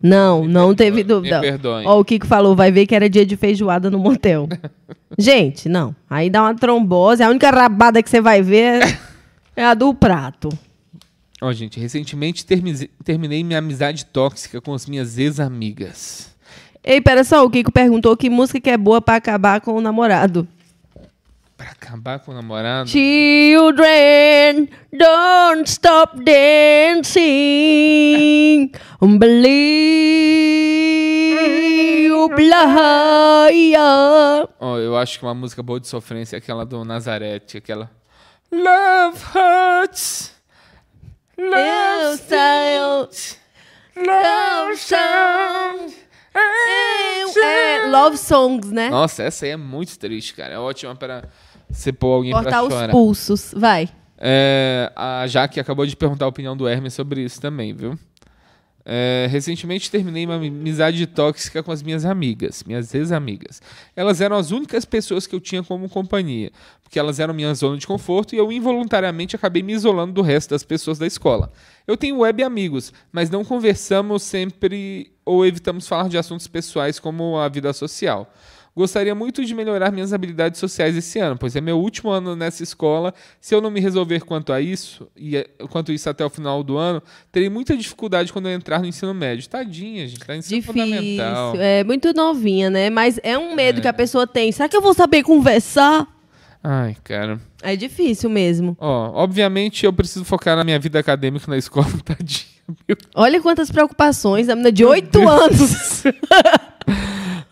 [0.03, 1.39] Não, não perdoe, teve me dúvida.
[1.41, 1.87] perdoem.
[1.87, 4.47] Ó, o Kiko falou, vai ver que era dia de feijoada no motel.
[5.17, 5.95] Gente, não.
[6.09, 7.21] Aí dá uma trombose.
[7.21, 8.99] A única rabada que você vai ver é-
[9.55, 10.49] é a do prato.
[11.41, 16.29] Ó, gente, recentemente termi- terminei minha amizade tóxica com as minhas ex-amigas.
[16.83, 19.81] Ei, pera só, o Kiko perguntou que música que é boa pra acabar com o
[19.81, 20.47] namorado.
[21.57, 22.89] Pra acabar com o namorado?
[22.89, 27.21] Children, don't stop dancing.
[29.19, 30.11] Believe.
[34.59, 37.89] Ó, eu acho que uma música boa de sofrência é aquela do Nazareth, aquela.
[38.51, 40.31] Love hurts.
[41.37, 42.21] Love Love
[43.95, 45.95] Love songs.
[46.33, 48.89] É, love songs, né?
[48.89, 50.53] Nossa, essa aí é muito triste, cara.
[50.53, 51.23] É ótima pra
[51.69, 52.91] você pôr alguém Cortar pra os chorar.
[52.91, 53.53] pulsos.
[53.55, 53.89] Vai.
[54.17, 57.97] É, a Jaque acabou de perguntar a opinião do Hermes sobre isso também, viu?
[58.83, 63.61] É, recentemente terminei uma amizade tóxica com as minhas amigas, minhas ex-amigas.
[63.95, 66.51] Elas eram as únicas pessoas que eu tinha como companhia,
[66.81, 70.49] porque elas eram minha zona de conforto e eu involuntariamente acabei me isolando do resto
[70.49, 71.51] das pessoas da escola.
[71.85, 77.37] Eu tenho web amigos, mas não conversamos sempre ou evitamos falar de assuntos pessoais como
[77.37, 78.31] a vida social.
[78.75, 82.63] Gostaria muito de melhorar minhas habilidades sociais esse ano, pois é meu último ano nessa
[82.63, 83.13] escola.
[83.41, 86.63] Se eu não me resolver quanto a isso, e é- quanto isso até o final
[86.63, 87.03] do ano,
[87.33, 89.49] terei muita dificuldade quando eu entrar no ensino médio.
[89.49, 91.51] Tadinha, gente, tá no ensino fundamental.
[91.51, 91.61] Difícil.
[91.67, 92.89] É muito novinha, né?
[92.89, 94.51] Mas é um medo que a pessoa tem.
[94.53, 96.07] Será que eu vou saber conversar?
[96.63, 97.41] Ai, cara.
[97.61, 98.77] É difícil mesmo.
[98.79, 102.45] Ó, obviamente eu preciso focar na minha vida acadêmica na escola, tadinha.
[103.15, 104.47] Olha quantas preocupações.
[104.47, 106.03] A menina de oito anos.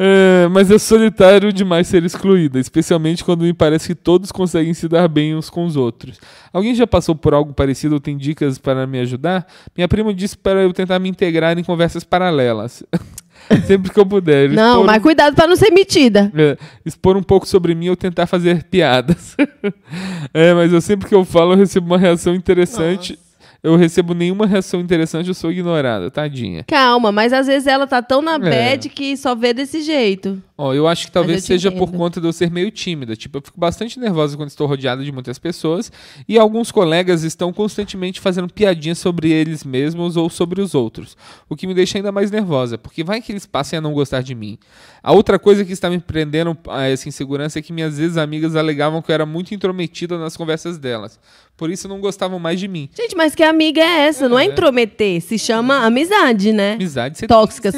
[0.02, 4.88] É, mas é solitário demais ser excluída, especialmente quando me parece que todos conseguem se
[4.88, 6.18] dar bem uns com os outros.
[6.54, 9.46] Alguém já passou por algo parecido ou tem dicas para me ajudar?
[9.76, 12.82] Minha prima disse para eu tentar me integrar em conversas paralelas.
[13.68, 14.50] Sempre que eu puder.
[14.52, 16.32] Não, Expor mas um- cuidado pra não ser metida.
[16.36, 19.36] é, expor um pouco sobre mim ou tentar fazer piadas.
[20.34, 23.18] é, mas eu sempre que eu falo, eu recebo uma reação interessante.
[23.62, 26.64] Eu recebo nenhuma reação interessante, eu sou ignorada, tadinha.
[26.66, 28.40] Calma, mas às vezes ela tá tão na É.
[28.40, 30.42] bad que só vê desse jeito.
[30.58, 31.98] Ó, eu acho que talvez seja por entendo.
[31.98, 33.16] conta de eu ser meio tímida.
[33.16, 35.92] Tipo, eu fico bastante nervosa quando estou rodeada de muitas pessoas
[36.28, 41.18] e alguns colegas estão constantemente fazendo piadinhas sobre eles mesmos ou sobre os outros,
[41.50, 44.22] o que me deixa ainda mais nervosa, porque vai que eles passem a não gostar
[44.22, 44.58] de mim.
[45.02, 49.02] A outra coisa que está me prendendo a essa insegurança é que minhas ex-amigas alegavam
[49.02, 51.20] que eu era muito intrometida nas conversas delas.
[51.60, 52.90] Por isso não gostavam mais de mim.
[52.98, 54.30] Gente, mas que amiga é essa?
[54.30, 56.76] Não é intrometer, se chama amizade, né?
[56.76, 57.28] Amizade, tem-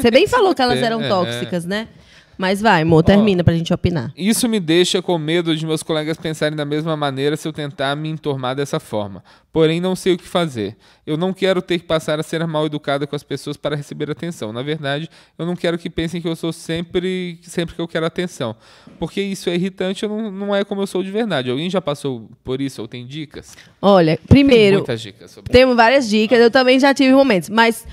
[0.00, 1.88] Você bem falou que elas eram é, tóxicas, né?
[2.42, 4.12] Mas vai, amor, termina pra gente opinar.
[4.16, 7.94] Isso me deixa com medo de meus colegas pensarem da mesma maneira se eu tentar
[7.94, 9.22] me entormar dessa forma.
[9.52, 10.76] Porém, não sei o que fazer.
[11.06, 14.10] Eu não quero ter que passar a ser mal educada com as pessoas para receber
[14.10, 14.52] atenção.
[14.52, 15.08] Na verdade,
[15.38, 18.56] eu não quero que pensem que eu sou sempre, sempre que eu quero atenção.
[18.98, 21.48] Porque isso é irritante, eu não, não é como eu sou de verdade.
[21.48, 23.56] Alguém já passou por isso ou tem dicas?
[23.80, 27.86] Olha, Tem primeiro, muitas dicas sobre temos várias dicas, eu também já tive momentos, mas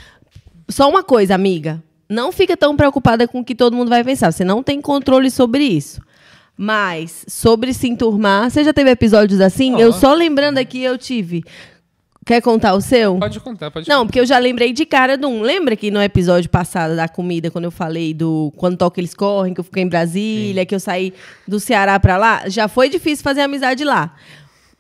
[0.68, 1.84] só uma coisa, amiga.
[2.10, 4.32] Não fica tão preocupada com o que todo mundo vai pensar.
[4.32, 6.02] Você não tem controle sobre isso.
[6.58, 9.80] Mas, sobre se enturmar, você já teve episódios assim?
[9.80, 11.44] Eu só lembrando aqui, eu tive.
[12.26, 13.18] Quer contar o seu?
[13.18, 14.06] Pode contar, pode Não, contar.
[14.08, 15.42] porque eu já lembrei de cara de um.
[15.42, 19.54] Lembra que no episódio passado da comida, quando eu falei do quando toca eles correm,
[19.54, 21.14] que eu fiquei em Brasília, que eu saí
[21.48, 24.14] do Ceará pra lá, já foi difícil fazer amizade lá.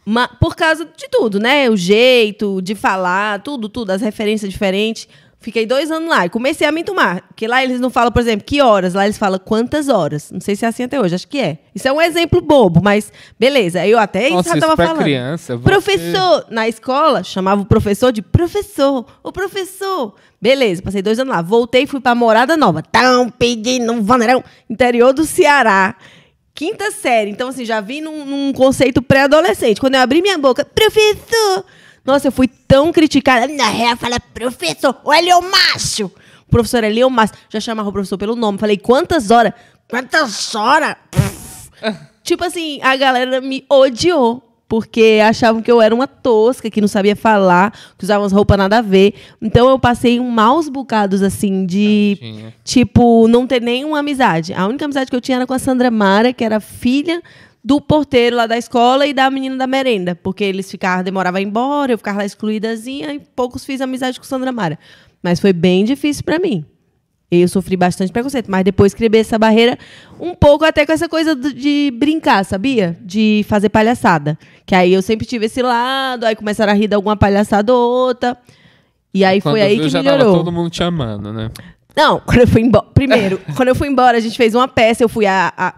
[0.05, 1.69] Ma- por causa de tudo, né?
[1.69, 5.07] O jeito de falar, tudo, tudo, as referências diferentes.
[5.41, 7.23] Fiquei dois anos lá e comecei a me entumar.
[7.29, 10.29] Porque lá eles não falam, por exemplo, que horas, lá eles falam quantas horas.
[10.31, 11.59] Não sei se é assim até hoje, acho que é.
[11.73, 13.09] Isso é um exemplo bobo, mas
[13.39, 13.85] beleza.
[13.87, 15.03] Eu até Nossa, isso tava pra falando.
[15.03, 19.05] criança, você- Professor, na escola, chamava o professor de professor.
[19.23, 20.13] O professor.
[20.41, 21.41] Beleza, passei dois anos lá.
[21.41, 22.81] Voltei, fui pra Morada Nova.
[22.83, 24.43] Tão pedindo um vaneirão.
[24.69, 25.95] Interior do Ceará.
[26.53, 27.31] Quinta série.
[27.31, 29.79] Então, assim, já vim num, num conceito pré-adolescente.
[29.79, 31.63] Quando eu abri minha boca, professor.
[32.09, 33.47] Nossa, eu fui tão criticada.
[33.53, 36.11] Na real, fala, professor, o Elio Macho.
[36.47, 37.33] O professor Elio Macho.
[37.49, 38.57] Já chamava o professor pelo nome.
[38.57, 39.53] Falei, quantas horas?
[39.87, 40.95] Quantas horas?
[42.23, 44.43] Tipo assim, a galera me odiou.
[44.67, 48.55] Porque achavam que eu era uma tosca, que não sabia falar, que usava umas roupas
[48.55, 49.15] nada a ver.
[49.41, 52.51] Então eu passei um maus bocados, assim, de.
[52.63, 54.53] Tipo, não ter nenhuma amizade.
[54.53, 57.21] A única amizade que eu tinha era com a Sandra Mara, que era filha
[57.63, 60.15] do porteiro lá da escola e da menina da merenda.
[60.15, 64.19] Porque eles ficavam, demoravam a ir embora, eu ficava lá excluídazinha e poucos fiz amizade
[64.19, 64.79] com Sandra Mara.
[65.21, 66.63] Mas foi bem difícil pra mim.
[67.31, 69.77] Eu sofri bastante preconceito, mas depois quebrei essa barreira
[70.19, 72.97] um pouco até com essa coisa de brincar, sabia?
[73.01, 74.35] De fazer palhaçada.
[74.65, 78.07] Que aí eu sempre tive esse lado, aí começaram a rir de alguma palhaçada ou
[78.07, 78.35] outra.
[79.13, 80.25] E aí Quando foi aí viu, que já melhorou.
[80.25, 81.51] tava todo mundo te amando, né?
[81.95, 82.85] Não, quando eu fui embora.
[82.95, 85.53] Primeiro, quando eu fui embora, a gente fez uma peça, eu fui a.
[85.55, 85.75] a-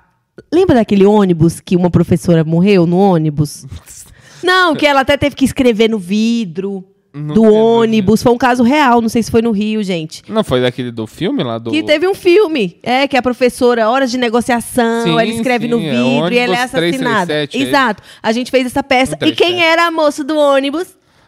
[0.54, 3.66] Lembra daquele ônibus que uma professora morreu no ônibus?
[4.44, 8.24] Não, que ela até teve que escrever no vidro Não do ônibus.
[8.24, 10.24] Foi um caso real, não sei se foi no Rio, gente.
[10.28, 11.70] Não foi daquele do filme lá do.
[11.70, 15.72] Que teve um filme, é, que a professora, horas de negociação, Sim, ela escreve sim,
[15.72, 17.28] no é vidro e ela é assassinada.
[17.28, 18.04] 337, é Exato.
[18.24, 19.16] A gente fez essa peça.
[19.16, 19.38] E 137.
[19.38, 20.88] quem era a moça do ônibus?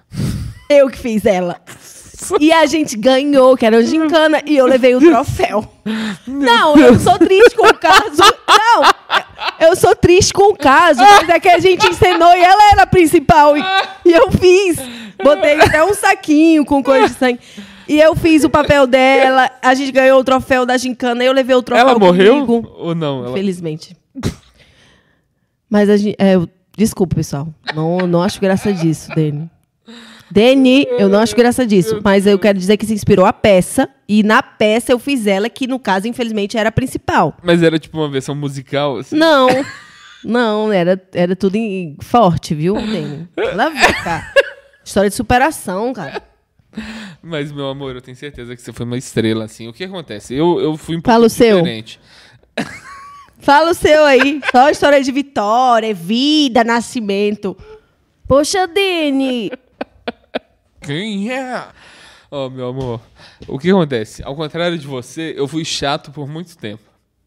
[0.69, 1.61] Eu que fiz ela.
[2.39, 5.67] E a gente ganhou, que era uma gincana, e eu levei o troféu.
[6.27, 8.21] Não, eu sou triste com o caso.
[8.47, 12.71] Não, eu sou triste com o caso, mas é que a gente encenou e ela
[12.71, 13.57] era a principal.
[13.57, 13.63] E,
[14.05, 14.77] e eu fiz.
[15.23, 17.39] Botei até um saquinho com coisa de sangue.
[17.87, 21.55] E eu fiz o papel dela, a gente ganhou o troféu da gincana, eu levei
[21.55, 22.45] o troféu Ela morreu?
[22.45, 22.73] comigo.
[22.77, 23.19] Ou não?
[23.25, 23.31] Ela...
[23.31, 23.97] Infelizmente.
[25.69, 27.47] Mas a gente, é, eu- Desculpa, pessoal.
[27.75, 29.49] Não, não acho graça disso, Dani.
[30.33, 31.99] Dani, eu não acho graça disso.
[32.03, 33.87] Mas eu quero dizer que se inspirou a peça.
[34.09, 37.37] E na peça eu fiz ela, que no caso, infelizmente, era a principal.
[37.43, 39.15] Mas era tipo uma versão musical, assim.
[39.15, 39.47] Não.
[40.25, 43.27] Não, era, era tudo em- forte, viu, Dani?
[43.35, 44.33] Ela vê, cara.
[44.83, 46.23] História de superação, cara.
[47.21, 49.67] Mas, meu amor, eu tenho certeza que você foi uma estrela, assim.
[49.67, 50.33] O que acontece?
[50.33, 51.57] Eu, eu fui um pouco Fala o seu.
[51.57, 51.99] diferente.
[53.39, 54.39] Fala o seu aí.
[54.51, 57.55] Só história de vitória, vida, nascimento.
[58.27, 59.51] Poxa, Dani.
[60.83, 61.65] Quem é?
[62.31, 63.01] Ó, meu amor,
[63.47, 64.23] o que acontece?
[64.23, 66.81] Ao contrário de você, eu fui chato por muito tempo.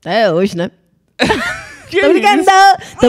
[0.05, 0.71] É hoje, né?
[1.89, 2.41] Que Tô brincando.
[2.43, 2.97] isso?
[3.01, 3.09] Tô...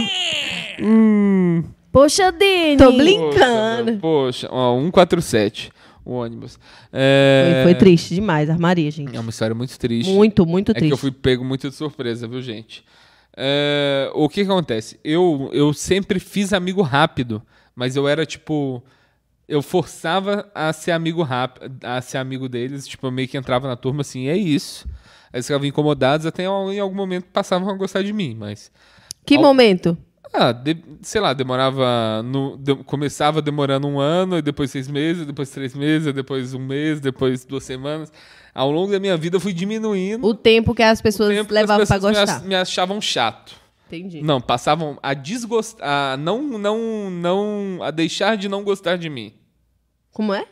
[1.92, 2.78] Poxa, Dani.
[2.78, 3.98] Tô brincando.
[3.98, 5.72] Poxa, ó, 147,
[6.06, 6.60] o ônibus.
[6.94, 7.62] É...
[7.64, 9.16] Foi, foi triste demais, armaria, gente.
[9.16, 10.12] É uma história muito triste.
[10.14, 10.92] Muito, muito É que triste.
[10.92, 12.86] eu fui pego muito de surpresa, viu, gente?
[13.36, 15.00] É, o que, que acontece?
[15.04, 17.42] Eu, eu sempre fiz amigo rápido,
[17.76, 18.84] mas eu era tipo.
[19.48, 22.88] Eu forçava a ser amigo rápido, a ser amigo deles.
[22.88, 24.86] Tipo, eu meio que entrava na turma assim, é isso.
[25.32, 28.72] Aí eles ficavam incomodados, até em algum momento passavam a gostar de mim, mas.
[29.26, 29.98] Que Ao- momento?
[30.34, 32.22] Ah, de- sei lá, demorava.
[32.24, 36.60] No, de- começava demorando um ano, e depois seis meses, depois três meses, depois um
[36.60, 38.12] mês, depois duas semanas.
[38.54, 40.26] Ao longo da minha vida eu fui diminuindo.
[40.28, 42.42] O tempo que as pessoas levavam ach- gostar.
[42.44, 43.56] Me, achavam chato.
[43.88, 44.22] Entendi.
[44.22, 49.34] Não, passavam a desgostar, a não, não, não, a deixar de não gostar de mim.
[50.12, 50.46] Como é?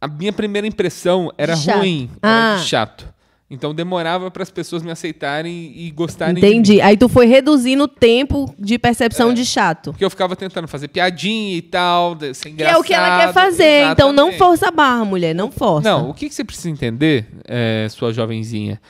[0.00, 1.78] A minha primeira impressão era chato.
[1.78, 2.56] ruim, era Ah.
[2.56, 3.06] de chato.
[3.52, 6.46] Então demorava para as pessoas me aceitarem e gostarem de mim.
[6.46, 6.80] Entendi.
[6.80, 9.90] Aí tu foi reduzindo o tempo de percepção de chato.
[9.90, 12.76] Porque eu ficava tentando fazer piadinha e tal, Que engraçado.
[12.76, 13.86] é o que ela quer fazer.
[13.90, 14.38] Então não Exatamente.
[14.38, 15.34] força a barra, mulher.
[15.34, 15.90] Não força.
[15.90, 18.80] Não, o que, que você precisa entender, é, sua jovenzinha,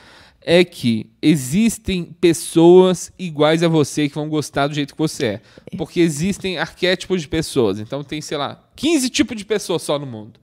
[0.43, 5.41] é que existem pessoas iguais a você que vão gostar do jeito que você é.
[5.77, 7.79] Porque existem arquétipos de pessoas.
[7.79, 10.39] Então tem, sei lá, 15 tipos de pessoas só no mundo.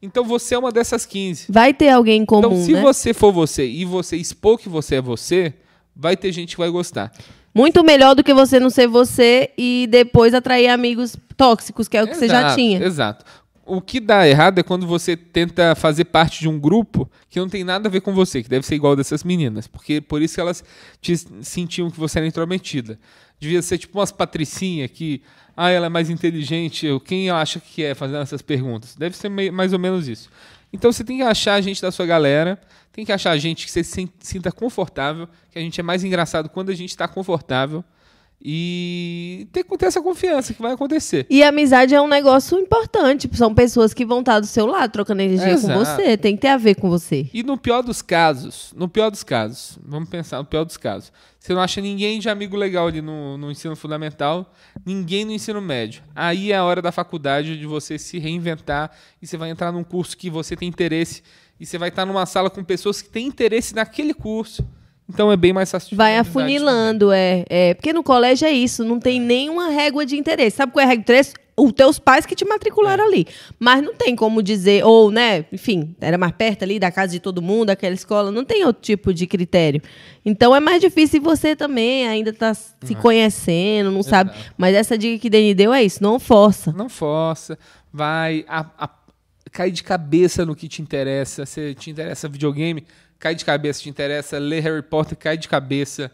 [0.00, 1.46] Então você é uma dessas 15.
[1.50, 2.80] Vai ter alguém em comum, então, se né?
[2.80, 5.54] você for você e você expor que você é você,
[5.94, 7.12] vai ter gente que vai gostar.
[7.54, 12.02] Muito melhor do que você não ser você e depois atrair amigos tóxicos, que é
[12.02, 12.82] o que você já Exato, tinha.
[12.82, 13.24] Exato.
[13.74, 17.48] O que dá errado é quando você tenta fazer parte de um grupo que não
[17.48, 19.66] tem nada a ver com você, que deve ser igual dessas meninas.
[19.66, 20.62] Porque por isso elas
[21.00, 22.98] te sentiam que você era intrometida.
[23.40, 25.22] Devia ser tipo umas patricinhas que.
[25.56, 26.86] Ah, ela é mais inteligente.
[27.06, 28.94] Quem acha que é fazendo essas perguntas?
[28.94, 30.28] Deve ser mais ou menos isso.
[30.70, 32.60] Então você tem que achar a gente da sua galera,
[32.92, 36.04] tem que achar a gente que você se sinta confortável, que a gente é mais
[36.04, 37.82] engraçado quando a gente está confortável.
[38.44, 41.26] E tem que ter essa confiança que vai acontecer.
[41.30, 43.30] E a amizade é um negócio importante.
[43.34, 45.72] São pessoas que vão estar do seu lado, trocando energia Exato.
[45.72, 46.16] com você.
[46.16, 47.30] Tem que ter a ver com você.
[47.32, 51.12] E no pior dos casos, no pior dos casos, vamos pensar no pior dos casos.
[51.38, 54.52] Você não acha ninguém de amigo legal ali no, no ensino fundamental,
[54.84, 56.02] ninguém no ensino médio.
[56.14, 58.90] Aí é a hora da faculdade de você se reinventar
[59.20, 61.22] e você vai entrar num curso que você tem interesse
[61.60, 64.64] e você vai estar numa sala com pessoas que têm interesse naquele curso.
[65.08, 65.96] Então é bem mais fácil.
[65.96, 67.74] Vai afunilando, é, é.
[67.74, 70.56] Porque no colégio é isso, não tem nenhuma régua de interesse.
[70.56, 71.34] Sabe qual é a régua de interesse?
[71.54, 73.26] Os teus pais que te matricularam ali.
[73.58, 77.20] Mas não tem como dizer, ou, né, enfim, era mais perto ali da casa de
[77.20, 79.82] todo mundo, aquela escola, não tem outro tipo de critério.
[80.24, 84.30] Então é mais difícil e você também ainda tá se conhecendo, não sabe.
[84.56, 86.72] Mas essa dica que Dani deu é isso, não força.
[86.72, 87.58] Não força,
[87.92, 88.90] vai, a, a-
[89.52, 91.44] cai de cabeça no que te interessa.
[91.44, 92.82] Se te interessa videogame,
[93.22, 93.80] cai de cabeça.
[93.80, 96.10] Te interessa ler Harry Potter, cai de cabeça.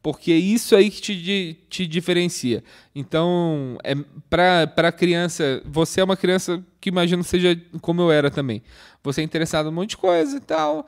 [0.00, 2.62] Porque é isso aí que te, te diferencia.
[2.94, 3.94] Então, é,
[4.30, 8.62] pra, pra criança, você é uma criança que imagino seja como eu era também.
[9.02, 10.86] Você é interessado em um monte de coisa e tal.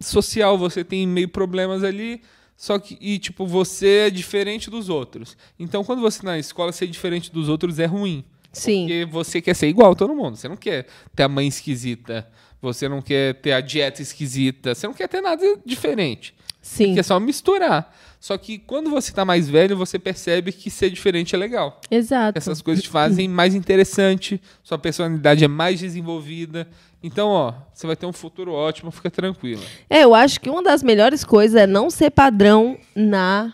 [0.00, 2.22] Social, você tem meio problemas ali.
[2.56, 5.36] Só que, e tipo, você é diferente dos outros.
[5.58, 8.24] Então, quando você tá na escola, ser diferente dos outros é ruim.
[8.52, 8.86] Sim.
[8.86, 10.36] Porque você quer ser igual a todo mundo.
[10.36, 12.26] Você não quer ter a mãe esquisita.
[12.62, 14.74] Você não quer ter a dieta esquisita.
[14.74, 16.32] Você não quer ter nada diferente.
[16.62, 16.94] Sim.
[16.94, 17.92] Que é só misturar.
[18.20, 21.80] Só que quando você tá mais velho, você percebe que ser diferente é legal.
[21.90, 22.38] Exato.
[22.38, 26.68] Essas coisas te fazem mais interessante, sua personalidade é mais desenvolvida.
[27.02, 29.60] Então, ó, você vai ter um futuro ótimo, fica tranquila.
[29.90, 33.52] É, eu acho que uma das melhores coisas é não ser padrão na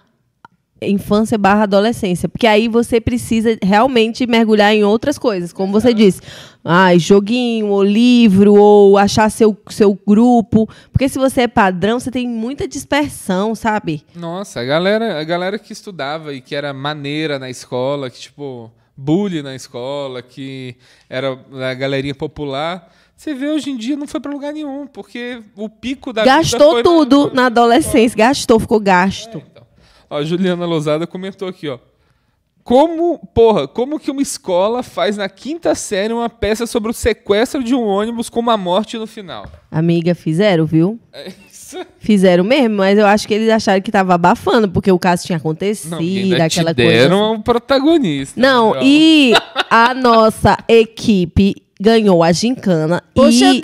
[0.82, 2.28] infância barra adolescência.
[2.28, 5.52] Porque aí você precisa realmente mergulhar em outras coisas.
[5.52, 6.20] Como você disse.
[6.64, 10.68] Ah, joguinho, ou livro, ou achar seu, seu grupo.
[10.92, 14.04] Porque se você é padrão, você tem muita dispersão, sabe?
[14.14, 18.70] Nossa, a galera, a galera que estudava e que era maneira na escola, que tipo,
[18.96, 20.76] bully na escola, que
[21.08, 21.38] era
[21.70, 25.68] a galerinha popular, você vê hoje em dia não foi pra lugar nenhum, porque o
[25.68, 27.34] pico da vida Gastou tudo na...
[27.34, 28.16] na adolescência.
[28.16, 29.42] Gastou, ficou gasto.
[30.10, 31.78] Ó, a Juliana Lousada comentou aqui, ó.
[32.62, 37.64] Como, porra, como que uma escola faz na quinta série uma peça sobre o sequestro
[37.64, 39.46] de um ônibus com uma morte no final?
[39.70, 41.00] Amiga, fizeram, viu?
[41.10, 41.78] É isso.
[41.98, 45.38] Fizeram mesmo, mas eu acho que eles acharam que tava abafando, porque o caso tinha
[45.38, 46.90] acontecido, Não, ainda aquela te coisa.
[46.98, 47.34] deram assim.
[47.38, 48.38] um protagonista.
[48.40, 49.32] Não, e
[49.70, 53.02] a nossa equipe ganhou a gincana.
[53.14, 53.60] Poxa, e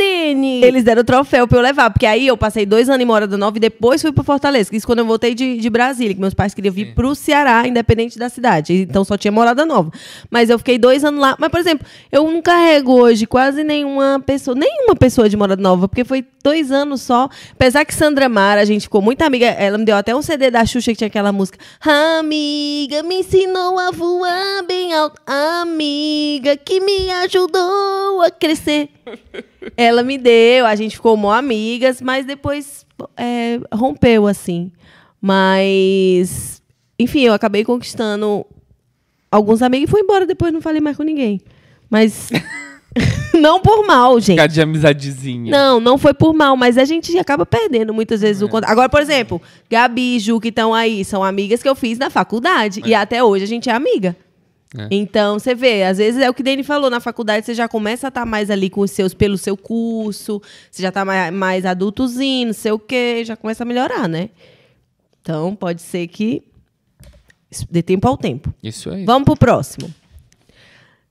[0.64, 1.90] Eles deram o troféu pra eu levar.
[1.90, 4.70] Porque aí eu passei dois anos em Morada Nova e depois fui pra Fortaleza.
[4.72, 8.18] Isso quando eu voltei de, de Brasília, que meus pais queriam vir pro Ceará, independente
[8.18, 8.74] da cidade.
[8.74, 9.90] Então só tinha Morada Nova.
[10.30, 11.36] Mas eu fiquei dois anos lá.
[11.38, 15.88] Mas, por exemplo, eu não carrego hoje quase nenhuma pessoa, nenhuma pessoa de Morada Nova,
[15.88, 17.28] porque foi dois anos só.
[17.52, 19.46] Apesar que Sandra Mara, a gente ficou muito amiga.
[19.46, 21.58] Ela me deu até um CD da Xuxa que tinha aquela música.
[21.80, 25.20] Amiga, me ensinou a voar bem alto.
[25.26, 28.90] Amiga, que me ajudou a crescer.
[29.76, 32.84] Ela me deu, a gente ficou mó amigas, mas depois
[33.16, 34.70] é, rompeu, assim.
[35.20, 36.62] Mas,
[36.98, 38.44] enfim, eu acabei conquistando
[39.30, 41.40] alguns amigos e fui embora depois, não falei mais com ninguém.
[41.90, 42.28] Mas,
[43.34, 44.36] não por mal, gente.
[44.36, 45.50] Ficar de amizadezinha.
[45.50, 48.44] Não, não foi por mal, mas a gente acaba perdendo muitas vezes É.
[48.44, 48.70] o contato.
[48.70, 52.10] Agora, por exemplo, Gabi e Ju, que estão aí, são amigas que eu fiz na
[52.10, 52.82] faculdade.
[52.84, 54.16] E até hoje a gente é amiga.
[54.76, 54.88] É.
[54.90, 58.06] Então, você vê, às vezes é o que Dani falou, na faculdade você já começa
[58.06, 61.64] a estar mais ali com os seus, pelo seu curso, você já está mais, mais
[61.64, 64.30] adultozinho, não sei o quê, já começa a melhorar, né?
[65.20, 66.42] Então, pode ser que
[67.70, 68.52] dê tempo ao tempo.
[68.62, 69.04] Isso aí.
[69.04, 69.92] Vamos pro próximo.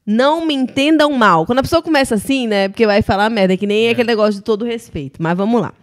[0.05, 1.45] Não me entendam mal.
[1.45, 2.67] Quando a pessoa começa assim, né?
[2.67, 5.23] Porque vai falar merda, que nem aquele negócio de todo respeito.
[5.23, 5.73] Mas vamos lá.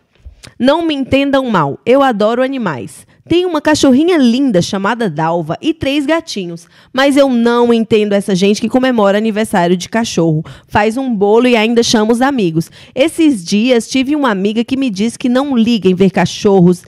[0.58, 1.78] Não me entendam mal.
[1.84, 3.06] Eu adoro animais.
[3.28, 6.66] Tenho uma cachorrinha linda chamada Dalva e três gatinhos.
[6.92, 11.56] Mas eu não entendo essa gente que comemora aniversário de cachorro, faz um bolo e
[11.56, 12.70] ainda chama os amigos.
[12.94, 16.82] Esses dias tive uma amiga que me disse que não liga em ver cachorros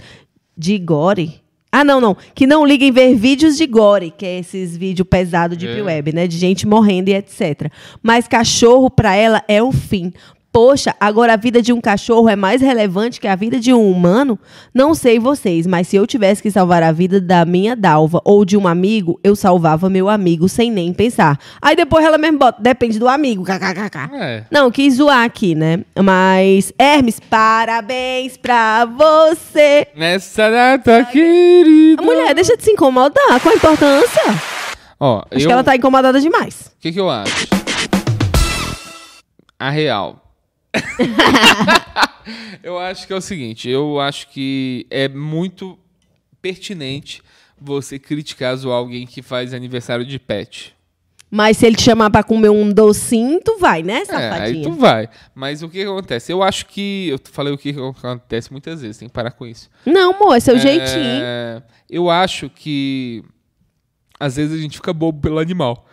[0.57, 1.41] de gore.
[1.71, 2.15] Ah, não, não.
[2.35, 5.81] Que não liga em ver vídeos de gore, que é esses vídeos pesados de É.
[5.83, 6.27] web, né?
[6.27, 7.71] De gente morrendo e etc.
[8.03, 10.13] Mas cachorro, pra ela, é o fim.
[10.53, 13.91] Poxa, agora a vida de um cachorro é mais relevante que a vida de um
[13.91, 14.39] humano?
[14.75, 18.45] Não sei vocês, mas se eu tivesse que salvar a vida da minha Dalva ou
[18.45, 21.39] de um amigo, eu salvava meu amigo sem nem pensar.
[21.61, 24.15] Aí depois ela mesmo bota, depende do amigo, kkkk.
[24.15, 24.45] É.
[24.51, 25.81] Não, quis zoar aqui, né?
[25.99, 29.87] Mas, Hermes, parabéns pra você.
[29.97, 32.03] Nessa data querida.
[32.03, 33.41] Mulher, deixa de se incomodar.
[33.41, 34.23] Qual a importância?
[35.01, 35.47] Ó, Acho eu...
[35.47, 36.71] que ela tá incomodada demais.
[36.77, 37.47] O que, que eu acho?
[39.59, 40.22] A real.
[42.63, 45.79] eu acho que é o seguinte, eu acho que é muito
[46.41, 47.23] pertinente
[47.61, 50.75] você criticar zoar alguém que faz aniversário de pet.
[51.31, 54.43] Mas se ele te chamar pra comer um docinho, tu vai, né, É, safadinha?
[54.59, 55.09] aí tu vai.
[55.35, 56.31] Mas o que, que acontece?
[56.31, 57.09] Eu acho que.
[57.09, 59.71] Eu falei o que, que acontece muitas vezes, tem que parar com isso.
[59.87, 61.63] Não, amor, é seu É, jeitinho.
[61.89, 63.25] Eu acho que.
[64.21, 65.87] Às vezes a gente fica bobo pelo animal.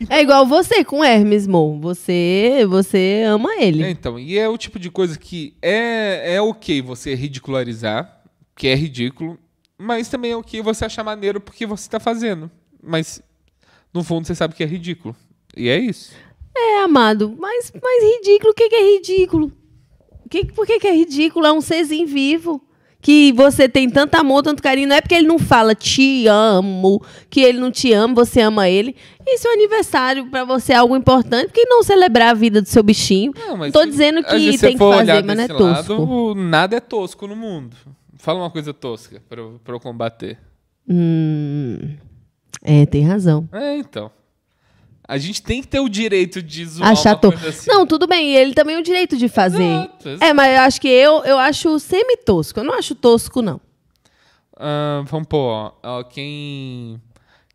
[0.08, 1.78] É igual você com Hermes, amor.
[1.80, 3.82] Você, você ama ele.
[3.82, 8.22] É, então, e é o tipo de coisa que é, é ok você ridicularizar,
[8.54, 9.38] que é ridículo,
[9.78, 12.50] mas também é ok você achar maneiro porque você tá fazendo.
[12.82, 13.22] Mas,
[13.92, 15.14] no fundo, você sabe que é ridículo.
[15.56, 16.12] E é isso.
[16.56, 19.52] É, amado, mas, mas ridículo, o que, que é ridículo?
[20.30, 21.46] Que, por que, que é ridículo?
[21.46, 22.65] É um serzinho vivo.
[23.06, 24.88] Que você tem tanto amor, tanto carinho.
[24.88, 27.00] Não é porque ele não fala te amo,
[27.30, 28.96] que ele não te ama, você ama ele.
[29.24, 32.60] E se o aniversário pra você é algo importante, por que não celebrar a vida
[32.60, 33.32] do seu bichinho?
[33.38, 35.92] Não, mas Tô se- dizendo que tem que fazer, mas não é tosco.
[35.94, 37.76] lado, nada é tosco no mundo.
[38.16, 40.36] Fala uma coisa tosca pra eu, eu combater.
[40.88, 41.78] Hum,
[42.60, 43.48] é, tem razão.
[43.52, 44.10] É, então.
[45.08, 47.70] A gente tem que ter o direito de zoar Achar uma coisa assim.
[47.70, 49.62] Não, tudo bem, ele também tem o direito de fazer.
[49.62, 50.24] Exato, exato.
[50.24, 52.58] É, mas eu acho que eu, eu acho semi-tosco.
[52.58, 53.60] Eu não acho tosco, não.
[54.56, 57.00] Ah, vamos pôr, ó, ó, quem,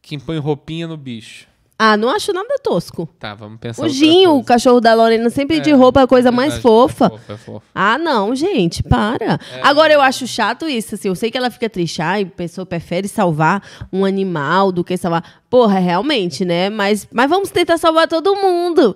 [0.01, 1.47] quem põe roupinha no bicho.
[1.83, 3.09] Ah, não acho nada tosco.
[3.17, 6.07] Tá, vamos pensar O Ginho, o cachorro da Lorena, sempre de É, roupa, é a
[6.07, 7.05] coisa é mais verdade, fofa.
[7.05, 7.63] É fofo, é fofo.
[7.73, 9.39] Ah, não, gente, para.
[9.51, 9.61] É.
[9.63, 11.07] Agora, eu acho chato isso, assim.
[11.07, 11.99] Eu sei que ela fica triste.
[11.99, 15.41] Ai, a pessoa prefere salvar um animal do que salvar.
[15.49, 16.69] Porra, realmente, né?
[16.69, 18.95] Mas, mas vamos tentar salvar todo mundo.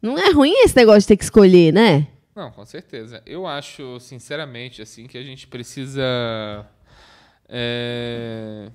[0.00, 2.06] Não é ruim esse negócio de ter que escolher, né?
[2.36, 3.20] Não, com certeza.
[3.26, 6.64] Eu acho, sinceramente, assim, que a gente precisa.
[7.48, 8.70] é,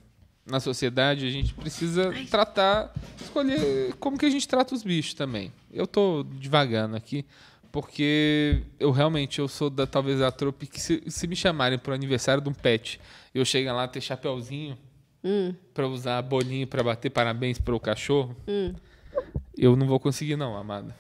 [0.52, 5.52] na sociedade, a gente precisa tratar, escolher como que a gente trata os bichos também.
[5.74, 7.26] Eu tô devagando aqui,
[7.72, 11.94] porque eu realmente eu sou da talvez da trope que se, se me chamarem pro
[11.94, 13.00] aniversário de um pet,
[13.34, 14.78] eu chego lá ter chapeuzinho
[15.24, 15.54] Hum.
[15.72, 18.36] pra usar bolinho pra bater parabéns pro cachorro,
[19.56, 20.96] eu não vou conseguir não, amada.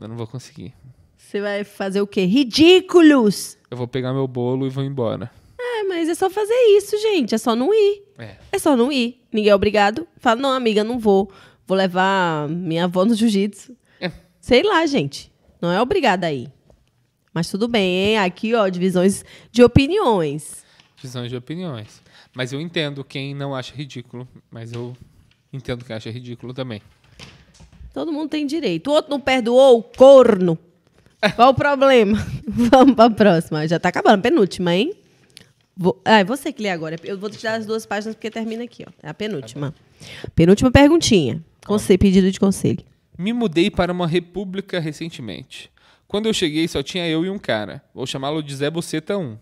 [0.00, 0.72] Eu não vou conseguir.
[1.18, 2.24] Você vai fazer o quê?
[2.24, 3.58] Ridículos!
[3.70, 5.30] Eu vou pegar meu bolo e vou embora.
[5.60, 7.34] É, mas é só fazer isso, gente.
[7.34, 8.03] É só não ir.
[8.18, 8.36] É.
[8.52, 9.24] É só não ir.
[9.32, 10.06] Ninguém é obrigado.
[10.18, 11.30] Fala, não, amiga, não vou.
[11.66, 13.76] Vou levar minha avó no jiu-jitsu.
[14.00, 14.10] É.
[14.40, 15.32] Sei lá, gente.
[15.60, 16.52] Não é obrigada a ir.
[17.32, 18.18] Mas tudo bem, hein?
[18.18, 20.64] Aqui, ó, divisões de opiniões.
[21.02, 22.00] Visões de opiniões.
[22.34, 24.96] Mas eu entendo quem não acha ridículo, mas eu
[25.52, 26.80] entendo quem acha ridículo também.
[27.92, 28.88] Todo mundo tem direito.
[28.88, 30.58] O outro não perdoou o corno.
[31.36, 32.18] Qual o problema?
[32.46, 33.66] Vamos pra próxima.
[33.66, 34.92] Já tá acabando, penúltima, hein?
[35.76, 36.00] Vou...
[36.04, 36.96] Ah, é você que lê agora.
[37.02, 38.92] Eu vou te dar as duas páginas porque termina aqui, ó.
[39.02, 39.74] É a penúltima.
[40.34, 41.42] Penúltima perguntinha.
[41.66, 42.84] Conselho, pedido de conselho.
[43.18, 45.70] Me mudei para uma república recentemente.
[46.06, 47.82] Quando eu cheguei, só tinha eu e um cara.
[47.94, 49.36] Vou chamá-lo de Zé Boceta 1.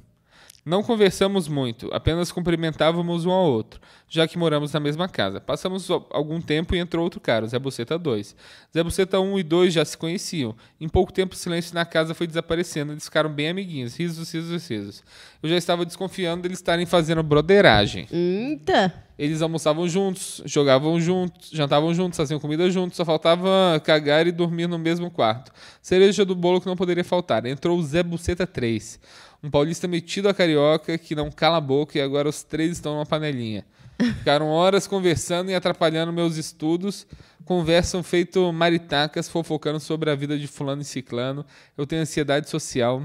[0.65, 5.41] Não conversamos muito, apenas cumprimentávamos um ao outro, já que moramos na mesma casa.
[5.41, 8.37] Passamos al- algum tempo e entrou outro cara, o Zé Buceta 2.
[8.73, 10.55] Zé Buceta 1 e 2 já se conheciam.
[10.81, 14.69] Em pouco tempo o silêncio na casa foi desaparecendo, eles ficaram bem amiguinhos, risos, risos,
[14.69, 15.03] risos.
[15.43, 18.07] Eu já estava desconfiando deles estarem fazendo broderagem.
[18.13, 18.95] Eita.
[19.19, 24.69] Eles almoçavam juntos, jogavam juntos, jantavam juntos, faziam comida juntos, só faltava cagar e dormir
[24.69, 25.53] no mesmo quarto.
[25.83, 27.45] Cereja do bolo que não poderia faltar.
[27.47, 28.99] Entrou o Zé Buceta 3,
[29.43, 32.95] um paulista metido a carioca que não cala a boca e agora os três estão
[32.95, 33.65] numa panelinha.
[33.99, 37.07] Ficaram horas conversando e atrapalhando meus estudos.
[37.45, 41.45] Conversam feito maritacas, fofocando sobre a vida de fulano e ciclano.
[41.77, 43.03] Eu tenho ansiedade social.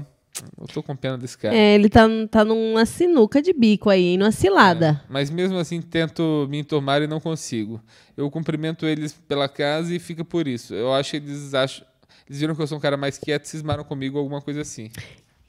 [0.58, 1.54] Eu tô com pena desse cara.
[1.54, 5.02] É, ele tá, tá numa sinuca de bico aí, numa cilada.
[5.08, 7.80] Mas mesmo assim tento me enturmar e não consigo.
[8.16, 10.74] Eu cumprimento eles pela casa e fica por isso.
[10.74, 11.84] Eu acho que eles acham.
[12.28, 14.90] Eles viram que eu sou um cara mais quieto e cismaram comigo alguma coisa assim.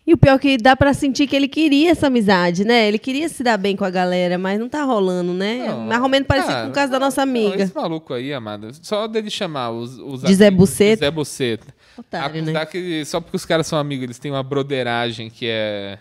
[0.09, 2.87] E o pior é que dá pra sentir que ele queria essa amizade, né?
[2.87, 5.67] Ele queria se dar bem com a galera, mas não tá rolando, né?
[5.67, 7.61] Não, Mais ou menos parecido cara, com o caso da nossa Não, amiga.
[7.61, 11.05] esse maluco aí, amada, só dele chamar os, os De Zé amigos Buceta?
[11.05, 11.67] Zé Buceta.
[11.95, 12.65] Otário, né?
[12.65, 15.99] que só porque os caras são amigos, eles têm uma broderagem que é.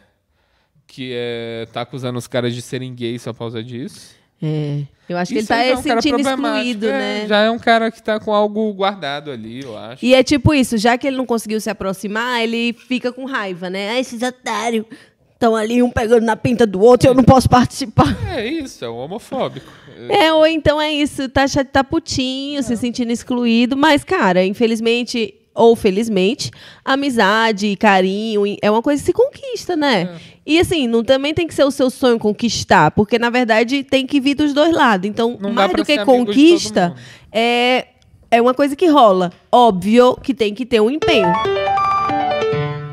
[0.87, 1.69] Que é.
[1.71, 4.15] tá acusando os caras de serem gays só por causa disso.
[4.43, 4.85] É.
[5.09, 7.27] Eu acho que ele Isso tá aí já é um sentindo excluído, é, né?
[7.27, 10.05] Já é um cara que tá com algo guardado ali, eu acho.
[10.05, 13.71] E é tipo isso, já que ele não conseguiu se aproximar, ele fica com raiva,
[13.71, 13.91] né?
[13.91, 14.85] Ah, esses otários
[15.33, 18.17] estão ali um pegando na pinta do outro e eu não posso participar.
[18.29, 19.67] É isso, é um homofóbico.
[20.11, 25.75] É, ou então é isso, tá, tá putinho, se sentindo excluído, mas, cara, infelizmente ou
[25.75, 26.51] felizmente,
[26.85, 30.17] amizade, carinho, é uma coisa que se conquista, né?
[30.47, 34.07] E assim, não, também tem que ser o seu sonho conquistar, porque na verdade tem
[34.07, 35.09] que vir dos dois lados.
[35.09, 36.95] Então, Não mais do que conquista,
[37.33, 37.89] é,
[38.31, 39.33] é uma coisa que rola.
[39.51, 41.33] Óbvio que tem que ter um empenho.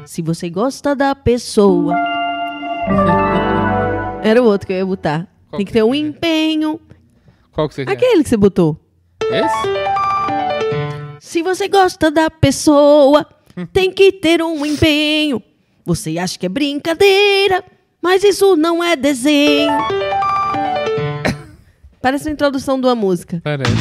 [0.06, 1.94] Se você gosta da pessoa.
[4.24, 5.28] Era o outro que eu ia botar.
[5.50, 6.80] Qual tem que que ter um empenho.
[7.52, 7.92] Qual que você quer?
[7.92, 8.80] Aquele que você botou.
[9.22, 9.75] Esse?
[11.26, 13.26] Se você gosta da pessoa,
[13.74, 15.42] tem que ter um empenho.
[15.84, 17.64] Você acha que é brincadeira,
[18.00, 19.74] mas isso não é desenho.
[22.00, 23.42] Parece uma introdução de uma música.
[23.44, 23.72] Parece.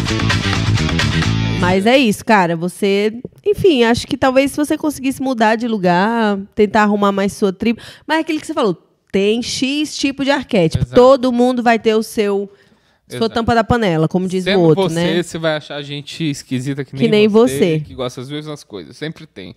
[1.60, 2.56] Mas é isso, cara.
[2.56, 3.20] Você.
[3.44, 7.78] Enfim, acho que talvez se você conseguisse mudar de lugar, tentar arrumar mais sua tribo.
[8.06, 8.82] Mas é aquilo que você falou.
[9.12, 10.82] Tem X tipo de arquétipo.
[10.82, 10.94] Exato.
[10.94, 12.50] Todo mundo vai ter o seu.
[13.18, 13.34] Sua Exato.
[13.34, 15.22] tampa da panela, como diz Sendo o outro, você, né?
[15.22, 17.80] você vai achar gente esquisita que nem, Que nem você.
[17.80, 18.96] Que gosta das mesmas coisas.
[18.96, 19.56] Sempre tem.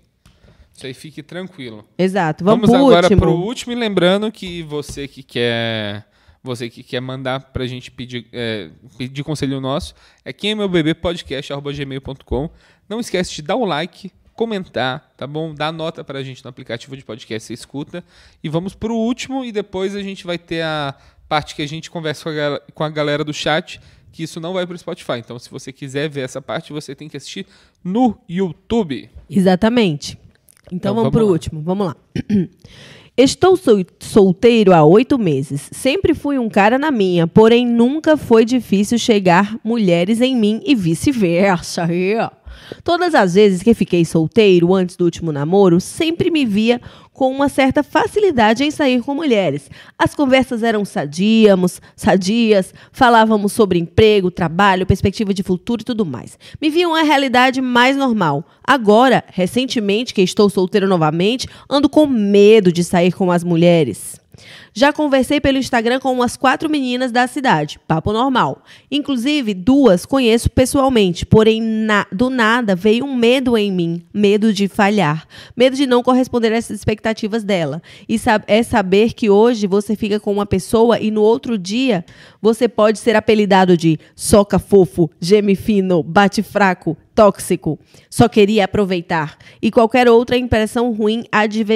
[0.75, 1.84] Isso aí fique tranquilo.
[1.97, 2.43] Exato.
[2.43, 3.21] Vamos, Vamos pro agora último.
[3.21, 6.05] pro último e lembrando que você que quer
[6.43, 9.93] você que quer mandar pra gente pedir, é, pedir conselho nosso
[10.23, 12.49] é quem é meu bebê podcast@gmail.com.
[12.88, 15.53] Não esquece de dar o like, comentar, tá bom?
[15.53, 18.03] Dá nota pra gente no aplicativo de podcast, você escuta.
[18.43, 20.95] E vamos pro último e depois a gente vai ter a
[21.28, 23.80] parte que a gente conversa com a, gal- com a galera do chat,
[24.12, 25.14] que isso não vai pro Spotify.
[25.20, 27.45] Então, se você quiser ver essa parte, você tem que assistir
[27.84, 29.10] no YouTube.
[29.30, 30.18] Exatamente.
[30.68, 31.32] Então, Então, vamos vamos pro lá.
[31.32, 31.62] último.
[31.62, 31.95] Vamos lá.
[33.16, 35.70] Estou sol- solteiro há oito meses.
[35.72, 40.76] Sempre fui um cara na minha, porém nunca foi difícil chegar mulheres em mim e
[40.76, 41.88] vice-versa.
[42.84, 46.80] Todas as vezes que fiquei solteiro antes do último namoro, sempre me via
[47.18, 49.72] com uma certa facilidade em sair com mulheres.
[49.98, 56.38] As conversas eram sadíamos, sadias, falávamos sobre emprego, trabalho, perspectiva de futuro e tudo mais.
[56.61, 58.45] Me via uma realidade mais normal.
[58.64, 64.22] Agora, recentemente que estou solteiro novamente, ando com medo de sair com as mulheres.
[64.78, 68.64] Já conversei pelo Instagram com umas quatro meninas da cidade, papo normal.
[68.91, 74.68] Inclusive, duas conheço pessoalmente, porém, na- do nada veio um medo em mim, medo de
[74.68, 75.26] falhar,
[75.56, 77.82] medo de não corresponder às expectativas dela.
[78.08, 82.06] E sab- é saber que hoje você fica com uma pessoa e no outro dia
[82.40, 87.80] você pode ser apelidado de soca fofo, geme fino, bate fraco, tóxico,
[88.12, 89.40] só queria aproveitar.
[89.60, 91.24] E qualquer outra impressão ruim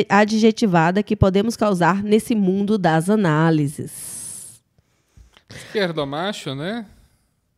[0.07, 4.61] adjetivada que podemos causar nesse mundo das análises.
[5.49, 6.85] Esquerdomacho, né?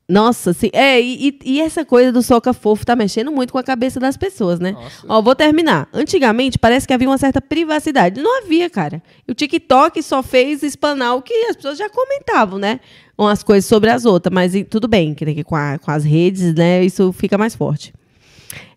[0.07, 0.69] Nossa, sim.
[0.73, 4.17] É, e, e- essa coisa do soca fofo tá mexendo muito com a cabeça das
[4.17, 4.71] pessoas, né?
[4.73, 5.05] Nossa.
[5.07, 5.87] Ó, vou terminar.
[5.93, 8.21] Antigamente parece que havia uma certa privacidade.
[8.21, 9.01] Não havia, cara.
[9.27, 12.79] E o TikTok só fez espanar o que as pessoas já comentavam, né?
[13.17, 16.03] Umas coisas sobre as outras, mas e- tudo bem, que que com, a- com as
[16.03, 16.83] redes, né?
[16.83, 17.93] Isso fica mais forte.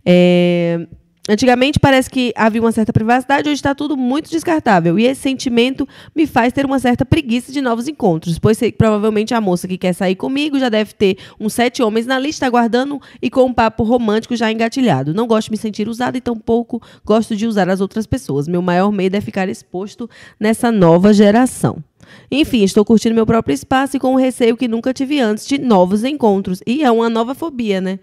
[0.05, 0.87] É,
[1.29, 4.97] Antigamente parece que havia uma certa privacidade, hoje está tudo muito descartável.
[4.97, 8.79] E esse sentimento me faz ter uma certa preguiça de novos encontros, pois sei que
[8.79, 12.47] provavelmente a moça que quer sair comigo já deve ter uns sete homens na lista
[12.47, 15.13] aguardando e com um papo romântico já engatilhado.
[15.13, 18.47] Não gosto de me sentir usada e tampouco gosto de usar as outras pessoas.
[18.47, 20.09] Meu maior medo é ficar exposto
[20.39, 21.83] nessa nova geração.
[22.31, 25.59] Enfim, estou curtindo meu próprio espaço e com um receio que nunca tive antes de
[25.59, 26.61] novos encontros.
[26.65, 27.99] E é uma nova fobia, né?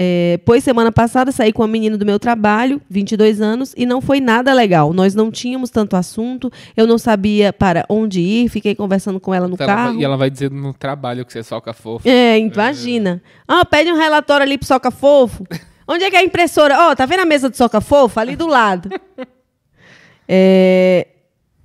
[0.00, 4.00] É, pois semana passada saí com uma menina do meu trabalho, 22 anos, e não
[4.00, 4.92] foi nada legal.
[4.92, 9.48] Nós não tínhamos tanto assunto, eu não sabia para onde ir, fiquei conversando com ela
[9.48, 10.00] no Então ela vai- carro.
[10.00, 12.08] e ela vai dizer no trabalho que você soca fofo.
[12.08, 13.20] É, imagina.
[13.48, 15.44] Ah, pede um relatório ali pro Soca Fofo.
[15.88, 16.76] Onde é que é a impressora?
[16.90, 18.20] Ó, tá vendo a mesa do Soca Fofo?
[18.20, 18.88] Ali do lado.
[20.28, 21.06] É,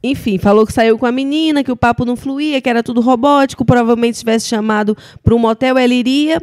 [0.02, 3.00] Enfim, falou que saiu com a menina, que o papo não fluía, que era tudo
[3.00, 3.64] robótico.
[3.64, 6.42] Provavelmente se tivesse chamado para um motel, ela iria.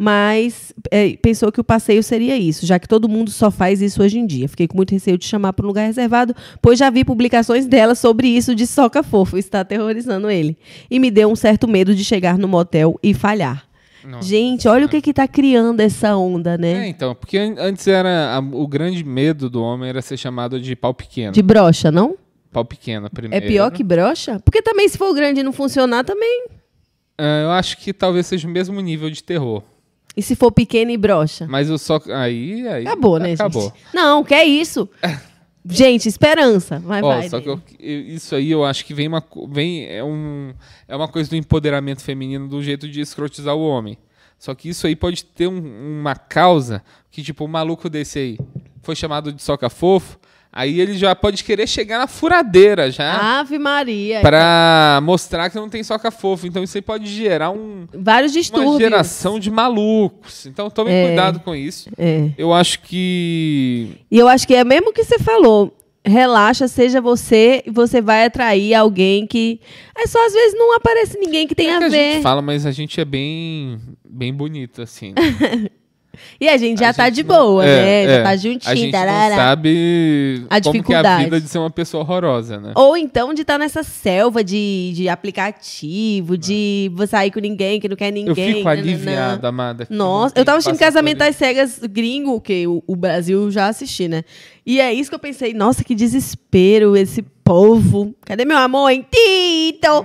[0.00, 4.00] Mas é, pensou que o passeio seria isso, já que todo mundo só faz isso
[4.00, 4.48] hoje em dia.
[4.48, 7.96] Fiquei com muito receio de chamar para um lugar reservado, pois já vi publicações dela
[7.96, 9.36] sobre isso de soca fofo.
[9.36, 10.56] Está aterrorizando ele.
[10.88, 13.66] E me deu um certo medo de chegar no motel e falhar.
[14.06, 16.86] Nossa Gente, olha o que está criando essa onda, É, né?
[16.88, 20.76] então, porque an- antes era a- o grande medo do homem era ser chamado de
[20.76, 21.32] pau pequeno.
[21.32, 22.16] De brocha, não?
[22.52, 23.46] Pau pequeno É primeiro.
[23.48, 24.38] pior que brocha?
[24.44, 26.46] Porque também, se for grande e não funcionar, também.
[27.18, 29.64] Ah, eu acho que talvez seja o mesmo nível de terror.
[30.18, 31.46] E se for pequeno e brocha?
[31.48, 33.62] Mas o só aí, aí Acabou, né, acabou.
[33.62, 33.74] gente?
[33.94, 34.88] Não, que é isso?
[35.64, 36.80] gente, esperança.
[36.80, 37.28] Vai, Ó, vai.
[37.28, 40.52] só que eu- isso aí eu acho que vem uma vem é um
[40.88, 43.96] é uma coisa do empoderamento feminino do jeito de escrotizar o homem.
[44.38, 48.38] Só que isso aí pode ter um- uma causa que tipo o maluco desse aí
[48.82, 50.18] foi chamado de soca fofo,
[50.52, 54.20] aí ele já pode querer chegar na furadeira já Ave Maria.
[54.20, 56.46] pra mostrar que não tem soca fofo.
[56.46, 58.72] Então isso aí pode gerar um Vários distúrbios.
[58.72, 60.46] uma geração de malucos.
[60.46, 61.06] Então tome É.
[61.06, 61.90] cuidado com isso.
[61.98, 62.30] É.
[62.38, 65.74] Eu acho que E eu acho que é mesmo que você falou.
[66.06, 69.60] Relaxa, seja você, e você vai atrair alguém que.
[69.94, 72.12] É só às vezes não aparece ninguém que tem é a que a ver.
[72.14, 75.08] gente fala, mas a gente é bem bem bonito assim.
[75.12, 75.68] né?
[76.40, 78.04] E a gente já A tá gente de não- boa, é, né?
[78.04, 78.16] é.
[78.16, 78.76] Já tá A juntinho.
[78.76, 79.28] gente tarará.
[79.30, 82.72] não sabe A como que é a vida de ser uma pessoa horrorosa, né?
[82.74, 87.88] Ou então de estar nessa selva de, de aplicativo, de você sair com ninguém que
[87.88, 88.50] não quer ninguém.
[88.50, 89.86] Eu fico aliviado, amada.
[89.90, 94.22] Nossa, eu tava assistindo Casamento das Cegas gringo, que o, o Brasil já assisti, né?
[94.66, 98.14] E é isso que eu pensei, nossa, que desespero esse povo.
[98.26, 99.06] Cadê meu amor, hein?
[99.10, 100.04] Tito!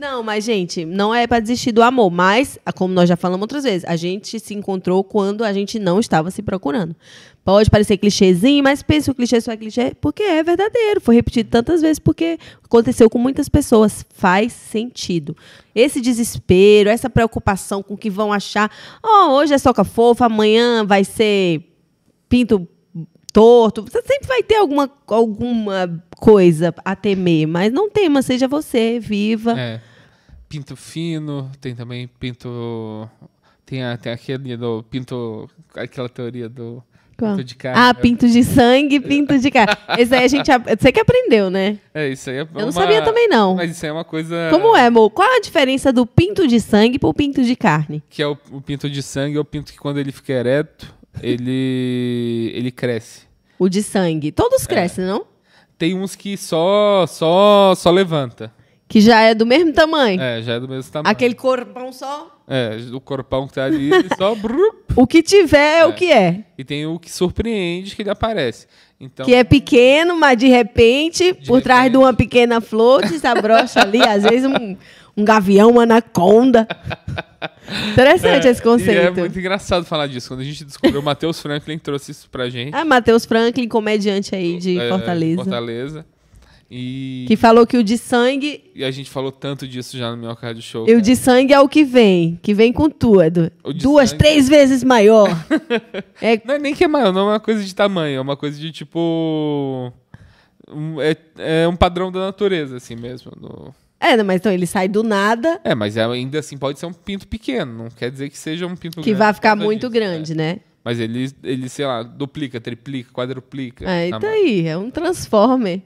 [0.00, 2.10] Não, mas, gente, não é pra desistir do amor.
[2.10, 5.78] Mas, ah, como nós já falamos outras vezes, a gente se encontrou quando a gente
[5.78, 6.96] não estava se procurando.
[7.44, 11.02] Pode parecer clichêzinho, mas pense que o clichê só é clichê porque é verdadeiro.
[11.02, 14.02] Foi repetido tantas vezes porque aconteceu com muitas pessoas.
[14.14, 15.36] Faz sentido.
[15.74, 18.70] Esse desespero, essa preocupação com o que vão achar.
[19.04, 21.62] Oh, hoje é soca fofa, amanhã vai ser
[22.26, 22.66] pinto
[23.34, 23.82] torto.
[23.82, 29.60] Você sempre vai ter alguma, alguma coisa a temer, mas não tema, seja você, viva.
[29.60, 29.89] É.
[30.50, 33.08] Pinto fino, tem também pinto.
[33.64, 35.48] Tem, a, tem aquele do pinto.
[35.76, 36.82] aquela teoria do
[37.16, 37.80] pinto de carne.
[37.80, 39.76] Ah, pinto de sangue, pinto de carne.
[39.96, 40.50] Esse aí a gente.
[40.50, 41.78] Você que aprendeu, né?
[41.94, 43.54] É, isso aí é Eu não sabia também, não.
[43.54, 44.48] Mas isso aí é uma coisa.
[44.50, 45.08] Como é, amor?
[45.10, 48.02] Qual a diferença do pinto de sangue pro pinto de carne?
[48.10, 50.92] Que é o, o pinto de sangue, é o pinto que quando ele fica ereto,
[51.22, 52.50] ele.
[52.58, 53.22] ele cresce.
[53.56, 54.32] O de sangue.
[54.32, 55.24] Todos crescem, não?
[55.78, 57.06] Tem uns que só.
[57.06, 57.72] só.
[57.76, 58.52] só levanta.
[58.90, 60.20] Que já é do mesmo tamanho.
[60.20, 61.10] É, já é do mesmo tamanho.
[61.12, 62.40] Aquele corpão só.
[62.48, 64.36] É, o corpão que tá ali, ele só.
[64.96, 65.92] O que tiver é, o É.
[65.92, 66.44] que é.
[66.58, 68.66] e tem o que surpreende que ele aparece.
[69.00, 71.92] Então, Que é pequeno, mas de repente, por trás repente.
[71.92, 74.76] de uma pequena flor, desabrocha ali, às vezes um,
[75.16, 76.66] um gavião, uma anaconda.
[77.92, 79.18] Interessante esse E é conceito.
[79.20, 80.28] muito engraçado falar disso.
[80.28, 82.74] Quando a gente descobriu, o Matheus Franklin trouxe isso pra gente.
[82.74, 85.36] Ah, Matheus Franklin, comediante aí de é, Fortaleza.
[85.36, 86.06] Fortaleza.
[86.72, 90.16] E, Que falou que o de sangue, e a gente falou tanto disso já no
[90.16, 90.88] meu Card Show.
[90.88, 93.50] e o de sangue é o que vem, que vem com tudo.
[93.74, 95.28] Duas, sangue- três vezes maior.
[96.22, 98.36] é, Não é nem que é maior, não é uma coisa de tamanho, é uma
[98.36, 99.92] coisa de tipo.
[100.72, 101.16] um- é,
[101.64, 103.32] é um padrão da natureza, assim mesmo.
[103.40, 106.78] no- é, não, mas então ele sai do nada, É, mas é- ainda assim pode
[106.78, 109.34] ser um pinto pequeno, não quer dizer que seja um pinto que grande vai por
[109.34, 110.34] ficar muito disso, grande, é.
[110.36, 110.60] né?
[110.82, 113.86] Mas ele, ele, sei lá, duplica, triplica, quadruplica.
[113.90, 114.32] Aí tamanho.
[114.32, 115.82] tá aí, é um transformer.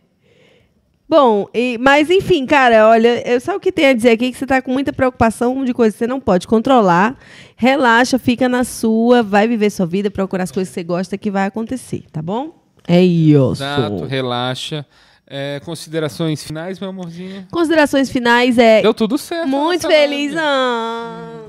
[1.09, 4.39] Bom, e- mas enfim, cara, olha, eu só o que tem a dizer aqui que
[4.39, 7.17] você tá com muita preocupação de coisas que você não pode controlar.
[7.57, 11.31] Relaxa, fica na sua, vai viver sua vida, procurar as coisas que você gosta que
[11.31, 12.55] vai acontecer, tá bom?
[12.89, 13.53] É isso.
[13.63, 14.85] Exato, relaxa.
[15.27, 17.47] É, considerações finais, meu amorzinho?
[17.51, 19.49] Considerações finais é Deu tudo certo.
[19.49, 20.35] muito feliz.
[20.37, 21.44] Ah.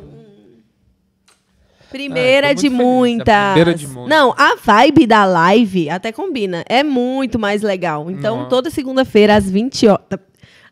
[1.96, 2.68] Primeira Ah, de.
[2.68, 3.46] A muitas.
[3.54, 4.10] primeira de muitas.
[4.10, 6.62] Não, a vibe da live até combina.
[6.68, 8.12] É muito mais legal.
[8.12, 8.50] Então, Nossa.
[8.50, 10.20] toda segunda-feira, às 20 horas,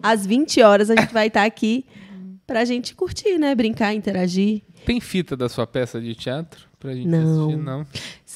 [0.02, 1.86] às 20 horas, a gente vai estar aqui
[2.45, 3.56] pra gente curtir, né?
[3.56, 4.62] Brincar, interagir.
[4.86, 7.45] Tem fita da sua peça de teatro pra gente Não.
[7.45, 7.58] assistir?
[7.64, 7.86] Não.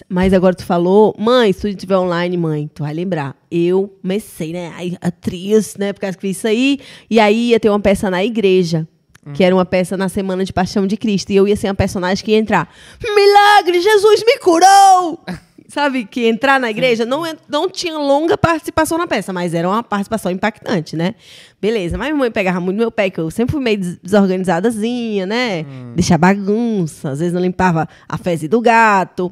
[0.08, 3.36] Mas agora tu falou, mãe, se tu estiver online, mãe, tu vai lembrar.
[3.52, 4.72] Eu comecei, né?
[5.02, 5.92] Atriz, né?
[5.92, 6.80] Por causa que fiz isso aí.
[7.10, 8.88] E aí ia ter uma peça na igreja.
[9.34, 11.32] Que era uma peça na Semana de Paixão de Cristo.
[11.32, 12.70] E eu ia ser uma personagem que ia entrar.
[13.04, 15.20] Milagre, Jesus me curou!
[15.70, 19.68] Sabe, que entrar na igreja não, en- não tinha longa participação na peça, mas era
[19.68, 21.14] uma participação impactante, né?
[21.62, 25.26] Beleza, mas minha mãe pegava muito meu pé, que eu sempre fui meio des- desorganizadazinha,
[25.26, 25.66] né?
[25.94, 29.32] Deixar bagunça, às vezes não limpava a fezes do gato.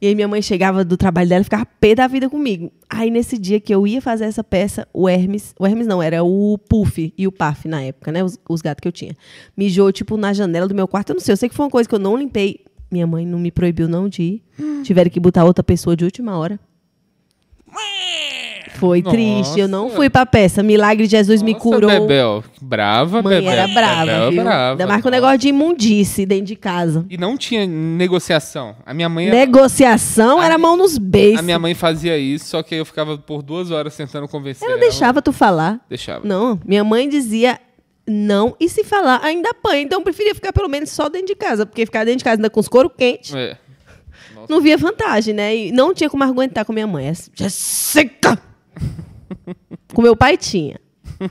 [0.00, 2.72] E aí minha mãe chegava do trabalho dela e ficava pé da vida comigo.
[2.88, 6.24] Aí nesse dia que eu ia fazer essa peça, o Hermes, o Hermes não, era
[6.24, 8.24] o Puff e o Paf na época, né?
[8.24, 9.14] Os, os gatos que eu tinha.
[9.54, 11.10] Mijou, tipo, na janela do meu quarto.
[11.10, 12.64] Eu não sei, eu sei que foi uma coisa que eu não limpei.
[12.90, 14.42] Minha mãe não me proibiu não de ir.
[14.82, 16.58] Tiveram que botar outra pessoa de última hora.
[18.80, 19.14] Foi Nossa.
[19.14, 20.62] triste, eu não fui pra peça.
[20.62, 21.90] Milagre de Jesus me Nossa, curou.
[21.90, 22.42] Bebel.
[22.62, 23.50] Brava, Mãe Bebel.
[23.52, 24.42] era brava, Bebel, viu?
[24.42, 24.70] brava.
[24.70, 27.04] Ainda mais com o negócio de imundice dentro de casa.
[27.10, 28.74] E não tinha negociação.
[28.86, 29.28] A minha mãe...
[29.28, 31.40] Negociação A era mão nos beijos.
[31.40, 34.78] A minha mãe fazia isso, só que eu ficava por duas horas tentando convencer Ela
[34.78, 34.80] ela.
[34.80, 35.78] deixava tu falar.
[35.88, 36.26] Deixava.
[36.26, 37.60] Não, minha mãe dizia
[38.08, 39.82] não, e se falar, ainda apanha.
[39.82, 42.36] Então eu preferia ficar pelo menos só dentro de casa, porque ficar dentro de casa
[42.38, 43.56] ainda com os couro quentes, É.
[44.48, 45.54] não via vantagem, né?
[45.54, 47.12] E não tinha como argumentar com minha mãe.
[47.34, 48.38] Jéssica!
[49.94, 50.80] com meu pai tinha.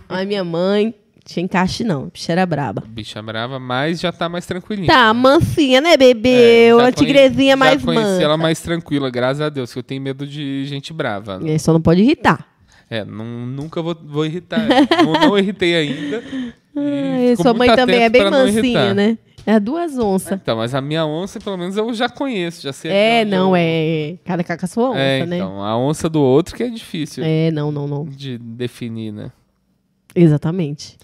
[0.07, 0.93] Mas minha mãe
[1.25, 2.83] tinha encaixe não, a bicha era braba.
[2.87, 4.87] Bicha brava, mas já tá mais tranquilinha.
[4.87, 6.67] Tá, mansinha, né, bebê?
[6.67, 8.23] É, Uma já tigrezinha mais Já conheci mansa.
[8.23, 11.39] ela mais tranquila, graças a Deus, que eu tenho medo de gente brava.
[11.45, 12.47] É, Só não pode irritar.
[12.89, 14.67] É, não, nunca vou, vou irritar.
[15.03, 16.23] não, não irritei ainda.
[16.75, 19.17] e sua mãe também é bem mansinha, né?
[19.51, 20.33] É duas onças.
[20.33, 22.91] Então, mas a minha onça, pelo menos, eu já conheço, já sei.
[22.91, 24.17] É, não, eu- é.
[24.23, 25.37] Cada caca sua onça, É, né?
[25.37, 28.05] então, a onça do outro que é difícil É, não, não, não.
[28.05, 29.31] de definir, né?
[30.15, 30.97] Exatamente.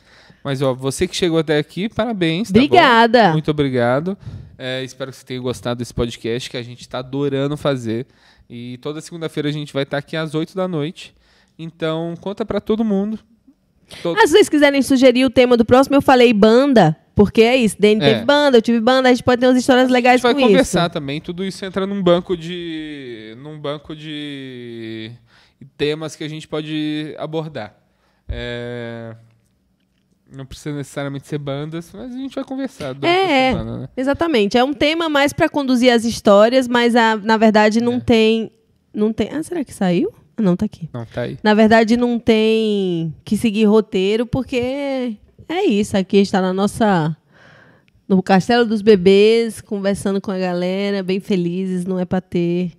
[0.43, 2.51] Mas, ó, você que chegou até aqui, parabéns.
[2.51, 2.57] tá?
[2.57, 3.31] Obrigada.
[3.31, 4.17] Muito obrigado.
[4.57, 8.05] É, espero que você tenha gostado desse podcast que a gente está adorando fazer.
[8.49, 11.15] E toda segunda-feira a gente vai estar aqui às 8 da noite.
[11.57, 13.17] Então, conta para todo mundo.
[14.03, 17.55] To- Ah, se vocês quiserem sugerir o tema do próximo, eu falei banda, porque é
[17.55, 17.75] isso.
[17.79, 18.13] Dani É.
[18.13, 20.33] teve banda, eu tive banda, a gente pode ter umas histórias a legais gente vai
[20.35, 20.89] com conversar isso.
[20.93, 21.21] também.
[21.21, 25.11] Tudo isso entra num banco de num banco de
[25.77, 27.75] temas que a gente pode abordar.
[28.27, 29.15] É,
[30.35, 33.51] Não precisa necessariamente ser bandas, mas a gente vai conversar durante É, a é.
[33.51, 33.89] semana, né?
[33.95, 34.57] Exatamente.
[34.57, 37.81] É um tema mais pra conduzir as histórias, mas a, na verdade É.
[37.81, 38.51] não tem.
[38.93, 39.29] Não tem.
[39.31, 40.11] Ah, será que saiu?
[40.35, 40.89] Ah, Não, tá aqui.
[40.91, 41.37] Não, tá aí.
[41.43, 45.15] Na verdade, não tem que seguir roteiro, porque
[45.47, 45.97] é isso.
[45.97, 47.15] Aqui a gente tá na nossa.
[48.07, 52.73] No Castelo dos Bebês, conversando com a galera, bem felizes, não é pra ter.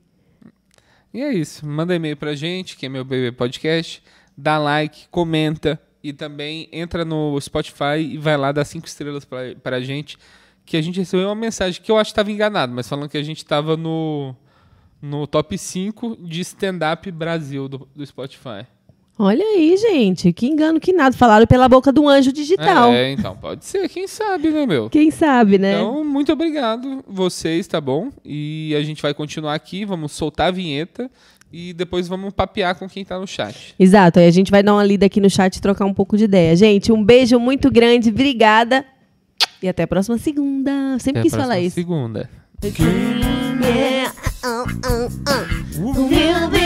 [1.13, 1.67] E é isso.
[1.67, 4.03] Manda e-mail pra gente, que é meu bebê podcast.
[4.37, 9.57] Dá like, comenta e também entra no Spotify e vai lá dar cinco estrelas pra,
[9.61, 10.17] pra gente.
[10.65, 13.17] Que a gente recebeu uma mensagem que eu acho que estava enganado, mas falando que
[13.17, 14.37] a gente estava no,
[15.01, 18.67] no top 5 de stand-up Brasil do, do Spotify.
[19.19, 21.17] Olha aí, gente, que engano que nada.
[21.17, 22.93] Falaram pela boca do anjo digital.
[22.93, 24.91] É, então, pode ser, quem sabe, né, meu?
[24.91, 25.73] Quem sabe, né?
[25.73, 28.11] Então, muito obrigado vocês, tá bom?
[28.23, 31.11] E a gente vai continuar aqui, vamos soltar a vinheta
[31.51, 33.75] e depois vamos papear com quem tá no chat.
[33.79, 36.17] Exato, aí a gente vai dar uma lida aqui no chat e trocar um pouco
[36.19, 36.55] de ideia.
[36.55, 38.85] Gente, um beijo muito grande, obrigada.
[39.63, 40.99] E até a próxima segunda.
[40.99, 41.75] Sempre Até a quis falar isso.
[41.75, 42.29] Segunda.
[42.63, 44.13] Yeah.
[44.45, 45.09] Uh, uh,
[46.61, 46.66] uh.